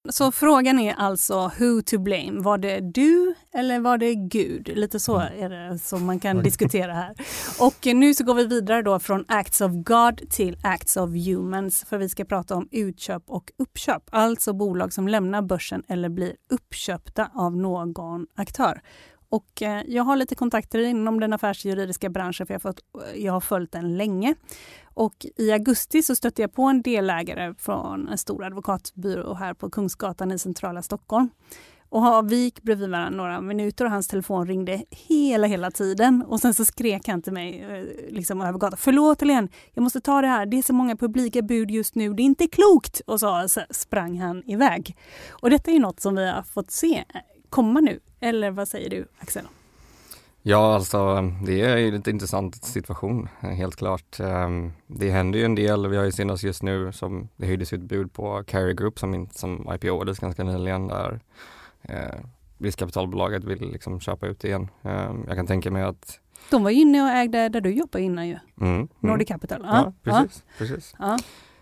Så 0.10 0.32
frågan 0.32 0.80
är 0.80 0.94
alltså 0.94 1.52
who 1.60 1.82
to 1.86 2.00
blame? 2.00 2.42
Var 2.42 2.58
det 2.58 2.80
du 2.80 3.36
eller 3.54 3.80
var 3.80 3.98
det 3.98 4.16
Gud? 4.16 4.68
Lite 4.76 5.00
så 5.00 5.20
mm. 5.20 5.44
är 5.44 5.50
det 5.50 5.80
som 5.80 6.06
man 6.06 6.20
kan 6.20 6.44
diskutera 6.44 6.94
här. 6.94 7.16
Och 7.60 7.86
nu 7.96 8.14
så 8.14 8.24
går 8.24 8.34
vi 8.34 8.46
vidare 8.46 8.82
då 8.82 9.00
från 9.00 9.26
Acts 9.28 9.62
of 9.62 9.72
God 9.72 10.30
till 10.30 10.58
Acts 10.64 10.98
of 10.98 11.10
Humans 11.10 11.86
för 11.90 11.98
vi 11.98 12.10
ska 12.10 12.26
prata 12.26 12.56
om 12.56 12.68
utköp 12.72 13.24
och 13.28 13.52
uppköp. 13.58 14.04
Alltså 14.10 14.54
bolag 14.54 14.94
som 14.94 15.08
lämnar 15.08 15.42
börsen 15.42 15.84
eller 15.88 16.10
blir 16.10 16.36
uppköpta 16.50 17.30
av 17.34 17.58
någon 17.58 18.28
aktör. 18.36 18.82
Och 19.30 19.62
eh, 19.62 19.84
jag 19.88 20.04
har 20.04 20.16
lite 20.16 20.36
kontakter 20.36 20.80
inom 20.80 21.20
den 21.20 21.34
affärsjuridiska 21.34 22.10
branschen 22.10 22.48
för 22.48 22.54
jag 22.54 22.60
har, 22.60 22.72
fått, 22.72 22.82
eh, 23.14 23.24
jag 23.26 23.34
har 23.34 23.40
följt 23.40 23.72
den 23.72 23.98
länge. 23.98 24.36
Och 24.94 25.26
i 25.38 25.52
augusti 25.52 26.04
så 26.04 26.16
stötte 26.16 26.42
jag 26.42 26.54
på 26.54 26.64
en 26.64 26.82
delägare 26.82 27.54
från 27.54 28.08
en 28.08 28.18
stor 28.18 28.44
advokatbyrå 28.44 29.34
här 29.34 29.54
på 29.54 29.70
Kungsgatan 29.70 30.32
i 30.32 30.40
centrala 30.40 30.82
Stockholm. 30.82 31.30
Och 31.92 32.32
vi 32.32 32.36
gick 32.36 32.62
bredvid 32.62 32.90
varandra 32.90 33.18
några 33.18 33.42
minuter 33.42 33.86
och 33.86 33.92
hans 33.92 34.08
telefon 34.08 34.48
ringde 34.48 34.84
hela, 34.90 35.48
hela 35.48 35.72
tiden. 35.72 36.24
Och 36.28 36.40
sen 36.40 36.54
så 36.54 36.66
skrek 36.66 37.08
han 37.08 37.22
till 37.22 37.34
mig 37.34 37.62
eh, 37.62 38.14
liksom 38.14 38.42
över 38.42 38.60
gatan. 38.60 38.78
Förlåt 38.78 39.22
Helene, 39.22 39.48
jag 39.74 39.82
måste 39.82 40.02
ta 40.02 40.22
det 40.22 40.28
här. 40.28 40.46
Det 40.46 40.58
är 40.58 40.62
så 40.62 40.74
många 40.74 40.96
publika 40.96 41.42
bud 41.42 41.72
just 41.72 41.96
nu. 41.96 42.14
Det 42.14 42.22
är 42.22 42.26
inte 42.26 42.48
klokt! 42.48 43.02
Och 43.06 43.20
så 43.20 43.48
sprang 43.70 44.20
han 44.20 44.44
iväg. 44.50 44.98
Och 45.30 45.50
detta 45.50 45.72
är 45.72 45.80
något 45.80 46.00
som 46.00 46.16
vi 46.16 46.30
har 46.30 46.44
fått 46.44 46.72
se 46.72 47.04
komma 47.50 47.80
nu. 47.80 48.00
Eller 48.20 48.52
vad 48.52 48.68
säger 48.68 48.90
du 48.90 49.08
Axel? 49.20 49.46
Ja, 50.42 50.76
alltså 50.76 51.32
det 51.46 51.62
är 51.62 51.78
ju 51.78 51.96
en 51.96 52.10
intressant 52.10 52.64
situation, 52.64 53.30
helt 53.40 53.76
klart. 53.76 54.20
Ehm, 54.20 54.72
det 54.88 55.12
händer 55.12 55.40
ju 55.40 55.46
en 55.46 55.56
del. 55.56 55.88
Vi 55.88 55.98
har 55.98 56.04
ju 56.04 56.12
senast 56.12 56.44
just 56.44 56.64
nu 56.64 56.92
som 56.92 57.28
det 57.38 57.46
höjdes 57.46 57.74
ut 57.74 57.82
bud 57.82 58.14
på 58.14 58.44
Carry 58.48 58.74
Group 58.74 59.00
som, 59.00 59.30
som 59.32 59.74
IPO-ades 59.74 60.20
ganska 60.20 60.44
nyligen 60.44 60.88
där 60.88 61.20
eh, 61.82 62.20
riskkapitalbolaget 62.58 63.44
vill 63.44 63.72
liksom 63.72 64.00
köpa 64.00 64.28
ut 64.28 64.44
igen. 64.44 64.68
Eh, 64.82 65.14
jag 65.28 65.36
kan 65.36 65.48
tänka 65.48 65.72
mig 65.72 65.84
att 65.84 66.20
de 66.50 66.64
var 66.64 66.72
inne 66.72 67.04
och 67.04 67.10
ägde 67.10 67.50
där 67.50 67.62
du 67.62 67.70
jobbade 67.70 68.04
innan 68.04 68.28
ju. 68.28 68.40
Mm, 68.62 68.74
mm. 68.76 68.88
Nordic 69.00 69.28
Capital. 69.28 69.62
Ja, 69.64 69.78
ja 69.78 69.94
precis. 70.04 70.44
Ja. 70.48 70.54
precis. 70.58 70.96
Ja. 71.00 71.18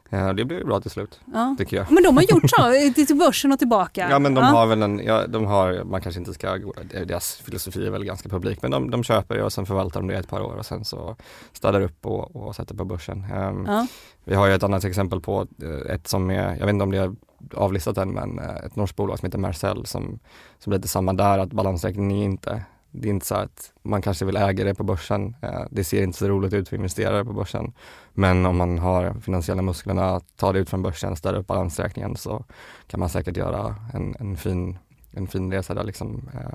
Ja, 0.10 0.34
det 0.34 0.45
blev 0.45 0.66
bra 0.66 0.82
till 0.82 0.91
slut, 0.91 1.20
ja. 1.34 1.55
tycker 1.58 1.78
jag. 1.78 1.91
Men 1.91 2.03
de 2.03 2.18
har 2.18 2.24
gjort 2.24 2.49
så, 2.49 2.91
till 3.05 3.18
börsen 3.18 3.51
och 3.51 3.60
tillbaka? 3.60 4.08
Ja, 4.10 4.20
men 4.20 4.34
de 4.34 4.43
ja. 4.43 4.51
har 4.51 4.68
väl 4.68 4.82
en, 4.84 4.99
ja, 5.05 5.28
de 5.28 5.45
har, 5.45 5.84
man 5.84 6.01
kanske 6.01 6.20
inte 6.20 6.34
ska, 6.34 6.60
deras 7.05 7.36
filosofi 7.36 7.88
är 7.88 7.91
väl 7.91 8.05
ganska 8.05 8.30
publik, 8.30 8.62
men 8.62 8.72
de, 8.72 8.91
de 8.91 9.03
köper 9.03 9.36
det 9.36 9.43
och 9.43 9.53
sen 9.53 9.66
förvaltar 9.66 9.99
de 9.99 10.08
det 10.08 10.18
ett 10.18 10.30
par 10.30 10.41
år 10.41 10.55
och 10.55 10.66
sen 10.66 10.86
så 10.86 11.16
städar 11.53 11.82
upp 11.82 12.05
och, 12.05 12.36
och 12.36 12.55
sätter 12.55 12.76
på 12.76 12.86
börsen. 12.86 13.26
Um, 13.34 13.66
ja. 13.68 13.88
Vi 14.24 14.36
har 14.36 14.47
ju 14.47 14.53
ett 14.53 14.64
annat 14.64 14.84
exempel 14.84 15.22
på 15.22 15.47
eh, 15.64 15.93
ett 15.93 16.08
som 16.08 16.32
är, 16.32 16.55
jag 16.55 16.66
vet 16.66 16.74
inte 16.74 16.84
om 16.84 16.91
det 16.91 16.97
är 16.97 17.16
avlistat 17.53 17.97
än, 17.97 18.10
men 18.10 18.39
eh, 18.39 18.55
ett 18.55 18.76
norskt 18.76 18.95
bolag 18.95 19.20
som 19.20 19.26
heter 19.26 19.39
Marcel 19.39 19.86
som, 19.86 20.20
som 20.60 20.74
lite 20.74 20.88
samma 20.88 21.14
där, 21.14 21.39
att 21.39 21.53
balansräkningen 21.53 22.12
är 22.12 22.26
inte 22.26 22.64
det 22.91 23.07
är 23.07 23.09
inte 23.09 23.25
så 23.25 23.35
att 23.35 23.73
man 23.83 24.01
kanske 24.01 24.25
vill 24.25 24.38
äga 24.38 24.63
det 24.63 24.75
på 24.75 24.83
börsen. 24.83 25.35
Eh, 25.41 25.61
det 25.71 25.83
ser 25.83 26.03
inte 26.03 26.17
så 26.17 26.27
roligt 26.27 26.53
ut 26.53 26.69
för 26.69 26.75
investerare 26.75 27.25
på 27.25 27.33
börsen. 27.33 27.73
Men 28.13 28.45
om 28.45 28.57
man 28.57 28.77
har 28.77 29.13
finansiella 29.13 29.61
musklerna, 29.61 30.15
att 30.15 30.38
ta 30.38 30.53
det 30.53 30.59
ut 30.59 30.69
från 30.69 30.81
börsen, 30.81 31.15
ställa 31.15 31.38
upp 31.38 31.47
balansräkningen 31.47 32.15
så 32.15 32.45
kan 32.88 32.99
man 32.99 33.09
säkert 33.09 33.38
göra 33.38 33.75
en, 33.93 34.15
en, 34.19 34.38
fin, 34.38 34.77
en 35.11 35.27
fin 35.27 35.51
resa 35.51 35.73
där 35.73 35.83
liksom. 35.83 36.29
Eh. 36.33 36.53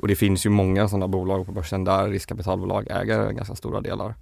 Och 0.00 0.08
det 0.08 0.16
finns 0.16 0.46
ju 0.46 0.50
många 0.50 0.88
sådana 0.88 1.08
bolag 1.08 1.46
på 1.46 1.52
börsen 1.52 1.84
där 1.84 2.08
riskkapitalbolag 2.08 2.86
äger 2.90 3.30
ganska 3.30 3.54
stora 3.54 3.80
delar. 3.80 4.14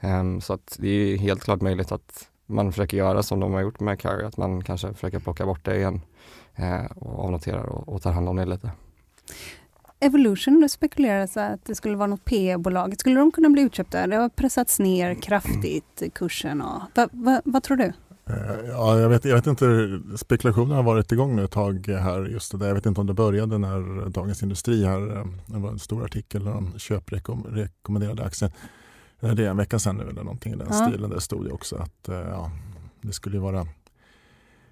Ehm, 0.00 0.40
så 0.40 0.52
att 0.52 0.76
det 0.78 0.88
är 0.88 1.16
helt 1.16 1.42
klart 1.42 1.60
möjligt 1.60 1.92
att 1.92 2.28
man 2.46 2.72
försöker 2.72 2.96
göra 2.96 3.22
som 3.22 3.40
de 3.40 3.52
har 3.52 3.60
gjort 3.60 3.80
med 3.80 4.00
Carry, 4.00 4.24
att 4.24 4.36
man 4.36 4.64
kanske 4.64 4.94
försöker 4.94 5.18
plocka 5.18 5.46
bort 5.46 5.64
det 5.64 5.76
igen 5.76 6.00
eh, 6.54 6.84
och 6.84 7.24
avnoterar 7.24 7.64
och, 7.64 7.88
och 7.88 8.02
tar 8.02 8.12
hand 8.12 8.28
om 8.28 8.36
det 8.36 8.44
lite. 8.44 8.70
Evolution 10.00 10.68
spekulerades 10.68 11.36
att 11.36 11.64
det 11.64 11.74
skulle 11.74 11.96
vara 11.96 12.06
något 12.06 12.24
PE-bolag. 12.24 12.94
Skulle 12.98 13.20
de 13.20 13.32
kunna 13.32 13.50
bli 13.50 13.62
utköpta? 13.62 14.06
Det 14.06 14.16
har 14.16 14.28
pressats 14.28 14.78
ner 14.78 15.14
kraftigt, 15.14 16.02
kursen. 16.14 16.62
Och, 16.62 16.82
va, 16.94 17.08
va, 17.12 17.42
vad 17.44 17.62
tror 17.62 17.76
du? 17.76 17.92
Eh, 18.30 18.68
ja, 18.68 18.98
jag, 18.98 19.08
vet, 19.08 19.24
jag 19.24 19.34
vet 19.34 19.46
inte, 19.46 20.00
spekulationen 20.16 20.76
har 20.76 20.82
varit 20.82 21.12
igång 21.12 21.36
nu 21.36 21.44
ett 21.44 21.50
tag 21.50 21.86
här 21.88 22.26
just 22.26 22.58
det 22.58 22.66
Jag 22.66 22.74
vet 22.74 22.86
inte 22.86 23.00
om 23.00 23.06
det 23.06 23.14
började 23.14 23.58
när 23.58 24.08
Dagens 24.08 24.42
Industri 24.42 24.84
här, 24.84 25.16
eh, 25.16 25.26
det 25.46 25.58
var 25.58 25.70
en 25.70 25.78
stor 25.78 26.04
artikel 26.04 26.44
de 26.44 26.78
köprekommenderade 26.78 28.24
aktien. 28.24 28.50
Det 29.20 29.44
är 29.44 29.50
en 29.50 29.56
vecka 29.56 29.78
sedan 29.78 29.96
nu 29.96 30.02
eller 30.02 30.22
någonting 30.22 30.52
i 30.52 30.56
den 30.56 30.68
ja. 30.70 30.88
stilen. 30.88 31.10
Där 31.10 31.18
stod 31.18 31.44
det 31.44 31.52
också 31.52 31.76
att 31.76 32.08
eh, 32.08 32.16
ja, 32.16 32.50
det 33.00 33.12
skulle 33.12 33.38
vara 33.38 33.66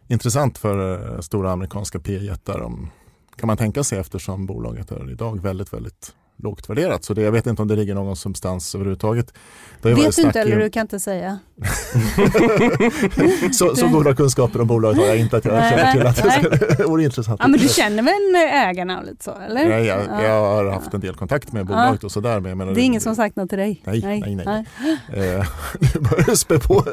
intressant 0.06 0.58
för 0.58 1.20
stora 1.20 1.52
amerikanska 1.52 2.00
PE-jättar 2.00 2.60
om 2.60 2.90
kan 3.38 3.46
man 3.46 3.56
tänka 3.56 3.84
sig 3.84 3.98
eftersom 3.98 4.46
bolaget 4.46 4.90
är 4.90 5.10
idag 5.10 5.42
väldigt, 5.42 5.72
väldigt 5.72 6.14
lågt 6.38 6.70
värderat. 6.70 7.04
Så 7.04 7.14
det, 7.14 7.22
jag 7.22 7.32
vet 7.32 7.46
inte 7.46 7.62
om 7.62 7.68
det 7.68 7.76
ligger 7.76 7.94
någon 7.94 8.16
substans 8.16 8.74
överhuvudtaget. 8.74 9.34
Det 9.82 9.94
vet 9.94 10.16
du 10.16 10.22
inte 10.22 10.40
eller 10.40 10.56
du 10.56 10.70
kan 10.70 10.80
inte 10.80 11.00
säga? 11.00 11.38
så, 13.52 13.76
så 13.76 13.88
goda 13.88 14.14
kunskaper 14.14 14.60
om 14.60 14.66
bolaget 14.66 14.98
har 14.98 15.06
jag 15.06 15.18
inte 15.18 15.36
att 15.36 15.44
jag 15.44 15.68
känner 15.68 15.92
till 15.92 16.06
att 16.06 16.16
det 16.78 16.84
vore 16.84 17.04
intressant. 17.04 17.40
Ja, 17.42 17.48
men 17.48 17.60
du 17.60 17.68
känner 17.68 18.02
väl 18.02 18.50
ägarna 18.52 19.02
lite 19.02 19.24
så 19.24 19.34
eller? 19.48 19.70
Ja, 19.70 19.78
jag, 19.78 20.06
ja. 20.08 20.22
jag 20.22 20.40
har 20.40 20.64
haft 20.64 20.94
en 20.94 21.00
del 21.00 21.14
kontakt 21.14 21.52
med 21.52 21.66
bolaget 21.66 22.02
ja. 22.02 22.06
och 22.06 22.12
sådär. 22.12 22.40
Men 22.40 22.58
menar, 22.58 22.74
det 22.74 22.80
är 22.80 22.84
ingen 22.84 23.00
som 23.00 23.16
sagt 23.16 23.36
något 23.36 23.48
till 23.48 23.58
dig? 23.58 23.82
Nej, 23.84 24.00
nej, 24.00 24.20
nej. 24.20 24.46
nej. 24.46 24.64
nej. 25.08 25.44
du 25.92 26.00
börjar 26.00 26.34
spä 26.34 26.58
på. 26.58 26.84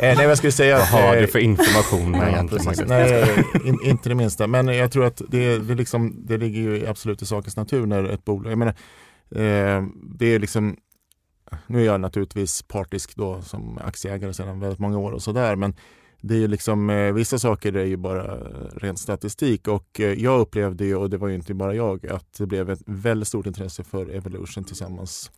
nej, 0.00 0.26
jag 0.26 0.38
skulle 0.38 0.52
säga 0.52 0.78
Vad 0.78 0.86
har 0.86 1.16
du 1.16 1.26
för 1.26 1.38
information? 1.38 2.12
Nej, 2.86 3.44
in, 3.64 3.78
inte 3.84 4.08
det 4.08 4.14
minsta. 4.14 4.46
Men 4.46 4.68
jag 4.68 4.92
tror 4.92 5.04
att 5.04 5.22
det, 5.28 5.58
det, 5.58 5.74
liksom, 5.74 6.14
det 6.26 6.36
ligger 6.36 6.60
ju 6.60 6.86
absolut 6.86 7.22
i 7.22 7.26
saken 7.26 7.49
sakens 7.50 7.56
natur 7.56 7.86
när 7.86 8.04
ett 8.04 8.24
bolag, 8.24 8.52
jag 8.52 8.58
menar, 8.58 8.74
eh, 9.30 9.84
det 10.18 10.26
är 10.26 10.38
liksom 10.38 10.76
nu 11.66 11.80
är 11.80 11.84
jag 11.84 12.00
naturligtvis 12.00 12.62
partisk 12.62 13.16
då 13.16 13.42
som 13.42 13.78
aktieägare 13.78 14.32
sedan 14.32 14.60
väldigt 14.60 14.78
många 14.78 14.98
år 14.98 15.12
och 15.12 15.22
sådär 15.22 15.56
men 15.56 15.74
det 16.22 16.34
är 16.34 16.38
ju 16.38 16.48
liksom, 16.48 16.90
eh, 16.90 17.12
vissa 17.12 17.38
saker 17.38 17.76
är 17.76 17.84
ju 17.84 17.96
bara 17.96 18.36
ren 18.76 18.96
statistik 18.96 19.68
och 19.68 20.00
eh, 20.00 20.12
jag 20.12 20.40
upplevde 20.40 20.84
ju, 20.84 20.96
och 20.96 21.10
det 21.10 21.18
var 21.18 21.28
ju 21.28 21.34
inte 21.34 21.54
bara 21.54 21.74
jag, 21.74 22.06
att 22.06 22.38
det 22.38 22.46
blev 22.46 22.70
ett 22.70 22.82
väldigt 22.86 23.28
stort 23.28 23.46
intresse 23.46 23.84
för 23.84 24.10
Evolution 24.10 24.64
tillsammans 24.64 25.30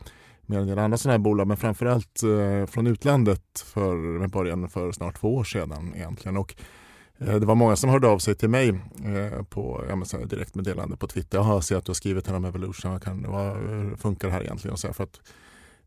med 0.47 0.59
en 0.59 0.67
del 0.67 0.79
andra 0.79 0.99
sådana 0.99 1.13
här 1.13 1.19
bolag 1.19 1.47
men 1.47 1.57
framförallt 1.57 2.23
eh, 2.23 2.67
från 2.67 2.87
utlandet 2.87 3.61
för, 3.65 3.97
med 4.19 4.31
början 4.31 4.69
för 4.69 4.93
snart 4.93 5.21
två 5.21 5.37
år 5.37 5.45
sedan 5.45 5.93
egentligen. 5.95 6.37
Och 6.37 6.55
Eh, 7.19 7.35
det 7.35 7.47
var 7.47 7.55
många 7.55 7.77
som 7.77 7.91
hörde 7.91 8.09
av 8.09 8.19
sig 8.19 8.35
till 8.35 8.49
mig 8.49 8.69
eh, 9.05 9.43
på 9.43 9.85
ja, 9.89 10.19
direktmeddelande 10.25 10.97
på 10.97 11.07
Twitter. 11.07 11.39
Jag 11.39 11.65
ser 11.65 11.77
att 11.77 11.85
du 11.85 11.91
har 11.91 11.95
skrivit 11.95 12.27
här 12.27 12.37
om 12.37 12.45
Evolution. 12.45 13.01
Kan, 13.01 13.27
vad, 13.29 13.49
eh, 13.49 13.97
funkar 13.97 14.29
det 14.29 14.35
här 14.35 14.43
egentligen? 14.43 14.73
Och 14.73 14.79
så 14.79 14.93
för 14.93 15.05
att 15.05 15.21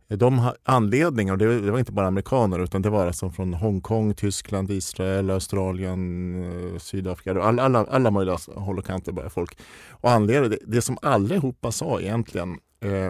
de 0.07 0.51
anledningar, 0.63 1.33
och 1.33 1.37
det, 1.37 1.71
var 1.71 1.79
inte 1.79 1.91
bara 1.91 2.07
amerikaner 2.07 2.59
utan 2.59 2.81
det 2.81 2.89
var 2.89 3.07
alltså 3.07 3.29
från 3.29 3.53
Hongkong, 3.53 4.13
Tyskland, 4.13 4.71
Israel, 4.71 5.29
Australien, 5.29 6.79
Sydafrika, 6.79 7.41
alla, 7.41 7.63
alla, 7.63 7.85
alla 7.85 8.11
möjliga 8.11 8.37
håll 8.55 8.77
och 8.77 8.85
kanter 8.85 9.11
började 9.11 9.29
folk. 9.29 9.57
Och 9.89 10.11
anledningen, 10.11 10.49
det, 10.49 10.75
det 10.75 10.81
som 10.81 10.97
allihopa 11.01 11.71
sa 11.71 12.01
egentligen, 12.01 12.57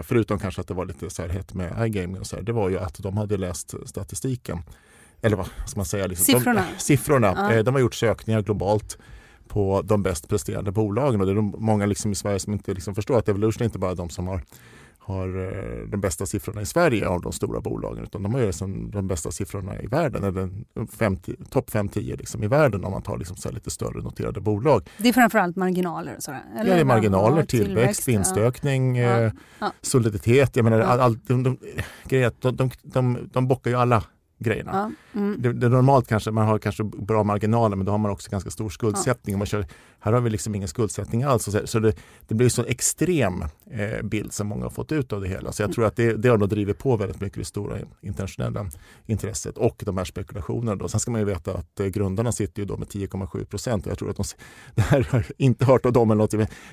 förutom 0.02 0.38
kanske 0.38 0.60
att 0.60 0.68
det 0.68 0.74
var 0.74 0.84
lite 0.84 1.10
så 1.10 1.22
här 1.22 1.28
hett 1.28 1.54
med 1.54 1.86
iGaming 1.86 2.20
och 2.20 2.26
så 2.26 2.36
här, 2.36 2.42
det 2.42 2.52
var 2.52 2.68
ju 2.68 2.78
att 2.78 2.98
de 2.98 3.16
hade 3.16 3.36
läst 3.36 3.74
statistiken 3.86 4.58
eller 5.26 5.36
vad 5.36 5.46
ska 5.66 5.78
man 5.78 5.86
säga? 5.86 6.06
Liksom, 6.06 6.24
siffrorna. 6.24 6.64
De, 6.76 6.82
siffrorna. 6.82 7.32
Ja. 7.36 7.52
Eh, 7.52 7.64
de 7.64 7.74
har 7.74 7.80
gjort 7.80 7.94
sökningar 7.94 8.42
globalt 8.42 8.98
på 9.48 9.82
de 9.84 10.02
bäst 10.02 10.28
presterande 10.28 10.72
bolagen 10.72 11.20
och 11.20 11.26
det 11.26 11.32
är 11.32 11.36
de, 11.36 11.54
många 11.58 11.86
liksom 11.86 12.12
i 12.12 12.14
Sverige 12.14 12.38
som 12.38 12.52
inte 12.52 12.74
liksom 12.74 12.94
förstår 12.94 13.18
att 13.18 13.28
Evolution 13.28 13.62
är 13.62 13.64
inte 13.64 13.78
bara 13.78 13.94
de 13.94 14.10
som 14.10 14.28
har 14.28 14.42
har 15.06 15.28
eh, 15.44 15.88
de 15.88 16.00
bästa 16.00 16.26
siffrorna 16.26 16.60
i 16.60 16.66
Sverige 16.66 17.08
av 17.08 17.20
de 17.20 17.32
stora 17.32 17.60
bolagen 17.60 18.04
utan 18.04 18.22
de 18.22 18.34
har 18.34 18.40
ju 18.40 18.46
liksom 18.46 18.90
de 18.90 19.08
bästa 19.08 19.30
siffrorna 19.30 19.82
i 19.82 19.86
världen, 19.86 20.24
eller 20.24 20.50
topp 21.50 21.70
5-10 21.70 22.18
liksom 22.18 22.44
i 22.44 22.46
världen 22.46 22.84
om 22.84 22.92
man 22.92 23.02
tar 23.02 23.18
liksom 23.18 23.36
så 23.36 23.50
lite 23.50 23.70
större 23.70 24.02
noterade 24.02 24.40
bolag. 24.40 24.88
Det 24.98 25.08
är 25.08 25.12
framförallt 25.12 25.56
marginaler? 25.56 26.16
Sådär, 26.18 26.42
eller? 26.54 26.70
Ja, 26.70 26.74
det 26.74 26.80
är 26.80 26.84
marginaler, 26.84 27.42
tillväxt, 27.42 27.66
tillväxt 27.66 28.08
vinstökning, 28.08 28.96
ja. 28.96 29.20
Eh, 29.20 29.32
ja. 29.58 29.72
soliditet. 29.82 30.56
Jag 30.56 30.64
menar, 30.64 30.80
all, 30.80 31.00
all, 31.00 31.18
de, 31.26 31.42
de, 31.42 31.58
de, 32.08 32.30
de, 32.40 32.70
de, 32.82 33.28
de 33.32 33.48
bockar 33.48 33.70
ju 33.70 33.76
alla 33.76 34.04
grejerna. 34.38 34.94
Ja, 35.12 35.20
mm. 35.20 35.42
det, 35.42 35.52
det, 35.52 35.68
normalt 35.68 36.08
kanske 36.08 36.30
man 36.30 36.46
har 36.46 36.58
kanske 36.58 36.84
bra 36.84 37.24
marginaler 37.24 37.76
men 37.76 37.86
då 37.86 37.92
har 37.92 37.98
man 37.98 38.10
också 38.10 38.30
ganska 38.30 38.50
stor 38.50 38.68
skuldsättning. 38.68 39.34
Ja. 39.34 39.38
Man 39.38 39.46
kör, 39.46 39.66
här 40.00 40.12
har 40.12 40.20
vi 40.20 40.30
liksom 40.30 40.54
ingen 40.54 40.68
skuldsättning 40.68 41.22
alls. 41.22 41.44
Så, 41.44 41.66
så 41.66 41.78
det, 41.78 41.92
det 42.28 42.34
blir 42.34 42.46
en 42.46 42.50
så 42.50 42.64
extrem 42.64 43.42
eh, 43.70 44.02
bild 44.02 44.32
som 44.32 44.46
många 44.46 44.62
har 44.62 44.70
fått 44.70 44.92
ut 44.92 45.12
av 45.12 45.20
det 45.20 45.28
hela. 45.28 45.52
Så 45.52 45.62
jag 45.62 45.72
tror 45.72 45.84
att 45.84 45.96
det, 45.96 46.12
det 46.12 46.28
har 46.28 46.38
nog 46.38 46.48
drivit 46.48 46.78
på 46.78 46.96
väldigt 46.96 47.20
mycket 47.20 47.38
det 47.38 47.44
stora 47.44 47.78
internationella 48.00 48.66
intresset 49.06 49.58
och 49.58 49.82
de 49.86 49.98
här 49.98 50.04
spekulationerna. 50.04 50.76
Då. 50.76 50.88
Sen 50.88 51.00
ska 51.00 51.10
man 51.10 51.20
ju 51.20 51.24
veta 51.24 51.54
att 51.54 51.80
eh, 51.80 51.86
grundarna 51.86 52.32
sitter 52.32 52.62
ju 52.62 52.66
då 52.66 52.76
med 52.76 52.88
10,7 52.88 53.44
procent. 53.44 53.86
Jag 53.86 53.98
tror 53.98 54.10
att 54.10 54.16
de, 54.16 54.24
det 54.74 54.82
här 54.82 55.06
har 55.10 55.18
jag 55.18 55.32
inte 55.36 55.64
hört 55.64 55.86
av 55.86 55.92
dem 55.92 56.10
eller 56.10 56.22
något. 56.22 56.30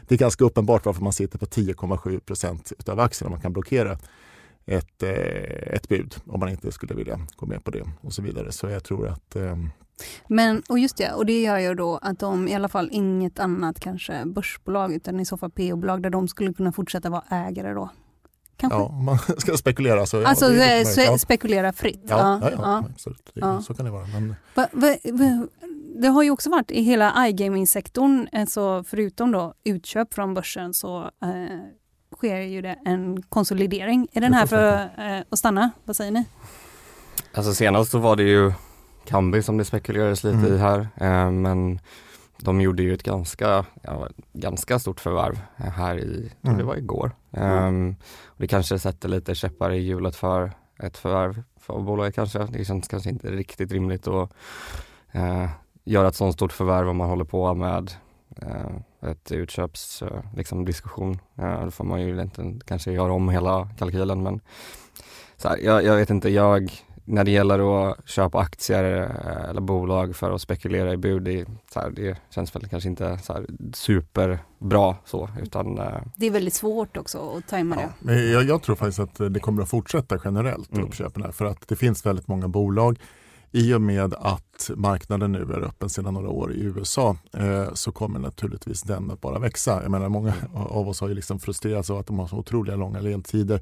Det 0.08 0.16
är 0.16 0.18
ganska 0.18 0.46
uppenbart 0.46 0.86
varför 0.86 1.02
man 1.02 1.14
sitter 1.14 1.38
på 1.38 1.46
10,7 1.46 2.20
procent 2.20 2.72
av 2.88 3.00
aktierna. 3.00 3.30
Man 3.30 3.42
kan 3.42 3.54
blockera 3.54 3.98
ett, 4.66 5.04
eh, 5.04 5.74
ett 5.76 5.90
bud 5.90 6.16
om 6.26 6.40
man 6.40 6.50
inte 6.50 6.72
skulle 6.72 6.94
vilja 6.94 7.20
gå 7.36 7.46
med 7.46 7.64
på 7.64 7.72
det 7.72 7.84
och 8.02 8.14
så 8.14 8.22
vidare. 8.22 8.52
Så 8.52 8.70
jag 8.70 8.84
tror 8.84 9.08
att 9.08 9.36
eh... 9.36 9.58
men, 10.28 10.64
och 10.70 10.80
just 10.80 10.98
det, 10.98 11.12
och 11.12 11.26
det 11.26 11.42
gör 11.42 11.58
ju 11.58 11.74
då 11.74 12.00
att 12.02 12.20
de 12.20 12.48
i 12.48 12.56
alla 12.56 12.70
fall 12.70 12.90
inget 12.92 13.40
annat 13.40 13.80
kanske 13.80 14.26
börsbolag 14.26 14.94
utan 14.94 15.20
i 15.20 15.26
så 15.26 15.38
fall 15.38 15.52
PO-bolag 15.52 16.04
där 16.04 16.10
de 16.10 16.28
skulle 16.28 16.54
kunna 16.54 16.72
fortsätta 16.72 17.10
vara 17.10 17.24
ägare 17.30 17.74
då? 17.74 17.90
Kanske? 18.58 18.80
Ja, 18.80 18.86
om 18.86 19.06
man 19.06 19.18
ska 19.38 19.58
spekulera 19.58 20.06
så. 20.06 20.26
Alltså 20.26 20.54
ja, 20.54 21.18
spekulera 21.18 21.74
fritt? 21.74 22.04
Ja, 22.08 22.40
ja, 22.42 22.50
ja, 22.52 22.58
ja 22.62 22.86
absolut. 22.90 23.32
Det, 23.34 23.62
så 23.62 23.74
kan 23.74 23.86
det 23.86 23.92
vara. 23.92 24.08
Men... 24.08 24.36
Va, 24.56 24.68
va, 24.72 24.96
va, 25.04 25.48
det 25.96 26.08
har 26.08 26.24
ju 26.24 26.32
också 26.32 26.50
varit 26.50 26.72
i 26.72 26.82
hela 26.82 27.28
iGaming-sektorn, 27.28 28.28
alltså 28.32 28.84
förutom 28.84 29.32
då 29.32 29.54
utköp 29.64 30.14
från 30.14 30.34
börsen 30.34 30.74
så 30.74 31.02
eh, 31.02 31.60
sker 32.24 32.38
ju 32.42 32.62
det 32.62 32.76
en 32.86 33.22
konsolidering. 33.30 34.08
Är 34.14 34.22
den 34.22 34.34
här 34.34 34.46
för 34.46 34.74
eh, 34.98 35.24
att 35.30 35.40
stanna? 35.40 35.72
Vad 35.84 35.96
säger 35.96 36.12
ni? 36.12 36.26
Alltså 37.34 37.54
senast 37.54 37.92
så 37.92 38.00
var 38.00 38.16
det 38.16 38.24
ju 38.24 38.54
Kambi 39.06 39.44
som 39.44 39.58
det 39.58 39.66
spekulerades 39.66 40.24
lite 40.24 40.38
Mm. 40.38 40.54
i 40.54 40.58
här, 40.58 40.80
eh, 40.96 41.32
men 41.32 41.80
de 42.38 42.62
gjorde 42.62 42.84
ju 42.84 42.94
ett 42.94 43.04
ganska, 43.04 43.66
ja, 43.82 44.08
ganska 44.34 44.80
stort 44.80 45.00
förvärv 45.00 45.40
eh, 45.58 45.66
här 45.66 45.98
i, 46.00 46.04
tror 46.30 46.32
det 46.42 46.50
Mm. 46.50 46.66
var 46.68 46.76
igår. 46.76 47.12
Ehm, 47.32 47.96
och 48.26 48.36
det 48.42 48.48
kanske 48.48 48.80
sätter 48.80 49.10
lite 49.10 49.36
käppar 49.36 49.72
i 49.72 49.78
hjulet 49.78 50.16
för 50.16 50.52
ett 50.80 50.98
förvärv 50.98 51.44
för 51.60 51.80
bolaget 51.80 52.16
kanske. 52.16 52.40
Det 52.46 52.66
känns 52.66 52.88
kanske 52.88 53.10
inte 53.10 53.32
riktigt 53.32 53.72
rimligt 53.72 54.08
att 54.08 54.34
eh, 55.12 55.50
göra 55.84 56.08
ett 56.08 56.16
sådant 56.16 56.34
stort 56.36 56.54
förvärv 56.54 56.90
om 56.90 56.98
man 56.98 57.10
håller 57.10 57.26
på 57.26 57.54
med 57.54 57.92
eh, 58.42 58.72
ett 59.12 59.32
utköps 59.32 60.02
eh, 60.02 60.24
liksom 60.36 60.66
diskussion. 60.66 61.20
Eh, 61.38 61.64
då 61.66 61.72
får 61.72 61.84
man 61.84 62.02
ju 62.02 62.14
egentligen 62.14 62.62
kanske 62.66 62.92
göra 62.92 63.14
om 63.14 63.30
hela 63.30 63.70
kalkylen 63.78 64.24
men 64.24 64.40
så 65.38 65.50
här, 65.50 65.58
jag, 65.58 65.84
jag 65.84 65.96
vet 65.96 66.10
inte, 66.10 66.30
jag 66.30 66.72
när 67.06 67.24
det 67.24 67.32
gäller 67.32 67.90
att 67.90 68.08
köpa 68.10 68.40
aktier 68.40 69.02
eh, 69.02 69.50
eller 69.50 69.62
bolag 69.62 70.16
för 70.16 70.32
att 70.32 70.42
spekulera 70.42 70.94
i 70.94 70.98
bud, 70.98 71.24
det, 71.24 71.46
så 71.74 71.80
här, 71.80 71.90
det 71.90 72.18
känns 72.30 72.56
väl 72.56 72.68
kanske 72.68 72.90
inte 72.90 73.18
så 73.24 73.34
här 73.34 73.46
superbra 73.74 74.96
så 75.06 75.30
utan 75.42 75.78
eh, 75.78 76.02
Det 76.16 76.26
är 76.26 76.32
väldigt 76.32 76.54
svårt 76.54 76.98
också 76.98 77.34
att 77.38 77.48
tajma 77.48 77.76
det. 77.76 77.90
Men 78.00 78.32
jag, 78.32 78.44
jag 78.44 78.62
tror 78.64 78.76
faktiskt 78.76 79.00
att 79.00 79.34
det 79.34 79.40
kommer 79.40 79.64
att 79.64 79.70
fortsätta 79.70 80.20
generellt 80.26 80.72
Mm. 80.74 80.86
uppköpen 80.86 81.24
här 81.24 81.32
för 81.32 81.46
att 81.46 81.68
det 81.68 81.76
finns 81.76 82.06
väldigt 82.06 82.28
många 82.28 82.48
bolag. 82.48 83.00
I 83.56 83.74
och 83.74 83.82
med 83.82 84.14
att 84.14 84.72
marknaden 84.76 85.32
nu 85.32 85.42
är 85.42 85.64
öppen 85.66 85.90
sedan 85.90 86.14
några 86.14 86.30
år 86.30 86.54
i 86.54 86.62
USA 86.62 87.18
eh, 87.34 87.74
så 87.74 87.92
kommer 87.92 88.20
naturligtvis 88.20 88.82
den 88.82 89.12
att 89.12 89.22
bara 89.22 89.40
växa. 89.40 89.82
Jag 89.82 89.92
menar 89.92 90.10
många 90.10 90.34
av 90.54 90.90
oss 90.90 91.02
har 91.02 91.08
ju 91.08 91.14
liksom 91.16 91.40
frustrerats 91.40 91.90
av 91.90 91.98
att 91.98 92.08
de 92.08 92.20
har 92.20 92.28
så 92.28 92.38
otroliga 92.38 92.76
långa 92.76 93.00
ledtider. 93.00 93.62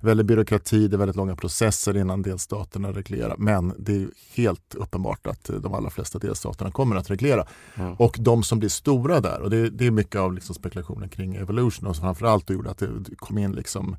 Väldigt 0.00 0.26
byråkrati, 0.26 0.88
det 0.88 0.96
är 0.96 0.98
väldigt 0.98 1.16
långa 1.16 1.36
processer 1.36 1.96
innan 1.96 2.22
delstaterna 2.22 2.92
reglerar. 2.92 3.36
Men 3.38 3.74
det 3.78 3.96
är 3.96 4.08
helt 4.34 4.74
uppenbart 4.74 5.26
att 5.26 5.50
de 5.62 5.74
allra 5.74 5.90
flesta 5.90 6.18
delstaterna 6.18 6.70
kommer 6.70 6.96
att 6.96 7.10
reglera. 7.10 7.46
Mm. 7.74 7.94
Och 7.94 8.16
de 8.20 8.42
som 8.42 8.58
blir 8.58 8.68
stora 8.68 9.20
där, 9.20 9.40
och 9.40 9.50
det, 9.50 9.70
det 9.70 9.86
är 9.86 9.90
mycket 9.90 10.20
av 10.20 10.34
liksom 10.34 10.54
spekulationen 10.54 11.08
kring 11.08 11.34
Evolution 11.34 11.86
och 11.86 11.96
framförallt 11.96 12.46
då 12.46 12.54
gjorde 12.54 12.70
att 12.70 12.78
det 12.78 13.16
kom 13.16 13.38
in 13.38 13.52
liksom, 13.52 13.96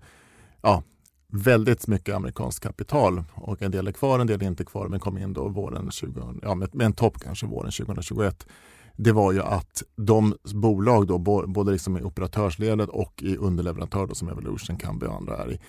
ja, 0.61 0.83
väldigt 1.31 1.87
mycket 1.87 2.15
amerikanskt 2.15 2.63
kapital 2.63 3.23
och 3.33 3.61
en 3.61 3.71
del 3.71 3.87
är 3.87 3.91
kvar, 3.91 4.19
en 4.19 4.27
del 4.27 4.41
är 4.41 4.47
inte 4.47 4.65
kvar 4.65 4.87
men 4.87 4.99
kom 4.99 5.17
in 5.17 5.33
då 5.33 5.47
våren 5.47 5.91
20, 5.91 6.39
ja, 6.41 6.55
med, 6.55 6.75
med 6.75 6.85
en 6.85 6.93
topp 6.93 7.17
kanske 7.23 7.45
våren 7.45 7.71
2021. 7.71 8.47
Det 8.95 9.11
var 9.11 9.31
ju 9.31 9.41
att 9.41 9.83
de 9.95 10.35
bolag 10.53 11.07
då, 11.07 11.17
både 11.47 11.71
liksom 11.71 11.97
i 11.97 12.01
operatörsledet 12.01 12.89
och 12.89 13.23
i 13.23 13.37
underleverantör 13.37 14.07
då, 14.07 14.15
som 14.15 14.29
Evolution, 14.29 14.77
Kambi 14.77 15.05
och 15.05 15.15
andra 15.15 15.37
är 15.37 15.51
i, 15.51 15.59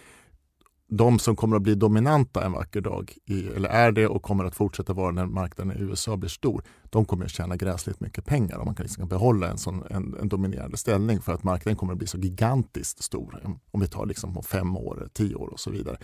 de 0.97 1.19
som 1.19 1.37
kommer 1.37 1.57
att 1.57 1.63
bli 1.63 1.75
dominanta 1.75 2.45
en 2.45 2.53
vacker 2.53 2.81
dag, 2.81 3.17
i, 3.25 3.49
eller 3.49 3.69
är 3.69 3.93
det 3.93 4.07
och 4.07 4.23
kommer 4.23 4.45
att 4.45 4.55
fortsätta 4.55 4.93
vara 4.93 5.11
när 5.11 5.27
marknaden 5.27 5.77
i 5.79 5.83
USA 5.83 6.17
blir 6.17 6.29
stor, 6.29 6.63
de 6.85 7.05
kommer 7.05 7.25
att 7.25 7.31
tjäna 7.31 7.57
gräsligt 7.57 8.01
mycket 8.01 8.25
pengar 8.25 8.59
om 8.59 8.65
man 8.65 8.75
kan 8.75 8.85
liksom 8.85 9.09
behålla 9.09 9.51
en, 9.51 9.59
sån, 9.59 9.83
en, 9.91 10.17
en 10.21 10.29
dominerande 10.29 10.77
ställning 10.77 11.21
för 11.21 11.33
att 11.33 11.45
marknaden 11.45 11.77
kommer 11.77 11.93
att 11.93 11.99
bli 11.99 12.07
så 12.07 12.19
gigantiskt 12.19 13.03
stor 13.03 13.41
mm, 13.45 13.59
om 13.71 13.81
vi 13.81 13.87
tar 13.87 14.07
liksom 14.07 14.43
fem 14.43 14.77
år, 14.77 15.09
tio 15.13 15.35
år 15.35 15.49
och 15.49 15.61
så 15.61 15.71
vidare. 15.71 15.97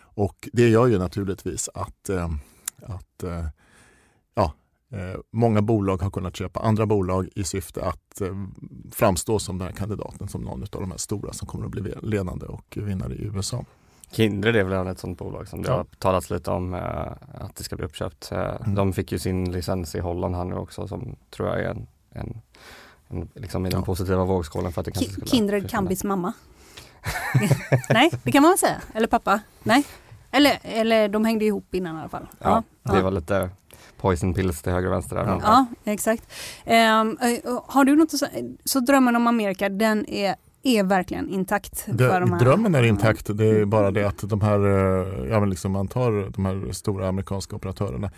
Och 0.00 0.48
det 0.52 0.68
gör 0.68 0.86
ju 0.86 0.98
naturligtvis 0.98 1.68
att, 1.74 2.08
eh, 2.08 2.30
att 2.82 3.22
eh, 3.22 3.46
ja, 4.34 4.52
eh, 4.92 5.20
många 5.32 5.62
bolag 5.62 6.02
har 6.02 6.10
kunnat 6.10 6.36
köpa 6.36 6.60
andra 6.60 6.86
bolag 6.86 7.28
i 7.34 7.44
syfte 7.44 7.84
att 7.84 8.20
eh, 8.20 8.46
framstå 8.92 9.38
som 9.38 9.58
den 9.58 9.66
här 9.66 9.74
kandidaten 9.74 10.28
som 10.28 10.42
någon 10.42 10.62
av 10.62 10.80
de 10.80 10.90
här 10.90 10.98
stora 10.98 11.32
som 11.32 11.48
kommer 11.48 11.64
att 11.64 11.70
bli 11.70 11.94
ledande 12.02 12.46
och 12.46 12.78
vinnare 12.80 13.14
i 13.14 13.24
USA. 13.24 13.64
Kindred 14.10 14.56
är 14.56 14.64
väl 14.64 14.86
ett 14.86 14.98
sånt 14.98 15.18
bolag 15.18 15.48
som 15.48 15.62
det 15.62 15.68
Ja. 15.68 15.76
har 15.76 15.84
talats 15.98 16.30
lite 16.30 16.50
om 16.50 16.74
eh, 16.74 16.80
att 17.40 17.56
det 17.56 17.64
ska 17.64 17.76
bli 17.76 17.84
uppköpt. 17.84 18.32
Eh, 18.32 18.38
Mm. 18.38 18.74
De 18.74 18.92
fick 18.92 19.12
ju 19.12 19.18
sin 19.18 19.52
licens 19.52 19.94
i 19.94 20.00
Holland 20.00 20.36
här 20.36 20.44
nu 20.44 20.54
också 20.54 20.88
som 20.88 21.16
tror 21.30 21.48
jag 21.48 21.58
är 21.60 21.70
en, 21.70 21.86
en, 22.12 22.40
en 23.08 23.28
liksom 23.34 23.66
i 23.66 23.70
den 23.70 23.80
Ja. 23.80 23.84
positiva 23.84 24.24
vågskålen 24.24 24.72
för 24.72 24.80
att 24.80 24.84
det 24.84 24.90
kanske 24.90 25.12
skulle 25.12 25.26
Kindred. 25.26 25.70
Kambis 25.70 26.04
mamma. 26.04 26.32
Nej, 27.90 28.10
det 28.22 28.32
kan 28.32 28.42
man 28.42 28.50
väl 28.50 28.58
säga. 28.58 28.80
Eller 28.94 29.06
pappa. 29.06 29.40
Nej. 29.62 29.84
Eller, 30.30 30.58
eller 30.62 31.08
de 31.08 31.24
hängde 31.24 31.44
ihop 31.44 31.74
innan 31.74 31.96
i 31.96 31.98
alla 32.00 32.08
fall. 32.08 32.26
Ja, 32.38 32.62
det 32.82 32.96
ja. 32.96 33.02
var 33.02 33.10
lite 33.10 33.50
poison 33.96 34.34
pills 34.34 34.62
till 34.62 34.72
höger 34.72 34.86
och 34.88 34.92
vänster 34.94 35.16
där. 35.16 35.40
Ja, 35.42 35.66
exakt. 35.84 36.32
Eh, 36.64 37.04
har 37.66 37.84
du 37.84 37.96
något 37.96 38.14
att 38.14 38.18
säga? 38.20 38.48
Så 38.64 38.80
drömmen 38.80 39.16
om 39.16 39.26
Amerika, 39.26 39.68
den 39.68 40.06
är, 40.08 40.36
är 40.62 40.84
verkligen 40.84 41.28
intakt? 41.28 41.80
för 41.80 41.92
Det, 41.92 42.20
de 42.20 42.32
här- 42.32 42.40
drömmen 42.40 42.74
är 42.74 42.82
intakt, 42.82 43.36
det 43.38 43.46
är 43.46 43.64
bara 43.64 43.90
det 43.90 44.04
att 44.08 44.28
de 44.30 44.40
här, 44.40 44.58
eh, 44.66 45.30
ja 45.30 45.40
men 45.40 45.50
liksom 45.50 45.72
man 45.72 45.88
tar 45.88 46.30
de 46.32 46.44
här 46.44 46.72
stora 46.72 47.08
amerikanska 47.08 47.56
operatörerna 47.56 48.10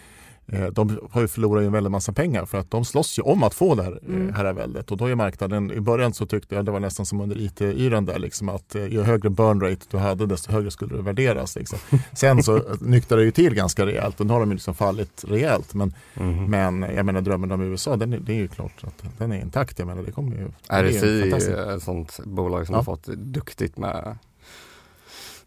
de 0.73 0.99
har 1.11 1.21
ju 1.21 1.29
förlorat 1.29 1.65
en 1.65 1.73
väldig 1.73 1.91
massa 1.91 2.13
pengar 2.13 2.45
för 2.45 2.59
att 2.59 2.71
de 2.71 2.85
slåss 2.85 3.19
ju 3.19 3.23
om 3.23 3.43
att 3.43 3.55
få 3.55 3.75
det 3.75 3.83
här 3.83 3.99
Mm. 4.05 4.21
mm. 4.23 4.35
herraväldet 4.35 4.91
och 4.91 4.97
då 4.97 5.07
är 5.07 5.15
marknaden, 5.15 5.71
i 5.73 5.81
början 5.81 6.15
så 6.15 6.27
tyckte 6.27 6.55
jag 6.55 6.65
det 6.65 6.71
var 6.71 6.81
nästan 6.81 7.07
som 7.07 7.21
under 7.21 7.39
IT-yran 7.41 8.05
där 8.05 8.19
liksom 8.19 8.49
att 8.49 8.75
eh, 8.75 8.85
ju 8.87 9.03
högre 9.03 9.31
burn 9.31 9.61
rate 9.61 9.87
du 9.91 9.99
hade 9.99 10.27
desto 10.27 10.53
högre 10.53 10.71
skulle 10.71 10.97
det 10.97 11.03
värderas. 11.03 11.57
Liksom. 11.57 11.79
Sen 12.13 12.43
så 12.43 12.57
eh, 12.57 12.63
nyktrade 12.81 13.23
det 13.23 13.27
ju 13.27 13.31
till 13.31 13.55
ganska 13.55 13.87
rejält 13.87 14.21
och 14.21 14.27
nu 14.27 14.33
har 14.33 14.41
de 14.41 14.49
ju 14.51 14.55
liksom 14.55 14.75
fallit 14.75 15.25
rejält 15.29 15.75
men, 15.75 15.95
Mhm. 16.15 16.45
men 16.51 16.83
jag 16.83 17.07
menar 17.07 17.21
drömmen 17.21 17.53
om 17.53 17.61
USA 17.63 17.97
den, 17.97 18.13
är- 18.13 18.19
det 18.19 18.33
är 18.33 18.37
ju 18.37 18.49
klart 18.49 18.85
att 18.85 19.05
den 19.19 19.33
är 19.33 19.41
intakt. 19.41 19.79
Jag 19.79 19.89
menar 19.89 20.03
det 20.03 20.13
kommer 20.13 20.37
ju 20.37 20.49
RSI 20.69 21.31
är 21.53 21.77
ett 21.77 21.83
sånt 21.83 22.21
bolag 22.25 22.67
som 22.67 22.73
Ja. 22.73 22.79
har 22.79 22.85
fått 22.85 23.05
duktigt 23.07 23.77
med, 23.79 24.19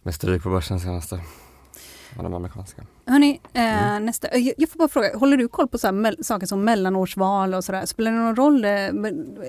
med 0.04 0.16
stryk 0.16 0.43
på 0.43 0.49
börsen 0.49 0.80
senaste. 0.80 1.16
Av 2.18 2.24
de 2.24 2.34
amerikanska. 2.34 2.82
Hörni, 3.06 3.41
eh, 3.54 3.88
Mm. 3.93 4.06
nästa. 4.06 4.28
eh, 4.28 4.39
Jag 4.47 4.54
jag 4.58 4.70
får 4.70 4.78
bara 4.80 4.88
fråga, 4.88 5.18
håller 5.18 5.38
du 5.38 5.47
koll 5.47 5.68
på 5.68 5.78
så 5.78 5.88
här, 5.88 6.24
saker 6.24 6.47
som 6.47 6.64
mellanårsval 6.66 7.54
och 7.54 7.64
sådär? 7.64 7.86
Spelar 7.86 8.12
det 8.12 8.18
någon 8.18 8.36
roll 8.36 8.66
eh, 8.66 8.72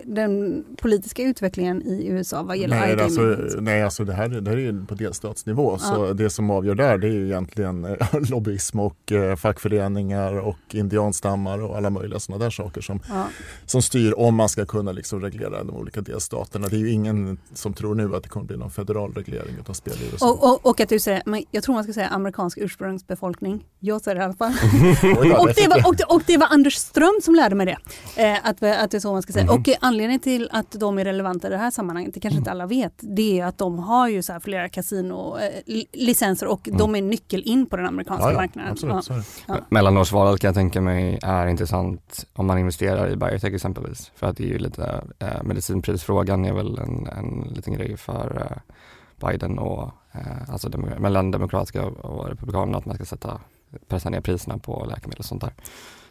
den 0.05 0.65
politiska 0.83 1.23
utvecklingen 1.23 1.83
i 1.83 2.07
USA 2.09 2.43
vad 2.43 2.57
gäller 2.57 2.81
Nej, 2.81 3.01
alltså, 3.01 3.21
nej, 3.61 3.83
alltså 3.83 4.05
det 4.05 4.13
här, 4.13 4.29
det 4.29 4.51
här 4.51 4.57
är 4.57 4.61
ju 4.61 4.87
på 4.87 4.95
delstatsnivå. 4.95 5.79
Så 5.79 6.13
det 6.13 6.31
som 6.31 6.51
avgör 6.51 6.75
där 6.75 6.99
det 6.99 7.07
är 7.07 7.13
ju 7.13 7.27
egentligen 7.27 7.85
eh, 7.85 7.97
lobbyism 8.31 8.81
och 8.81 9.13
eh, 9.13 9.37
fackföreningar 9.37 10.33
och 10.41 10.59
indianstammar 10.71 11.59
och 11.63 11.77
alla 11.77 11.91
möjliga 11.91 12.21
sådana 12.21 12.45
där 12.45 12.51
saker 12.51 12.81
som, 12.81 13.01
Ja. 13.09 13.27
som 13.67 13.83
styr 13.83 14.15
om 14.17 14.35
man 14.35 14.49
ska 14.49 14.67
kunna 14.67 14.93
liksom 14.93 15.21
reglera 15.21 15.65
de 15.65 15.77
olika 15.77 16.01
delstaterna. 16.01 16.69
Det 16.69 16.77
är 16.77 16.81
ju 16.81 16.91
ingen 16.91 17.39
som 17.55 17.75
tror 17.75 17.95
nu 17.95 18.17
att 18.17 18.23
det 18.23 18.29
kommer 18.29 18.47
bli 18.47 18.57
någon 18.57 18.71
federal 18.71 19.13
reglering 19.15 19.55
av 19.69 19.73
spel 19.73 19.95
i 20.03 20.13
USA. 20.13 20.31
Och, 20.33 20.45
och, 20.53 20.67
och 20.67 20.81
att 20.81 20.89
du 20.89 21.01
säger, 21.01 21.23
jag 21.51 21.63
tror 21.63 21.75
man 21.75 21.85
ska 21.85 21.93
säga 21.93 22.09
amerikansk 22.09 22.59
ursprungsbefolkning. 22.59 23.44
Jag 23.81 24.01
säger 24.01 24.15
det 24.15 24.21
i 24.21 24.25
alla 24.25 24.35
fall. 24.35 24.53
Och, 25.41 25.49
det 25.55 25.69
var, 25.69 25.89
och, 25.89 25.97
det, 25.97 26.05
och 26.05 26.23
det 26.27 26.37
var 26.37 26.47
Anders 26.51 26.75
Ström 26.75 27.21
som 27.23 27.35
lärde 27.35 27.55
mig 27.55 27.67
det. 27.67 27.77
Eh, 28.23 28.37
att, 28.43 28.63
att 28.63 28.91
det 28.91 28.95
är 28.97 29.01
så 29.01 29.13
man 29.13 29.23
ska 29.23 29.33
säga. 29.33 29.45
Mhm. 29.45 29.55
Och 29.61 29.69
eh, 29.69 29.75
anledningen 29.81 30.21
till 30.21 30.49
att 30.53 30.71
de 30.73 30.99
är 30.99 31.05
relevanta 31.05 31.49
i 31.49 31.51
det 31.51 31.57
här 31.57 31.71
sammanhanget, 31.71 32.15
det 32.15 32.21
kanske 32.21 32.39
inte 32.39 32.51
alla 32.51 32.67
vet, 32.67 32.93
det 33.01 33.41
är 33.41 33.45
att 33.47 33.59
de 33.59 33.79
har 33.79 34.09
ju 34.09 34.23
så 34.23 34.33
här 34.33 34.41
flera 34.41 34.69
kasinolicenser 34.69 36.47
och 36.47 36.69
de 36.73 36.95
är 36.95 37.03
nyckel 37.03 37.43
in 37.43 37.67
på 37.67 37.77
den 37.77 37.87
amerikanska 37.87 38.25
Ja, 38.25 38.31
ja, 38.33 38.37
marknaden. 38.37 38.71
absolut. 38.73 39.27
Ja. 39.47 39.57
Mellanårsvalet 39.69 40.41
kan 40.41 40.49
jag 40.49 40.55
tänka 40.55 40.81
mig 40.81 41.19
är 41.23 41.47
intressant 41.47 42.25
om 42.33 42.47
man 42.47 42.59
investerar 42.59 43.11
i 43.11 43.17
biotech 43.17 43.55
exempelvis. 43.55 44.11
För 44.17 44.27
att 44.27 44.37
det 44.37 44.45
är 44.45 44.49
ju 44.49 44.59
lite, 44.59 45.05
eh, 45.19 45.43
medicinprisfrågan 45.43 46.45
är 46.45 46.53
väl 46.53 46.79
en, 46.79 47.07
en 47.19 47.53
liten 47.55 47.75
grej 47.75 47.97
för 47.97 48.47
eh, 48.51 48.75
Biden 49.21 49.59
och 49.59 49.91
eh, 50.12 50.51
alltså 50.51 50.69
dem, 50.69 50.81
mellan 50.81 51.31
demokratiska 51.31 51.87
och 51.87 52.29
republikanerna 52.29 52.79
att 52.79 52.87
man 52.87 52.95
ska 52.95 53.05
sätta, 53.05 53.41
pressa 53.89 54.11
ner 54.11 54.21
priserna 54.21 54.59
på 54.59 54.85
läkemedel 54.85 55.19
och 55.19 55.25
sånt 55.25 55.41
där. 55.41 55.53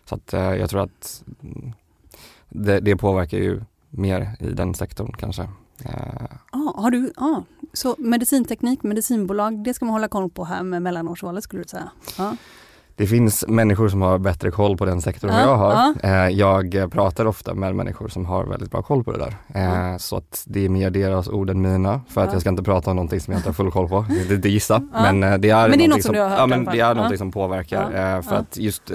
Så 0.06 0.16
att 0.16 0.34
eh, 0.34 0.56
jag 0.56 0.70
tror 0.70 0.82
att 0.82 1.24
mm, 1.44 1.74
det, 2.50 2.80
det 2.80 2.96
påverkar 2.96 3.38
ju 3.38 3.62
mer 3.90 4.36
i 4.40 4.46
den 4.46 4.74
sektorn 4.74 5.14
kanske. 5.18 5.50
Eh, 5.86 6.28
har 6.76 6.92
du, 6.92 7.14
ah, 7.16 7.42
Så 7.74 7.96
medicinteknik, 7.98 8.84
medicinbolag, 8.84 9.64
det 9.64 9.74
ska 9.74 9.86
man 9.86 9.94
hålla 9.94 10.08
koll 10.08 10.30
på 10.30 10.44
här 10.46 10.64
med 10.64 10.82
mellanårsvalet 10.82 11.44
skulle 11.44 11.64
du 11.64 11.68
säga? 11.68 11.92
Ah. 12.18 12.36
Det 12.96 13.08
finns 13.08 13.46
människor 13.48 13.90
som 13.90 14.02
har 14.02 14.18
bättre 14.18 14.52
koll 14.52 14.78
på 14.78 14.86
den 14.86 15.02
sektorn 15.02 15.32
än 15.32 15.40
Ja, 15.40 15.46
jag 15.48 15.56
har. 15.56 15.94
ja. 16.02 16.10
Eh, 16.10 16.30
Jag 16.30 16.92
pratar 16.92 17.26
ofta 17.26 17.54
med 17.54 17.76
människor 17.76 18.08
som 18.08 18.26
har 18.26 18.46
väldigt 18.46 18.72
bra 18.72 18.82
koll 18.82 19.04
på 19.04 19.12
det 19.12 19.18
där. 19.18 19.36
Eh, 19.92 19.98
Så 19.98 20.18
att 20.18 20.44
det 20.48 20.66
är 20.66 20.70
mer 20.70 20.90
deras 20.90 21.28
ord 21.30 21.50
än 21.50 21.62
mina. 21.62 22.02
För 22.10 22.22
att 22.22 22.28
Ja. 22.28 22.34
jag 22.34 22.42
ska 22.42 22.50
inte 22.50 22.64
prata 22.64 22.90
om 22.90 22.96
någonting 22.96 23.20
som 23.20 23.32
jag 23.34 23.40
inte 23.40 23.50
har 23.50 23.54
full 23.54 23.72
koll 23.72 23.90
på. 23.90 24.06
Det, 24.30 24.38
det 24.38 24.50
gissa. 24.50 24.82
Ja. 24.94 25.02
Men 25.12 25.24
eh, 25.34 25.38
det 25.40 25.50
är, 25.50 25.70
Men 25.70 25.78
det 25.80 25.86
är 25.86 25.90
något 25.90 26.04
som 26.04 26.16
hört 26.16 26.34
ja, 26.38 26.46
men 26.48 26.66
det 26.66 26.72
är 26.72 26.76
Ja. 26.76 26.94
någonting 26.94 27.18
som 27.18 27.32
påverkar. 27.32 27.82
Ja. 27.92 28.22
För 28.22 28.36
Ja. 28.36 28.42
att 28.42 28.58
just 28.58 28.92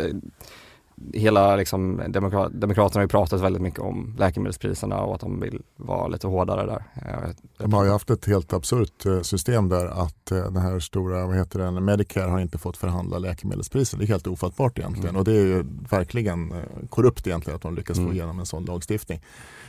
hela 1.14 1.56
liksom, 1.56 2.02
demokra 2.08 2.48
Demokraterna 2.48 2.98
har 2.98 3.04
ju 3.04 3.08
pratat 3.08 3.40
väldigt 3.40 3.62
mycket 3.62 3.80
om 3.80 4.14
läkemedelspriserna 4.18 5.00
och 5.00 5.14
att 5.14 5.20
de 5.20 5.40
vill 5.40 5.62
vara 5.76 6.08
lite 6.08 6.26
hårdare 6.26 6.66
där. 6.66 6.84
Eh, 6.94 7.30
de 7.58 7.72
har 7.72 7.84
ju 7.84 7.90
haft 7.90 8.10
ett 8.10 8.26
helt 8.26 8.52
absurt 8.52 9.06
eh, 9.06 9.20
system 9.20 9.68
där 9.68 9.86
att 9.86 10.24
den 10.24 10.56
här 10.56 10.80
stora, 10.80 11.26
vad 11.26 11.36
heter 11.36 11.58
den, 11.58 11.84
Medicare 11.84 12.30
har 12.30 12.40
inte 12.40 12.58
fått 12.58 12.76
förhandla 12.76 13.18
läkemedelspriser. 13.18 13.98
Det 13.98 14.04
är 14.04 14.08
helt 14.08 14.26
ofattbart 14.26 14.78
egentligen 14.78 15.08
mm. 15.08 15.18
och 15.18 15.24
det 15.24 15.32
är 15.32 15.46
ju 15.46 15.64
verkligen 15.90 16.54
korrupt 16.88 17.26
egentligen 17.26 17.56
att 17.56 17.62
de 17.62 17.74
lyckas 17.74 17.98
mm. 17.98 18.08
få 18.08 18.14
igenom 18.14 18.38
en 18.38 18.46
sån 18.46 18.64
lagstiftning. 18.64 19.20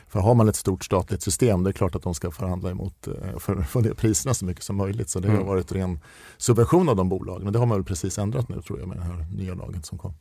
För 0.08 0.20
har 0.20 0.36
man 0.36 0.50
ett 0.50 0.56
stort 0.56 0.86
statligt 0.86 1.22
system, 1.22 1.64
det 1.64 1.70
är 1.70 1.74
klart 1.74 1.96
att 1.96 2.04
de 2.04 2.16
ska 2.16 2.32
förhandla 2.32 2.72
emot 2.72 3.08
för, 3.38 3.62
för 3.62 3.82
det 3.82 3.96
priserna 3.96 4.34
så 4.34 4.46
mycket 4.46 4.64
som 4.64 4.76
möjligt. 4.76 5.10
Så 5.10 5.20
det 5.20 5.28
har 5.28 5.36
mm. 5.36 5.48
varit 5.48 5.72
ren 5.72 6.00
subvention 6.38 6.90
av 6.90 6.96
de 6.96 7.10
bolagen. 7.10 7.44
Men 7.44 7.54
det 7.54 7.60
har 7.60 7.66
man 7.66 7.78
väl 7.78 7.86
precis 7.86 8.18
ändrat 8.18 8.50
nu 8.50 8.62
tror 8.62 8.80
jag 8.80 8.88
med 8.88 8.98
den 8.98 9.06
här 9.06 9.26
nya 9.32 9.54
lagen 9.54 9.84
som 9.84 9.98
kom. 9.98 10.14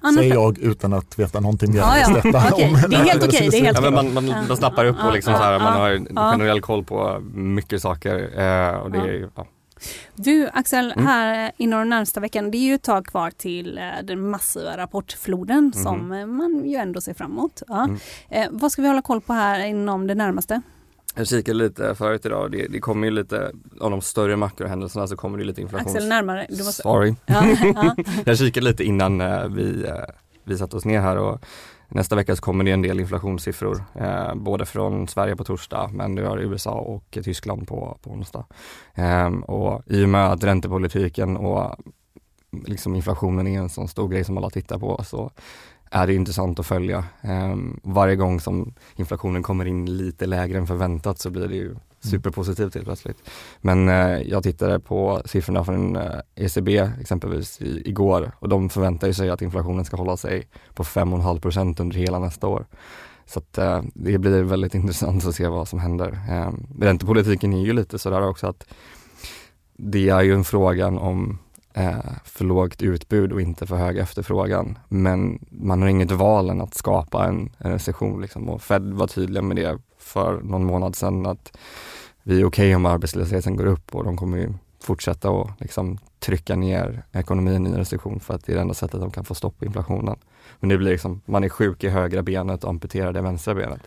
Annars... 0.00 0.16
Säger 0.16 0.34
jag 0.34 0.58
utan 0.58 0.92
att 0.92 1.18
veta 1.18 1.40
någonting 1.40 1.72
mer 1.72 1.78
ja, 1.78 1.98
ja. 1.98 2.08
detta. 2.08 2.54
Okay. 2.54 2.70
det 2.88 2.96
är 2.96 3.04
helt 3.04 3.24
okej. 3.24 3.28
Okay. 3.28 3.48
Det 3.48 3.58
är 3.58 3.64
helt 3.64 3.80
ja, 3.82 3.90
man, 3.90 4.14
man, 4.14 4.26
man 4.48 4.56
snappar 4.56 4.84
upp 4.84 4.96
och 5.06 5.12
liksom 5.12 5.34
så 5.34 5.42
här, 5.42 5.58
man 5.58 5.72
har 5.72 6.30
generell 6.32 6.60
koll 6.60 6.84
på 6.84 7.20
mycket 7.34 7.82
saker. 7.82 8.14
Eh, 8.14 8.76
och 8.76 8.90
det 8.90 8.98
är, 8.98 9.28
ja. 9.34 9.46
Du 10.14 10.48
Axel, 10.52 10.92
mm. 10.92 11.06
här 11.06 11.52
inom 11.56 11.78
den 11.78 11.88
närmsta 11.88 12.20
veckan, 12.20 12.50
det 12.50 12.58
är 12.58 12.66
ju 12.66 12.74
ett 12.74 12.82
tag 12.82 13.06
kvar 13.06 13.30
till 13.30 13.78
eh, 13.78 13.84
den 14.04 14.30
massiva 14.30 14.76
rapportfloden 14.76 15.58
mm. 15.58 15.72
som 15.72 16.08
man 16.08 16.62
ju 16.64 16.76
ändå 16.76 17.00
ser 17.00 17.14
framåt. 17.14 17.62
Ja. 17.68 17.84
Mm. 17.84 17.98
Eh, 18.28 18.48
vad 18.50 18.72
ska 18.72 18.82
vi 18.82 18.88
hålla 18.88 19.02
koll 19.02 19.20
på 19.20 19.32
här 19.32 19.64
inom 19.64 20.06
det 20.06 20.14
närmaste? 20.14 20.62
Jag 21.14 21.26
kikade 21.26 21.58
lite 21.58 21.94
förut 21.94 22.26
idag, 22.26 22.52
det, 22.52 22.66
det 22.66 22.80
kommer 22.80 23.06
ju 23.06 23.10
lite, 23.10 23.52
av 23.80 23.90
de 23.90 24.00
större 24.00 24.36
makrohändelserna 24.36 25.06
så 25.06 25.16
kommer 25.16 25.38
det 25.38 25.44
lite 25.44 25.60
inflations... 25.60 25.94
Axel 25.94 26.08
närmare. 26.08 26.46
Du 26.48 26.64
måste... 26.64 26.82
Sorry. 26.82 27.14
Ja, 27.26 27.44
ja. 27.74 27.94
jag 28.24 28.38
kikade 28.38 28.66
lite 28.66 28.84
innan 28.84 29.20
eh, 29.20 29.48
vi, 29.48 29.84
eh, 29.84 29.94
vi 30.44 30.58
satte 30.58 30.76
oss 30.76 30.84
ner 30.84 31.00
här 31.00 31.16
och 31.16 31.44
nästa 31.88 32.16
vecka 32.16 32.36
så 32.36 32.42
kommer 32.42 32.64
det 32.64 32.70
en 32.70 32.82
del 32.82 33.00
inflationssiffror. 33.00 33.84
Eh, 33.94 34.34
både 34.34 34.66
från 34.66 35.08
Sverige 35.08 35.36
på 35.36 35.44
torsdag 35.44 35.90
men 35.92 36.14
du 36.14 36.24
har 36.24 36.38
USA 36.38 36.72
och 36.72 37.18
Tyskland 37.24 37.68
på, 37.68 37.98
på 38.02 38.10
onsdag. 38.10 38.46
Eh, 38.94 39.28
och 39.28 39.82
i 39.86 40.04
och 40.04 40.08
med 40.08 40.32
att 40.32 40.44
räntepolitiken 40.44 41.36
och 41.36 41.76
liksom 42.66 42.94
inflationen 42.96 43.46
är 43.46 43.58
en 43.58 43.68
sån 43.68 43.88
stor 43.88 44.08
grej 44.08 44.24
som 44.24 44.38
alla 44.38 44.50
tittar 44.50 44.78
på 44.78 45.04
så 45.04 45.30
är 45.90 46.06
det 46.06 46.14
intressant 46.14 46.58
att 46.58 46.66
följa. 46.66 47.04
Um, 47.22 47.80
varje 47.82 48.16
gång 48.16 48.40
som 48.40 48.74
inflationen 48.96 49.42
kommer 49.42 49.64
in 49.64 49.96
lite 49.96 50.26
lägre 50.26 50.58
än 50.58 50.66
förväntat 50.66 51.18
så 51.18 51.30
blir 51.30 51.48
det 51.48 51.54
ju 51.54 51.66
mm. 51.66 51.80
superpositivt 52.00 52.74
helt 52.74 52.86
plötsligt. 52.86 53.16
Men 53.60 53.88
uh, 53.88 54.22
jag 54.22 54.42
tittade 54.42 54.80
på 54.80 55.22
siffrorna 55.24 55.64
från 55.64 55.96
uh, 55.96 56.02
eh, 56.02 56.44
ECB 56.44 56.78
exempelvis 57.00 57.60
i, 57.60 57.88
igår 57.88 58.32
och 58.38 58.48
de 58.48 58.68
förväntar 58.68 59.12
sig 59.12 59.30
att 59.30 59.42
inflationen 59.42 59.84
ska 59.84 59.96
hålla 59.96 60.16
sig 60.16 60.48
på 60.74 60.82
5,5 60.82 61.40
procent 61.40 61.80
under 61.80 61.96
hela 61.96 62.18
nästa 62.18 62.46
år. 62.46 62.66
Så 63.26 63.38
att, 63.38 63.58
uh, 63.58 63.82
det 63.94 64.18
blir 64.18 64.42
väldigt 64.42 64.74
intressant 64.80 65.26
att 65.26 65.34
se 65.34 65.48
vad 65.48 65.68
som 65.68 65.78
händer. 65.78 66.18
Um, 66.30 66.66
räntepolitiken 66.80 67.52
är 67.52 67.64
ju 67.64 67.72
lite 67.72 67.98
sådär 67.98 68.28
också 68.28 68.46
att 68.46 68.66
det 69.76 70.08
är 70.08 70.22
ju 70.22 70.34
en 70.34 70.44
frågan 70.44 70.98
om 70.98 71.30
eh, 71.30 71.36
Eh, 71.76 71.98
för 72.24 72.44
lågt 72.44 72.82
utbud 72.82 73.32
och 73.32 73.40
inte 73.40 73.66
för 73.66 73.76
hög 73.76 73.98
efterfrågan. 73.98 74.78
Men 74.88 75.38
man 75.50 75.82
har 75.82 75.88
inget 75.88 76.10
val 76.10 76.50
än 76.50 76.60
att 76.60 76.74
skapa 76.74 77.24
en, 77.24 77.52
en 77.58 77.72
recession. 77.72 78.20
Liksom. 78.20 78.48
Och 78.48 78.62
Fed 78.62 78.94
var 78.94 79.06
tydliga 79.06 79.42
med 79.42 79.56
det 79.56 79.78
för 79.98 80.40
någon 80.42 80.64
månad 80.64 80.96
sedan 80.96 81.26
att 81.26 81.56
vi 82.22 82.40
är 82.40 82.44
okej 82.44 82.66
okay 82.66 82.74
om 82.74 82.86
arbetslösheten 82.86 83.56
går 83.56 83.66
upp 83.66 83.94
och 83.94 84.04
de 84.04 84.16
kommer 84.16 84.38
ju 84.38 84.52
fortsätta 84.80 85.30
att 85.30 85.60
liksom, 85.60 85.98
trycka 86.18 86.56
ner 86.56 87.02
ekonomin 87.12 87.66
i 87.66 87.70
en 87.70 87.76
recession 87.76 88.20
för 88.20 88.34
att 88.34 88.44
det 88.46 88.52
är 88.52 88.56
det 88.56 88.62
enda 88.62 88.74
sättet 88.74 89.00
de 89.00 89.10
kan 89.10 89.24
få 89.24 89.34
stopp 89.34 89.58
på 89.58 89.64
inflationen. 89.64 90.16
Men 90.60 90.68
det 90.68 90.78
blir 90.78 90.90
liksom, 90.90 91.20
man 91.24 91.44
är 91.44 91.48
sjuk 91.48 91.84
i 91.84 91.88
högra 91.88 92.22
benet 92.22 92.64
och 92.64 92.70
amputerar 92.70 93.12
det 93.12 93.20
vänstra 93.20 93.54
benet. 93.54 93.80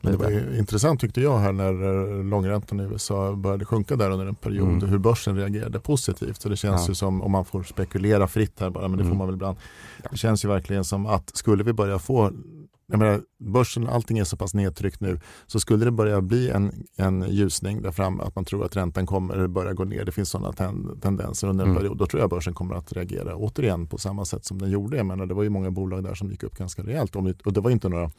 Men 0.00 0.12
det 0.12 0.18
var 0.18 0.58
intressant 0.58 1.00
tyckte 1.00 1.20
jag 1.20 1.38
här 1.38 1.52
när 1.52 1.72
eh, 2.18 2.24
långräntan 2.24 2.80
i 2.80 2.82
USA 2.82 3.32
började 3.32 3.64
sjunka 3.64 3.96
där 3.96 4.10
under 4.10 4.26
en 4.26 4.34
period 4.34 4.68
mm. 4.68 4.88
hur 4.88 4.98
börsen 4.98 5.36
reagerade 5.36 5.80
positivt. 5.80 6.40
Så 6.42 6.48
det 6.48 6.56
känns 6.56 6.82
ja. 6.82 6.88
ju 6.88 6.94
som, 6.94 7.22
om 7.22 7.32
man 7.32 7.44
får 7.44 7.62
spekulera 7.62 8.26
fritt 8.26 8.60
här 8.60 8.70
bara, 8.70 8.88
men 8.88 8.98
det 8.98 9.04
mm. 9.04 9.12
får 9.12 9.18
man 9.18 9.26
väl 9.26 9.34
ibland. 9.34 9.56
Det 10.10 10.16
känns 10.16 10.44
ju 10.44 10.48
verkligen 10.48 10.84
som 10.84 11.06
att 11.06 11.36
skulle 11.36 11.64
vi 11.64 11.72
börja 11.72 11.98
få 11.98 12.32
jag 12.90 12.98
menar, 12.98 13.20
börsen, 13.38 13.88
allting 13.88 14.18
är 14.18 14.24
så 14.24 14.36
pass 14.36 14.54
nedtryckt 14.54 15.00
nu, 15.00 15.20
så 15.46 15.60
skulle 15.60 15.84
det 15.84 15.90
börja 15.90 16.20
bli 16.20 16.50
en, 16.50 16.72
en 16.96 17.30
ljusning 17.30 17.82
där 17.82 17.90
fram, 17.90 18.20
att 18.20 18.34
man 18.34 18.44
tror 18.44 18.64
att 18.64 18.76
räntan 18.76 19.06
kommer 19.06 19.46
börja 19.46 19.72
gå 19.72 19.84
ner, 19.84 20.04
det 20.04 20.12
finns 20.12 20.30
sådana 20.30 20.52
ten, 20.52 21.00
tendenser 21.00 21.48
under 21.48 21.64
en 21.64 21.70
mm. 21.70 21.82
period, 21.82 21.98
då 21.98 22.06
tror 22.06 22.20
jag 22.20 22.30
börsen 22.30 22.54
kommer 22.54 22.74
att 22.74 22.92
reagera 22.92 23.36
återigen 23.36 23.86
på 23.86 23.98
samma 23.98 24.24
sätt 24.24 24.44
som 24.44 24.58
den 24.58 24.70
gjorde. 24.70 24.96
Jag 24.96 25.06
menar, 25.06 25.26
det 25.26 25.34
var 25.34 25.42
ju 25.42 25.50
många 25.50 25.70
bolag 25.70 26.04
där 26.04 26.14
som 26.14 26.30
gick 26.30 26.42
upp 26.42 26.58
ganska 26.58 26.82
rejält 26.82 27.16
och 27.16 27.52
det 27.52 27.60
var 27.60 27.70
inte 27.70 27.88
några 27.88 28.10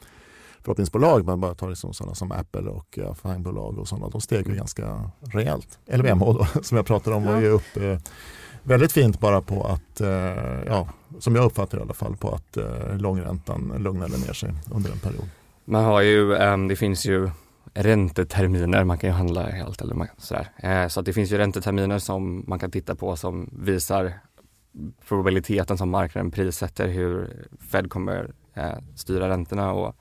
förhoppningsbolag, 0.62 1.24
man 1.24 1.40
bara 1.40 1.54
tar 1.54 1.68
liksom 1.68 1.94
sådana 1.94 2.14
som 2.14 2.32
Apple 2.32 2.70
och 2.70 2.98
ja, 2.98 3.14
Fangbolag 3.14 3.78
och 3.78 3.88
sådana, 3.88 4.08
de 4.08 4.20
steg 4.20 4.48
ju 4.48 4.54
ganska 4.54 5.10
rejält. 5.20 5.78
LVMH 5.86 6.24
då, 6.24 6.46
som 6.62 6.76
jag 6.76 6.86
pratade 6.86 7.16
om, 7.16 7.24
var 7.24 7.40
ju 7.40 7.48
upp 7.48 7.76
eh, 7.76 7.98
väldigt 8.62 8.92
fint 8.92 9.20
bara 9.20 9.40
på 9.40 9.64
att, 9.64 10.00
eh, 10.00 10.08
ja, 10.66 10.88
som 11.18 11.36
jag 11.36 11.44
uppfattar 11.44 11.78
i 11.78 11.80
alla 11.80 11.94
fall, 11.94 12.16
på 12.16 12.30
att 12.30 12.56
eh, 12.56 12.96
långräntan 12.96 13.74
lugnade 13.78 14.18
ner 14.18 14.32
sig 14.32 14.52
under 14.70 14.90
en 14.90 14.98
period. 14.98 15.28
Man 15.64 15.84
har 15.84 16.00
ju, 16.00 16.34
um, 16.34 16.68
det 16.68 16.76
finns 16.76 17.06
ju 17.06 17.30
ränteterminer 17.74 18.84
man 18.84 18.98
kan 18.98 19.10
ju 19.10 19.14
handla 19.14 19.46
helt 19.46 19.80
eller 19.80 20.08
sådär. 20.18 20.48
Eh, 20.56 20.88
så 20.88 21.00
att 21.00 21.06
det 21.06 21.12
finns 21.12 21.32
ju 21.32 21.38
ränteterminer 21.38 21.98
som 21.98 22.44
man 22.46 22.58
kan 22.58 22.70
titta 22.70 22.94
på 22.94 23.16
som 23.16 23.50
visar 23.52 24.12
probabiliteten 25.08 25.78
som 25.78 25.90
marknaden 25.90 26.30
prissätter 26.30 26.88
hur 26.88 27.46
Fed 27.60 27.90
kommer 27.90 28.30
eh, 28.54 28.78
styra 28.94 29.28
räntorna 29.28 29.72
och 29.72 29.96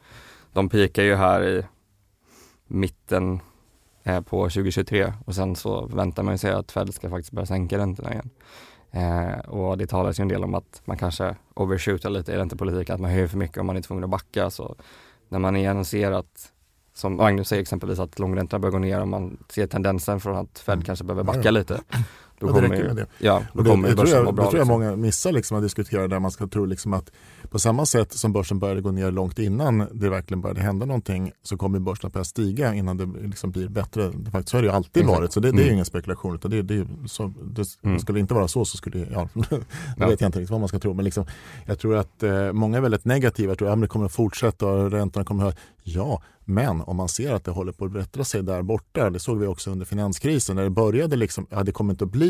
de 0.54 0.70
pikar 0.70 1.04
ju 1.04 1.16
här 1.16 1.48
i 1.48 1.64
mitten 2.68 3.40
eh, 4.04 4.22
på 4.22 4.44
2023 4.44 5.14
och 5.26 5.36
sen 5.36 5.56
så 5.56 5.86
väntar 5.86 6.24
man 6.24 6.38
sig 6.38 6.52
att 6.52 6.72
Fed 6.72 6.94
ska 6.94 7.10
faktiskt 7.10 7.32
börja 7.32 7.46
sänka 7.46 7.78
räntorna 7.78 8.14
igen. 8.14 8.30
Eh, 8.92 9.40
och 9.40 9.78
det 9.78 9.88
talas 9.88 10.20
ju 10.20 10.22
en 10.22 10.28
del 10.28 10.44
om 10.44 10.56
att 10.56 10.82
man 10.86 10.98
kanske 10.98 11.36
overshootar 11.54 12.10
lite 12.10 12.32
i 12.32 12.36
räntepolitiken, 12.36 12.96
att 12.96 13.02
man 13.02 13.12
höjer 13.12 13.28
för 13.28 13.38
mycket 13.38 13.58
om 13.58 13.66
man 13.66 13.78
är 13.78 13.82
tvungen 13.82 14.04
att 14.04 14.10
backa. 14.10 14.50
Så 14.50 14.76
när 15.30 15.40
man 15.40 15.56
igen 15.56 15.86
ser 15.86 16.12
att, 16.12 16.52
som 16.94 17.16
Magnus 17.16 17.48
säger 17.48 17.62
exempelvis, 17.62 18.00
att 18.00 18.20
långräntorna 18.20 18.60
börjar 18.60 18.72
gå 18.72 18.80
ner 18.80 19.02
och 19.02 19.08
man 19.08 19.44
ser 19.50 19.68
tendensen 19.68 20.20
från 20.20 20.38
att 20.38 20.60
Fed 20.60 20.74
mm. 20.74 20.86
kanske 20.86 21.06
behöver 21.06 21.24
backa 21.24 21.52
lite, 21.52 21.82
då 22.40 22.48
ja, 22.48 22.54
det 22.54 22.62
räcker 22.62 22.84
med 22.84 22.96
det. 22.96 23.06
Ja, 23.18 23.44
då 23.54 23.64
det, 23.64 23.70
kommer 23.70 23.90
det, 23.90 23.96
börsen 23.96 24.24
må 24.24 24.32
bra. 24.32 24.46
Det 24.46 24.52
tror 24.52 24.60
jag 24.60 24.68
liksom. 24.68 24.82
många 24.82 24.96
missar 24.96 25.32
liksom 25.32 25.58
att 25.58 25.64
diskutera 25.64 26.08
där 26.08 26.20
man 26.20 26.32
ska 26.32 26.48
tro 26.48 26.66
liksom 26.66 26.94
att 26.94 27.12
på 27.50 27.60
samma 27.60 27.86
sätt 27.86 28.14
som 28.14 28.34
börsen 28.34 28.60
började 28.60 28.82
gå 28.82 28.92
ner 28.92 29.12
långt 29.12 29.40
innan 29.40 29.88
det 29.92 30.10
verkligen 30.10 30.42
började 30.42 30.62
hända 30.62 30.86
någonting 30.86 31.32
så 31.44 31.58
kommer 31.58 31.80
börsen 31.80 32.08
att 32.08 32.14
börja 32.14 32.24
stiga 32.24 32.74
innan 32.74 32.98
det 32.98 33.28
liksom 33.28 33.52
blir 33.52 33.68
bättre. 33.68 34.12
Faktiskt, 34.12 34.50
så 34.50 34.58
har 34.58 34.62
det 34.62 34.68
ju 34.68 34.74
alltid 34.74 35.04
Exakt. 35.04 35.20
varit 35.20 35.34
så 35.34 35.40
det, 35.40 35.52
det 35.52 35.58
är 35.58 35.62
mm. 35.62 35.74
ingen 35.74 35.86
spekulation. 35.86 36.36
Utan 36.36 36.52
det, 36.52 36.62
det, 36.62 36.88
så, 37.06 37.34
det 37.44 37.66
mm. 37.84 38.00
Skulle 38.00 38.18
det 38.18 38.22
inte 38.22 38.34
vara 38.34 38.48
så 38.48 38.66
så 38.66 38.78
skulle 38.78 39.08
ja, 39.12 39.30
det 39.50 39.62
ja. 39.98 40.08
vet 40.08 40.22
jag 40.22 40.28
inte 40.28 40.40
riktigt 40.40 40.52
vad 40.52 40.60
man 40.60 40.70
ska 40.70 40.80
tro. 40.80 40.94
Men 40.94 41.06
liksom, 41.06 41.26
jag 41.66 41.80
tror 41.80 41.96
att 41.96 42.24
eh, 42.24 42.52
många 42.52 42.78
är 42.78 42.82
väldigt 42.82 43.06
negativa. 43.06 43.52
Jag 43.52 43.58
tror 43.58 43.70
att 43.70 43.82
det 43.82 43.88
kommer 43.88 44.06
att 44.06 44.12
fortsätta 44.12 44.66
och 44.66 44.92
räntorna 44.92 45.26
kommer 45.26 45.44
att 45.44 45.46
höra. 45.46 45.64
Ja, 45.84 46.22
men 46.46 46.82
om 46.82 46.96
man 46.96 47.10
ser 47.10 47.34
att 47.34 47.44
det 47.44 47.52
håller 47.52 47.72
på 47.72 47.86
att 47.86 47.92
bättra 47.92 48.24
sig 48.24 48.44
där 48.44 48.62
borta, 48.62 49.10
det 49.10 49.20
såg 49.20 49.38
vi 49.40 49.48
också 49.48 49.72
under 49.72 49.86
finanskrisen, 49.86 50.56
när 50.56 50.64
det 50.64 50.70
började 50.70 51.16
liksom, 51.16 51.48
ja 51.50 51.64
det 51.64 51.72
kommer 51.72 51.94
inte 51.94 52.04
att 52.04 52.12
bli 52.12 52.29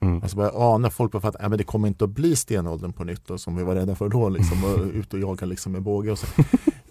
Mm. 0.00 0.22
Alltså 0.22 0.36
börja 0.36 0.50
ana, 0.54 0.90
folk 0.90 1.12
fattar 1.12 1.52
att 1.52 1.58
det 1.58 1.64
kommer 1.64 1.88
inte 1.88 2.04
att 2.04 2.10
bli 2.10 2.36
stenåldern 2.36 2.92
på 2.92 3.04
nytt 3.04 3.26
då, 3.26 3.38
som 3.38 3.56
vi 3.56 3.64
var 3.64 3.74
rädda 3.74 3.94
för 3.94 4.08
då, 4.08 4.28
liksom, 4.28 4.64
och 4.64 4.94
ut 4.94 5.14
och 5.14 5.20
jaga 5.20 5.46
liksom, 5.46 5.72
med 5.72 5.82
båge. 5.82 6.10
Och 6.12 6.18
så. 6.18 6.26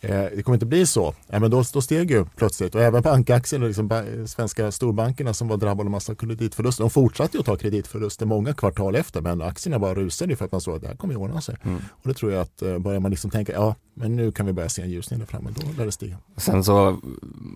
eh, 0.01 0.25
det 0.35 0.43
kommer 0.43 0.55
inte 0.55 0.65
bli 0.65 0.85
så. 0.85 1.13
Ja, 1.27 1.39
men 1.39 1.51
då, 1.51 1.63
då 1.73 1.81
steg 1.81 2.11
ju 2.11 2.25
plötsligt 2.25 2.75
och 2.75 2.81
även 2.81 3.01
bankaktien 3.01 3.61
och 3.61 3.67
liksom, 3.67 4.03
svenska 4.27 4.71
storbankerna 4.71 5.33
som 5.33 5.47
var 5.47 5.57
drabbade 5.57 5.87
av 5.87 5.91
massa 5.91 6.15
kreditförluster. 6.15 6.83
De 6.83 6.89
fortsatte 6.89 7.37
ju 7.37 7.39
att 7.39 7.45
ta 7.45 7.55
kreditförluster 7.55 8.25
många 8.25 8.53
kvartal 8.53 8.95
efter 8.95 9.21
men 9.21 9.41
aktierna 9.41 9.79
bara 9.79 9.95
rusade 9.95 10.35
för 10.35 10.45
att 10.45 10.51
man 10.51 10.61
såg 10.61 10.75
att 10.75 10.81
det 10.81 10.87
här 10.87 10.95
kommer 10.95 11.13
att 11.13 11.19
ordna 11.19 11.41
sig. 11.41 11.57
Mm. 11.63 11.77
Och 11.89 12.07
det 12.07 12.13
tror 12.13 12.31
jag 12.31 12.41
att 12.41 12.61
eh, 12.61 12.79
börjar 12.79 12.99
man 12.99 13.11
liksom 13.11 13.31
tänka 13.31 13.53
ja 13.53 13.75
men 13.93 14.15
nu 14.15 14.31
kan 14.31 14.45
vi 14.45 14.53
börja 14.53 14.69
se 14.69 14.81
en 14.81 14.89
ljusning 14.89 15.19
där 15.19 15.25
framme, 15.25 15.49
då 15.55 15.61
lär 15.77 15.85
det 15.85 15.91
stiga. 15.91 16.17
Sen 16.37 16.63
så 16.63 16.99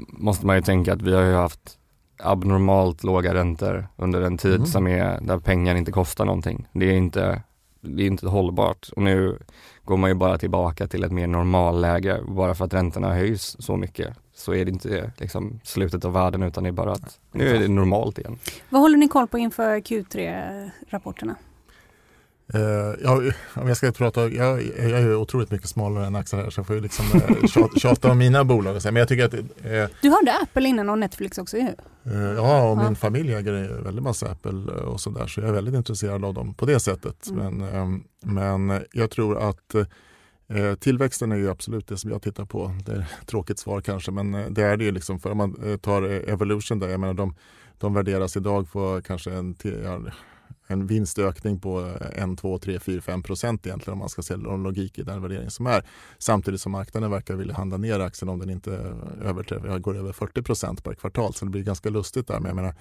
måste 0.07 0.45
man 0.45 0.55
ju 0.55 0.61
tänka 0.61 0.93
att 0.93 1.01
vi 1.01 1.13
har 1.13 1.23
ju 1.23 1.33
haft 1.33 1.77
abnormalt 2.23 3.03
låga 3.03 3.33
räntor 3.33 3.87
under 3.95 4.21
en 4.21 4.37
tid 4.37 4.55
mm. 4.55 4.65
som 4.65 4.87
är 4.87 5.21
där 5.21 5.39
pengar 5.39 5.75
inte 5.75 5.91
kostar 5.91 6.25
någonting. 6.25 6.67
Det 6.71 6.85
är 6.85 6.93
inte, 6.93 7.41
det 7.81 8.03
är 8.03 8.07
inte 8.07 8.27
hållbart 8.27 8.89
och 8.95 9.01
nu 9.01 9.37
går 9.85 9.97
man 9.97 10.09
ju 10.09 10.13
bara 10.13 10.37
tillbaka 10.37 10.87
till 10.87 11.03
ett 11.03 11.11
mer 11.11 11.27
normalläge. 11.27 12.19
Bara 12.27 12.55
för 12.55 12.65
att 12.65 12.73
räntorna 12.73 13.13
höjs 13.13 13.55
så 13.59 13.77
mycket 13.77 14.17
så 14.33 14.53
är 14.53 14.65
det 14.65 14.71
inte 14.71 15.11
liksom 15.17 15.59
slutet 15.63 16.05
av 16.05 16.13
världen 16.13 16.43
utan 16.43 16.63
det 16.63 16.69
är 16.69 16.71
bara 16.71 16.91
att 16.91 17.19
nu 17.31 17.55
är 17.55 17.59
det 17.59 17.67
normalt 17.67 18.19
igen. 18.19 18.37
Vad 18.69 18.81
håller 18.81 18.97
ni 18.97 19.07
koll 19.07 19.27
på 19.27 19.37
inför 19.37 19.79
Q3-rapporterna? 19.79 21.35
Uh, 22.55 22.95
ja, 23.03 23.21
om 23.61 23.67
jag 23.67 23.77
ska 23.77 23.91
prata, 23.91 24.29
jag, 24.29 24.63
jag 24.77 24.91
är 24.91 25.15
otroligt 25.15 25.51
mycket 25.51 25.69
smalare 25.69 26.05
än 26.05 26.15
Axel 26.15 26.39
här 26.39 26.49
så 26.49 26.59
jag 26.59 26.67
får 26.67 26.75
ju 26.75 26.81
liksom 26.81 27.05
uh, 27.15 27.47
tjata, 27.47 27.79
tjata 27.79 28.11
om 28.11 28.17
mina 28.17 28.43
bolag. 28.43 28.81
Men 28.83 28.95
jag 28.95 29.07
tycker 29.07 29.25
att, 29.25 29.33
uh, 29.33 29.41
du 30.01 30.09
hade 30.09 30.33
Apple 30.41 30.67
innan 30.67 30.89
och 30.89 30.99
Netflix 30.99 31.37
också 31.37 31.57
ju. 31.57 31.67
Uh, 32.07 32.33
ja, 32.35 32.63
och 32.63 32.77
ja. 32.77 32.83
min 32.83 32.95
familj 32.95 33.33
äger 33.33 33.83
väldigt 33.83 34.03
massa 34.03 34.31
Apple 34.31 34.73
och 34.73 35.01
sådär 35.01 35.27
så 35.27 35.41
jag 35.41 35.49
är 35.49 35.53
väldigt 35.53 35.75
intresserad 35.75 36.25
av 36.25 36.33
dem 36.33 36.53
på 36.53 36.65
det 36.65 36.79
sättet. 36.79 37.27
Mm. 37.27 37.57
Men, 37.57 37.75
um, 37.75 38.03
men 38.21 38.83
jag 38.91 39.11
tror 39.11 39.49
att 39.49 39.75
Eh, 40.53 40.75
tillväxten 40.75 41.31
är 41.31 41.35
ju 41.35 41.49
absolut 41.49 41.87
det 41.87 41.97
som 41.97 42.11
jag 42.11 42.21
tittar 42.21 42.45
på. 42.45 42.75
Det 42.85 42.91
är 42.91 42.99
ett 42.99 43.27
tråkigt 43.27 43.59
svar 43.59 43.81
kanske 43.81 44.11
men 44.11 44.33
eh, 44.33 44.47
det 44.49 44.63
är 44.63 44.77
det 44.77 44.83
ju 44.83 44.91
liksom. 44.91 45.19
För 45.19 45.31
om 45.31 45.37
man 45.37 45.55
eh, 45.63 45.77
tar 45.77 46.03
Evolution 46.03 46.79
där, 46.79 46.89
jag 46.89 46.99
menar 46.99 47.13
de, 47.13 47.35
de 47.77 47.93
värderas 47.93 48.37
idag 48.37 48.71
på 48.71 49.01
kanske 49.05 49.31
en, 49.31 49.55
en 50.71 50.87
vinstökning 50.87 51.59
på 51.59 51.97
1, 52.15 52.37
2, 52.37 52.57
3, 52.57 52.79
4, 52.79 53.01
5 53.01 53.23
procent 53.23 53.65
egentligen 53.65 53.93
om 53.93 53.99
man 53.99 54.09
ska 54.09 54.21
se 54.21 54.37
någon 54.37 54.63
logik 54.63 54.99
i 54.99 55.03
den 55.03 55.21
värdering 55.21 55.49
som 55.49 55.67
är. 55.67 55.83
Samtidigt 56.17 56.61
som 56.61 56.71
marknaden 56.71 57.11
verkar 57.11 57.35
vilja 57.35 57.53
handla 57.53 57.77
ner 57.77 57.99
aktien 57.99 58.29
om 58.29 58.39
den 58.39 58.49
inte 58.49 58.73
eh, 58.73 59.29
överträffar, 59.29 59.79
går 59.79 59.97
över 59.97 60.11
40 60.11 60.41
procent 60.41 60.83
per 60.83 60.93
kvartal. 60.93 61.33
Så 61.33 61.45
det 61.45 61.51
blir 61.51 61.63
ganska 61.63 61.89
lustigt 61.89 62.27
där. 62.27 62.39
Men 62.39 62.45
jag 62.45 62.55
menar, 62.55 62.75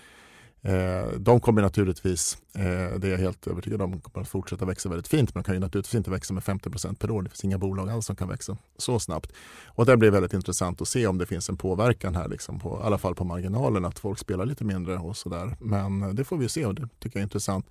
Eh, 0.62 1.18
de 1.18 1.40
kommer 1.40 1.62
naturligtvis, 1.62 2.38
eh, 2.54 2.98
det 2.98 3.06
är 3.06 3.11
jag 3.11 3.18
helt 3.18 3.46
övertygad 3.46 3.82
om, 3.82 4.00
kommer 4.00 4.22
att 4.22 4.28
fortsätta 4.28 4.64
växa 4.64 4.88
väldigt 4.88 5.08
fint. 5.08 5.34
Men 5.34 5.42
de 5.42 5.46
kan 5.46 5.54
ju 5.54 5.61
naturligtvis 5.61 5.94
inte 5.94 6.11
växa 6.11 6.34
med 6.34 6.42
50% 6.42 6.98
per 6.98 7.11
år. 7.11 7.22
Det 7.22 7.28
finns 7.28 7.44
inga 7.44 7.58
bolag 7.58 7.90
alls 7.90 8.06
som 8.06 8.16
kan 8.16 8.28
växa 8.28 8.56
så 8.76 9.00
snabbt. 9.00 9.32
Och 9.66 9.86
det 9.86 9.96
blir 9.96 10.11
väldigt 10.11 10.32
intressant 10.32 10.80
att 10.80 10.88
se 10.88 11.06
om 11.06 11.18
det 11.18 11.26
finns 11.26 11.48
en 11.48 11.56
påverkan 11.56 12.14
här, 12.14 12.28
liksom 12.28 12.61
på, 12.61 12.80
i 12.82 12.86
alla 12.86 12.98
fall 12.98 13.14
på 13.14 13.24
marginalen, 13.24 13.84
att 13.84 13.98
folk 13.98 14.18
spelar 14.18 14.46
lite 14.46 14.64
mindre 14.64 14.98
och 14.98 15.16
sådär. 15.16 15.56
Men 15.61 16.02
eh, 16.02 16.08
det 16.08 16.24
får 16.24 16.36
vi 16.36 16.48
se 16.48 16.66
och 16.66 16.74
det 16.74 16.88
tycker 16.98 17.18
jag 17.18 17.20
är 17.20 17.24
intressant. 17.24 17.66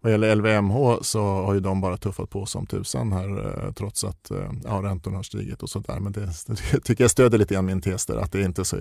Vad 0.00 0.12
gäller 0.12 0.36
LVMH 0.36 0.98
så 1.02 1.20
har 1.20 1.54
ju 1.54 1.60
de 1.60 1.80
bara 1.80 1.96
tuffat 1.96 2.30
på 2.30 2.46
som 2.46 2.66
tusan 2.66 3.12
här 3.12 3.64
eh, 3.66 3.72
trots 3.72 4.04
att 4.04 4.30
eh, 4.30 4.50
ja, 4.64 4.82
räntorna 4.82 5.16
har 5.16 5.22
stigit 5.22 5.62
och 5.62 5.70
sådär. 5.70 6.00
Men 6.00 6.12
det, 6.12 6.28
det 6.46 6.80
tycker 6.80 7.04
jag 7.04 7.10
stöder 7.10 7.38
lite 7.38 7.54
grann 7.54 7.66
min 7.66 7.80
tes 7.80 8.06
där, 8.06 8.16
att 8.16 8.32
det 8.32 8.42
inte 8.42 8.64
så 8.64 8.76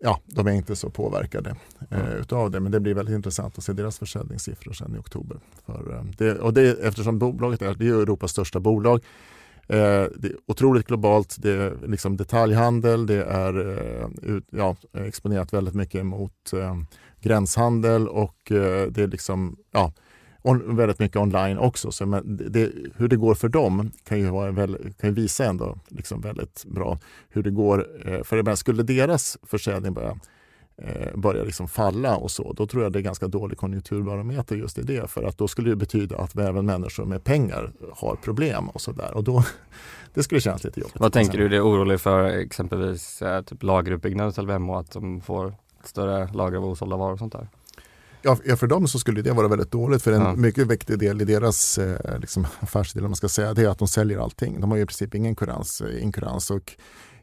ja, 0.00 0.20
de 0.24 0.46
är 0.46 0.52
inte 0.52 0.76
så 0.76 0.90
påverkade 0.90 1.56
eh, 1.90 2.14
utav 2.14 2.50
det. 2.50 2.60
Men 2.60 2.72
det 2.72 2.80
blir 2.80 2.94
väldigt 2.94 3.14
intressant 3.14 3.58
att 3.58 3.64
se 3.64 3.72
deras 3.72 3.98
försäljningssiffror 3.98 4.72
sen 4.72 4.94
i 4.94 4.98
oktober. 4.98 5.36
För, 5.66 5.96
eh, 5.96 6.04
det, 6.18 6.38
och 6.38 6.54
det, 6.54 6.70
eftersom 6.80 7.18
bolaget 7.18 7.62
är, 7.62 7.74
det 7.74 7.88
är 7.88 8.02
Europas 8.02 8.30
största 8.30 8.60
bolag. 8.60 9.00
Eh, 9.68 10.06
det 10.16 10.28
är 10.28 10.36
otroligt 10.46 10.86
globalt. 10.86 11.36
Det 11.38 11.50
är 11.50 11.76
liksom 11.86 12.16
detaljhandel. 12.16 13.06
Det 13.06 13.24
är 13.24 13.78
eh, 13.78 14.08
ut, 14.22 14.44
ja, 14.50 14.76
exponerat 14.92 15.52
väldigt 15.52 15.74
mycket 15.74 16.06
mot 16.06 16.52
eh, 16.52 16.76
gränshandel 17.20 18.08
och 18.08 18.52
eh, 18.52 18.86
det 18.86 19.02
är 19.02 19.08
liksom 19.08 19.56
ja, 19.70 19.92
on, 20.42 20.76
väldigt 20.76 20.98
mycket 20.98 21.16
online 21.16 21.58
också. 21.58 21.92
Så 21.92 22.06
men 22.06 22.36
det, 22.50 22.72
hur 22.96 23.08
det 23.08 23.16
går 23.16 23.34
för 23.34 23.48
dem 23.48 23.90
kan 24.04 24.18
ju, 24.18 24.30
vara 24.30 24.50
väl, 24.50 24.76
kan 25.00 25.10
ju 25.10 25.14
visa 25.14 25.44
ändå 25.44 25.78
liksom 25.88 26.20
väldigt 26.20 26.64
bra 26.64 26.98
hur 27.28 27.42
det 27.42 27.50
går. 27.50 27.86
Eh, 28.04 28.22
för 28.22 28.54
skulle 28.54 28.82
deras 28.82 29.38
försäljning 29.42 29.94
börja 29.94 30.16
eh, 30.76 31.16
börjar 31.16 31.44
liksom 31.44 31.68
falla 31.68 32.16
och 32.16 32.30
så, 32.30 32.52
då 32.52 32.66
tror 32.66 32.82
jag 32.82 32.92
det 32.92 32.98
är 32.98 33.02
ganska 33.02 33.28
dålig 33.28 33.58
konjunkturbarometer 33.58 34.56
just 34.56 34.78
i 34.78 34.82
det. 34.82 35.10
För 35.10 35.22
att 35.22 35.38
då 35.38 35.48
skulle 35.48 35.70
det 35.70 35.76
betyda 35.76 36.18
att 36.18 36.38
även 36.38 36.66
människor 36.66 37.04
med 37.04 37.24
pengar 37.24 37.72
har 37.92 38.16
problem 38.16 38.68
och 38.68 38.80
så 38.80 38.92
där. 38.92 39.14
Och 39.14 39.24
då, 39.24 39.44
det 40.14 40.22
skulle 40.22 40.40
kännas 40.40 40.64
lite 40.64 40.80
jobbigt. 40.80 41.00
Vad 41.00 41.12
tänker 41.12 41.38
du, 41.38 41.56
är 41.56 41.64
orolig 41.64 42.00
för 42.00 42.24
exempelvis 42.24 43.22
eh, 43.22 43.42
typ 43.42 43.62
lageruppbyggnad 43.62 44.38
LVM 44.38 44.70
och 44.70 44.80
att 44.80 44.90
de 44.90 45.20
får 45.20 45.54
större 45.84 46.28
lager 46.32 46.56
av 46.58 46.64
osålda 46.64 46.96
varor 46.96 47.12
och 47.12 47.18
sånt 47.18 47.32
där? 47.32 47.48
Ja, 48.22 48.56
för 48.56 48.66
dem 48.66 48.88
så 48.88 48.98
skulle 48.98 49.22
det 49.22 49.32
vara 49.32 49.48
väldigt 49.48 49.70
dåligt 49.70 50.02
för 50.02 50.12
en 50.12 50.22
ja. 50.22 50.34
mycket 50.34 50.66
viktig 50.66 50.98
del 50.98 51.22
i 51.22 51.24
deras 51.24 51.78
eh, 51.78 52.18
liksom, 52.18 52.46
affärsdel, 52.60 53.02
man 53.02 53.16
ska 53.16 53.28
säga, 53.28 53.54
det 53.54 53.62
är 53.62 53.68
att 53.68 53.78
de 53.78 53.88
säljer 53.88 54.18
allting. 54.18 54.60
De 54.60 54.70
har 54.70 54.76
ju 54.76 54.82
i 54.82 54.86
princip 54.86 55.14
ingen 55.14 55.34
kurans, 55.34 55.80
eh, 55.80 56.02
inkurans 56.02 56.50
och 56.50 56.76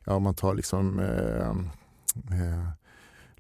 ja, 0.04 0.14
om 0.14 0.24
man 0.24 0.36
tar 0.36 0.54
liksom 0.54 1.00
eh, 1.00 1.50
eh, 2.39 2.68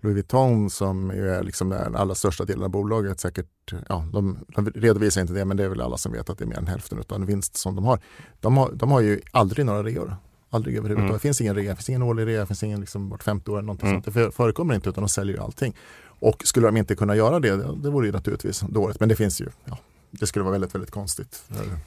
Louis 0.01 0.15
Vuitton 0.15 0.69
som 0.69 1.09
är 1.09 1.43
liksom 1.43 1.69
den 1.69 1.95
allra 1.95 2.15
största 2.15 2.45
delen 2.45 2.63
av 2.63 2.69
bolaget 2.69 3.19
säkert, 3.19 3.73
ja, 3.89 4.05
de, 4.13 4.39
de, 4.47 4.69
redovisar 4.69 5.21
inte 5.21 5.33
det 5.33 5.45
men 5.45 5.57
det 5.57 5.63
är 5.63 5.69
väl 5.69 5.81
alla 5.81 5.97
som 5.97 6.11
vet 6.11 6.29
att 6.29 6.37
det 6.37 6.43
är 6.43 6.47
mer 6.47 6.57
än 6.57 6.67
hälften 6.67 6.97
av 6.97 7.05
den 7.07 7.25
vinst 7.25 7.57
som 7.57 7.75
de 7.75 7.85
har. 7.85 7.99
De 8.39 8.57
har, 8.57 8.71
de 8.71 8.91
har 8.91 9.01
ju 9.01 9.21
aldrig 9.31 9.65
några 9.65 9.83
reor. 9.83 10.15
Aldrig 10.49 10.77
överhuvudtaget. 10.77 11.09
Mm. 11.09 11.13
Det 11.13 11.19
finns 11.19 11.41
ingen 11.41 11.55
rea, 11.55 11.69
det 11.69 11.75
finns 11.75 11.89
ingen 11.89 12.03
årlig 12.03 12.27
rea, 12.27 12.39
det 12.39 12.45
finns 12.45 12.63
ingen 12.63 12.79
liksom 12.79 13.09
vart 13.09 13.23
femte 13.23 13.51
år. 13.51 13.61
Någonting 13.61 13.89
mm. 13.89 14.03
sånt. 14.03 14.15
Det 14.15 14.31
förekommer 14.31 14.75
inte 14.75 14.89
utan 14.89 15.03
de 15.03 15.09
säljer 15.09 15.35
ju 15.35 15.41
allting. 15.43 15.75
Och 16.19 16.43
skulle 16.45 16.67
de 16.67 16.77
inte 16.77 16.95
kunna 16.95 17.15
göra 17.15 17.39
det, 17.39 17.55
det 17.55 17.89
vore 17.89 18.05
ju 18.05 18.11
naturligtvis 18.11 18.59
dåligt. 18.59 18.99
Men 18.99 19.09
det 19.09 19.15
finns 19.15 19.41
ju, 19.41 19.49
ja, 19.65 19.77
det 20.11 20.27
skulle 20.27 20.43
vara 20.43 20.51
väldigt, 20.51 20.75
väldigt 20.75 20.91
konstigt. 20.91 21.43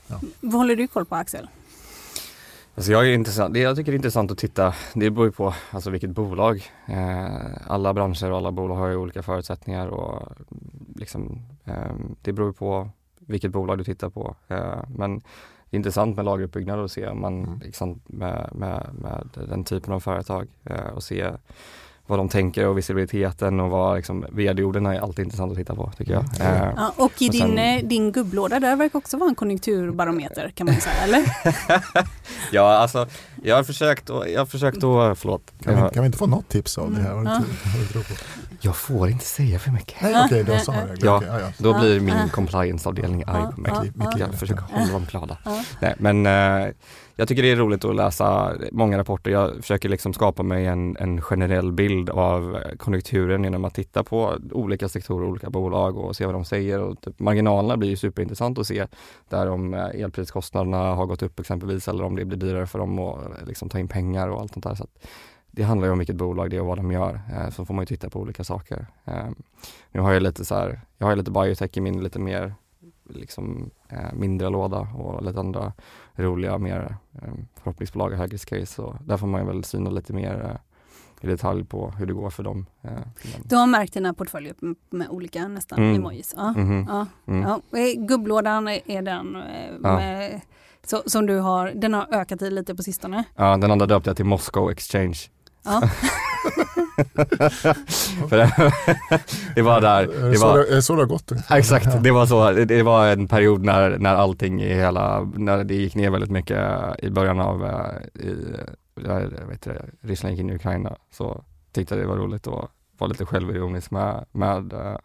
Ja. 0.06 0.20
Vad 0.40 0.52
håller 0.52 0.76
du 0.76 0.88
koll 0.88 1.06
på 1.06 1.14
Axel? 1.14 1.48
Alltså 2.74 2.92
jag, 2.92 3.08
är 3.08 3.12
intressant, 3.12 3.56
jag 3.56 3.76
tycker 3.76 3.92
det 3.92 3.94
är 3.94 3.96
intressant 3.96 4.30
att 4.30 4.38
titta, 4.38 4.74
det 4.94 5.10
beror 5.10 5.26
ju 5.26 5.32
på 5.32 5.54
alltså 5.70 5.90
vilket 5.90 6.10
bolag. 6.10 6.64
Eh, 6.86 7.70
alla 7.72 7.94
branscher 7.94 8.30
och 8.30 8.36
alla 8.36 8.52
bolag 8.52 8.76
har 8.76 8.88
ju 8.88 8.96
olika 8.96 9.22
förutsättningar 9.22 9.86
och 9.86 10.32
liksom, 10.96 11.42
eh, 11.64 11.94
det 12.22 12.32
beror 12.32 12.52
på 12.52 12.90
vilket 13.18 13.50
bolag 13.50 13.78
du 13.78 13.84
tittar 13.84 14.10
på. 14.10 14.36
Eh, 14.48 14.84
men 14.96 15.18
det 15.70 15.76
är 15.76 15.78
intressant 15.78 16.16
med 16.16 16.24
lageruppbyggnad 16.24 16.78
och 16.78 16.90
se 16.90 17.06
om 17.06 17.20
man, 17.20 17.44
mm. 17.44 17.58
liksom, 17.58 18.00
med, 18.06 18.50
med, 18.52 18.90
med 18.94 19.28
den 19.48 19.64
typen 19.64 19.94
av 19.94 20.00
företag 20.00 20.48
eh, 20.64 20.86
och 20.86 21.02
se 21.02 21.30
vad 22.10 22.18
de 22.18 22.28
tänker 22.28 22.66
och 22.66 22.78
visibiliteten 22.78 23.60
och 23.60 23.70
vad 23.70 23.96
liksom, 23.96 24.26
vd-orden 24.32 24.86
är 24.86 25.00
alltid 25.00 25.24
intressant 25.24 25.52
att 25.52 25.58
titta 25.58 25.74
på 25.74 25.92
tycker 25.98 26.12
jag. 26.12 26.24
Mm. 26.40 26.62
Eh, 26.62 26.72
ja, 26.76 26.92
och 26.96 27.12
i 27.22 27.28
och 27.28 27.32
din, 27.32 27.40
sen, 27.40 27.58
eh, 27.58 27.84
din 27.84 28.12
gubblåda 28.12 28.60
där 28.60 28.76
verkar 28.76 28.98
också 28.98 29.16
vara 29.16 29.28
en 29.28 29.34
konjunkturbarometer 29.34 30.52
kan 30.54 30.66
man 30.66 30.74
säga, 30.74 31.02
eller? 31.04 31.36
ja, 32.52 32.76
alltså 32.76 33.06
jag 33.42 33.56
har 33.56 33.62
försökt 33.62 34.10
och, 34.10 34.28
jag 34.28 34.40
har 34.40 34.46
försökt 34.46 34.84
att, 34.84 35.18
förlåt. 35.18 35.52
Kan 35.62 35.74
vi, 35.74 35.94
kan 35.94 36.02
vi 36.02 36.06
inte 36.06 36.18
få 36.18 36.26
något 36.26 36.48
tips 36.48 36.78
av 36.78 36.94
det 36.94 37.00
här? 37.00 37.12
Mm. 37.12 37.26
Ja. 37.26 37.42
Jag 38.60 38.76
får 38.76 39.08
inte 39.08 39.24
säga 39.24 39.58
för 39.58 39.70
mycket. 39.70 40.02
Nej, 40.02 40.24
okej, 40.24 40.42
okay, 40.42 40.56
då 40.56 40.72
Ja, 41.06 41.16
okay, 41.16 41.28
ja, 41.28 41.40
ja. 41.40 41.46
då 41.58 41.78
blir 41.78 42.00
min 42.00 42.28
compliance-avdelning 42.32 43.24
arg 43.26 43.54
på 43.54 43.60
mig. 43.60 43.92
Jag 44.18 44.34
försöker 44.34 44.62
hålla 44.62 44.92
dem 44.92 45.06
glada. 45.10 45.36
Nej, 45.80 45.94
men 45.98 46.26
eh, 46.26 46.68
jag 47.20 47.28
tycker 47.28 47.42
det 47.42 47.50
är 47.50 47.56
roligt 47.56 47.84
att 47.84 47.96
läsa 47.96 48.56
många 48.72 48.98
rapporter. 48.98 49.30
Jag 49.30 49.56
försöker 49.56 49.88
liksom 49.88 50.12
skapa 50.12 50.42
mig 50.42 50.66
en, 50.66 50.96
en 50.96 51.20
generell 51.20 51.72
bild 51.72 52.10
av 52.10 52.58
konjunkturen 52.78 53.44
genom 53.44 53.64
att 53.64 53.74
titta 53.74 54.04
på 54.04 54.38
olika 54.52 54.88
sektorer, 54.88 55.26
olika 55.26 55.50
bolag 55.50 55.96
och 55.96 56.16
se 56.16 56.26
vad 56.26 56.34
de 56.34 56.44
säger. 56.44 56.80
Och 56.80 57.00
typ 57.00 57.18
marginalerna 57.18 57.76
blir 57.76 57.88
ju 57.88 57.96
superintressant 57.96 58.58
att 58.58 58.66
se 58.66 58.86
där 59.28 59.48
om 59.50 59.74
eh, 59.74 60.02
elpriskostnaderna 60.02 60.94
har 60.94 61.06
gått 61.06 61.22
upp 61.22 61.40
exempelvis 61.40 61.88
eller 61.88 62.04
om 62.04 62.16
det 62.16 62.24
blir 62.24 62.38
dyrare 62.38 62.66
för 62.66 62.78
dem 62.78 62.98
att 62.98 63.24
eh, 63.24 63.46
liksom 63.46 63.68
ta 63.68 63.78
in 63.78 63.88
pengar 63.88 64.28
och 64.28 64.40
allt 64.40 64.52
sånt 64.52 64.64
där. 64.64 64.74
Så 64.74 64.86
det 65.50 65.62
handlar 65.62 65.86
ju 65.86 65.92
om 65.92 65.98
vilket 65.98 66.16
bolag 66.16 66.50
det 66.50 66.56
är 66.56 66.60
och 66.60 66.66
vad 66.66 66.78
de 66.78 66.92
gör. 66.92 67.20
Eh, 67.32 67.50
så 67.50 67.64
får 67.64 67.74
man 67.74 67.82
ju 67.82 67.86
titta 67.86 68.10
på 68.10 68.20
olika 68.20 68.44
saker. 68.44 68.86
Ehm, 69.04 69.34
nu 69.92 70.00
har 70.00 70.12
jag 70.12 70.22
lite 70.22 70.44
så 70.44 70.54
här, 70.54 70.80
jag 70.98 71.06
har 71.06 71.16
lite 71.16 71.30
biotech 71.30 71.76
i 71.76 71.80
min 71.80 72.02
lite 72.02 72.18
mer 72.18 72.54
liksom, 73.14 73.70
mindre 74.12 74.48
låda 74.48 74.78
och 74.78 75.24
lite 75.24 75.40
andra 75.40 75.72
roliga, 76.22 76.58
mer 76.58 76.96
eh, 77.22 77.28
förhoppningsbolag 77.62 78.12
och 78.12 78.18
högre 78.18 78.38
case. 78.38 78.66
Så 78.66 78.96
där 79.04 79.16
får 79.16 79.26
man 79.26 79.46
väl 79.46 79.64
syna 79.64 79.90
lite 79.90 80.12
mer 80.12 80.44
eh, 80.44 80.56
i 81.20 81.26
detalj 81.26 81.64
på 81.64 81.90
hur 81.90 82.06
det 82.06 82.12
går 82.12 82.30
för 82.30 82.42
dem. 82.42 82.66
Eh, 82.82 82.90
du 83.44 83.56
har 83.56 83.66
märkt 83.66 83.94
dina 83.94 84.14
portföljer 84.14 84.54
med 84.90 85.08
olika 85.08 85.48
nästan 85.48 85.78
mm. 85.78 85.94
emojis? 85.94 86.34
Ja. 86.36 86.54
Mm 86.56 86.68
-hmm. 86.68 86.86
ja. 86.88 87.32
Mm. 87.32 87.42
ja. 87.42 87.60
Gubblådan 87.96 88.68
är 88.68 89.02
den 89.02 89.32
med, 89.78 90.40
så, 90.86 91.02
som 91.06 91.26
du 91.26 91.38
har, 91.38 91.72
den 91.74 91.94
har 91.94 92.06
ökat 92.10 92.42
i 92.42 92.50
lite 92.50 92.74
på 92.74 92.82
sistone? 92.82 93.24
Ja, 93.36 93.56
den 93.56 93.70
andra 93.70 93.86
döpte 93.86 94.10
jag 94.10 94.16
till 94.16 94.26
Moscow 94.26 94.70
Exchange. 94.70 95.18
Ja. 95.64 95.82
det 99.54 99.62
var 99.62 99.80
där. 99.80 100.06
Det 100.06 100.38
var, 100.38 100.80
så 100.80 100.94
det 100.94 101.02
har 101.02 101.06
gått? 101.06 101.32
Exakt, 101.50 102.02
det 102.02 102.10
var 102.10 102.26
så. 102.26 102.50
Det 102.50 102.82
var 102.82 103.06
en 103.06 103.28
period 103.28 103.64
när, 103.64 103.98
när 103.98 104.14
allting 104.14 104.62
i 104.62 104.74
hela, 104.74 105.30
när 105.34 105.64
det 105.64 105.74
gick 105.74 105.94
ner 105.94 106.10
väldigt 106.10 106.30
mycket 106.30 106.58
i 106.98 107.10
början 107.10 107.40
av, 107.40 107.64
eh, 107.64 108.24
i, 108.24 108.56
jag 109.04 109.20
vet 109.20 109.66
inte, 109.66 109.84
Ryssland 110.00 110.34
gick 110.34 110.40
in 110.40 110.50
i 110.50 110.54
Ukraina. 110.54 110.96
Så 111.10 111.44
tyckte 111.72 111.94
jag 111.94 112.04
det 112.04 112.08
var 112.08 112.16
roligt 112.16 112.46
att 112.46 112.70
vara 112.98 113.08
lite 113.08 113.26
självironisk 113.26 113.90
med, 113.90 114.24
med, 114.32 114.72
eh, 114.72 114.96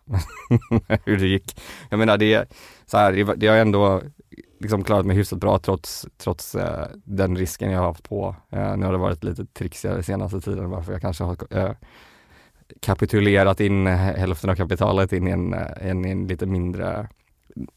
med 0.70 1.00
hur 1.06 1.18
det 1.18 1.28
gick. 1.28 1.62
Jag 1.90 2.00
menar 2.00 2.18
det, 2.18 2.50
så 2.86 2.98
här, 2.98 3.14
det, 3.14 3.36
det 3.36 3.48
har 3.48 3.58
ändå 3.58 4.02
liksom 4.60 4.84
klarat 4.84 5.06
mig 5.06 5.16
hyfsat 5.16 5.40
bra 5.40 5.60
trots, 5.60 6.08
trots 6.18 6.56
eh, 6.56 6.88
den 7.04 7.38
risken 7.38 7.72
jag 7.72 7.80
har 7.80 7.88
haft 7.88 8.10
på. 8.10 8.36
Eh, 8.50 8.78
nu 8.78 8.86
har 8.86 8.92
det 8.92 9.00
varit 9.00 9.24
lite 9.24 9.46
trixigare 9.46 10.04
senaste 10.04 10.42
tiden 10.42 10.70
varför 10.70 10.92
jag 10.92 11.02
kanske 11.02 11.24
har 11.24 11.38
eh, 11.50 11.72
kapitulerat 12.80 13.60
in 13.60 13.88
hälften 13.88 14.50
av 14.50 14.56
kapitalet 14.56 15.14
in 15.14 15.28
i 15.28 15.32
en, 15.32 15.54
en, 15.54 16.06
en 16.06 16.28
lite 16.28 16.46
mindre, 16.46 17.08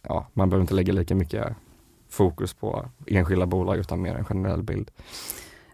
ja 0.02 0.26
man 0.32 0.50
behöver 0.50 0.62
inte 0.62 0.74
lägga 0.74 0.92
lika 0.92 1.14
mycket 1.14 1.46
fokus 2.08 2.54
på 2.54 2.88
enskilda 3.06 3.46
bolag 3.46 3.78
utan 3.78 4.02
mer 4.02 4.14
en 4.14 4.24
generell 4.24 4.62
bild. 4.62 4.90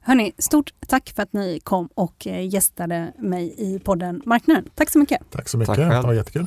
Hörni, 0.01 0.33
stort 0.39 0.75
tack 0.87 1.13
för 1.17 1.23
att 1.23 1.33
ni 1.33 1.61
kom 1.61 1.89
och 1.95 2.27
eh, 2.27 2.49
gästade 2.49 3.13
mig 3.19 3.55
i 3.59 3.79
podden 3.79 4.23
Marknaden. 4.25 4.69
Tack 4.75 4.91
så 4.91 4.99
mycket. 4.99 5.21
Tack 5.31 5.49
så 5.49 5.59
mycket, 5.59 5.77
tack 5.77 6.03
det 6.03 6.07
var 6.07 6.13
jättekul. 6.13 6.47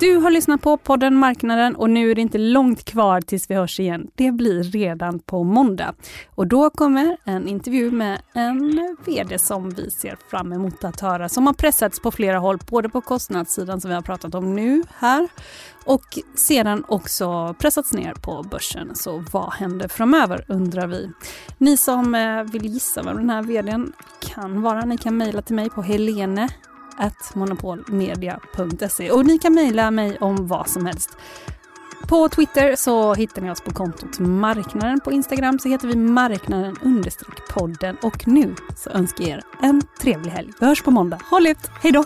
Du 0.00 0.16
har 0.16 0.30
lyssnat 0.30 0.62
på 0.62 0.76
podden 0.76 1.16
Marknaden 1.16 1.76
och 1.76 1.90
nu 1.90 2.10
är 2.10 2.14
det 2.14 2.20
inte 2.20 2.38
långt 2.38 2.84
kvar 2.84 3.20
tills 3.20 3.50
vi 3.50 3.54
hörs 3.54 3.80
igen. 3.80 4.10
Det 4.14 4.32
blir 4.32 4.62
redan 4.62 5.18
på 5.18 5.44
måndag. 5.44 5.94
Och 6.34 6.46
då 6.46 6.70
kommer 6.70 7.16
en 7.24 7.48
intervju 7.48 7.90
med 7.90 8.22
en 8.34 8.96
VD 9.06 9.38
som 9.38 9.70
vi 9.70 9.90
ser 9.90 10.16
fram 10.30 10.52
emot 10.52 10.84
att 10.84 11.00
höra, 11.00 11.28
som 11.28 11.46
har 11.46 11.54
pressats 11.54 12.00
på 12.00 12.10
flera 12.10 12.38
håll, 12.38 12.58
både 12.70 12.88
på 12.88 13.00
kostnadssidan 13.00 13.80
som 13.80 13.88
vi 13.88 13.94
har 13.94 14.02
pratat 14.02 14.34
om 14.34 14.54
nu 14.54 14.82
här 14.98 15.28
och 15.84 16.18
sedan 16.34 16.84
också 16.88 17.54
pressats 17.58 17.92
ner 17.92 18.14
på 18.14 18.42
börsen. 18.50 18.94
Så 18.94 19.24
vad 19.32 19.52
händer 19.52 19.88
framöver 19.88 20.44
undrar 20.48 20.86
vi. 20.86 21.10
Ni 21.58 21.76
som 21.76 22.14
eh, 22.14 22.42
vill 22.42 22.66
gissa 22.66 23.02
vem 23.02 23.16
den 23.16 23.30
här 23.30 23.42
VDn 23.42 23.92
kan 24.20 24.62
vara, 24.62 24.84
ni 24.84 24.98
kan 24.98 25.16
mejla 25.16 25.42
till 25.42 25.54
mig 25.54 25.70
på 25.70 25.82
helene 25.82 26.48
monopolmedia.se 27.34 29.10
och 29.10 29.26
ni 29.26 29.38
kan 29.38 29.54
mejla 29.54 29.90
mig 29.90 30.18
om 30.18 30.46
vad 30.46 30.68
som 30.68 30.86
helst. 30.86 31.10
På 32.08 32.28
Twitter 32.28 32.76
så 32.76 33.14
hittar 33.14 33.42
ni 33.42 33.50
oss 33.50 33.60
på 33.60 33.70
kontot 33.70 34.18
Marknaden. 34.18 35.00
På 35.00 35.12
Instagram 35.12 35.58
så 35.58 35.68
heter 35.68 35.88
vi 35.88 35.96
Marknaden 35.96 36.76
understreck 36.82 37.48
podden 37.48 37.96
och 38.02 38.28
nu 38.28 38.54
så 38.76 38.90
önskar 38.90 39.24
jag 39.24 39.32
er 39.32 39.42
en 39.62 39.82
trevlig 40.00 40.30
helg. 40.30 40.52
Vi 40.60 40.66
hörs 40.66 40.82
på 40.82 40.90
måndag. 40.90 41.18
Håll 41.30 41.46
ut! 41.46 41.70
Hej 41.82 41.92
då! 41.92 42.04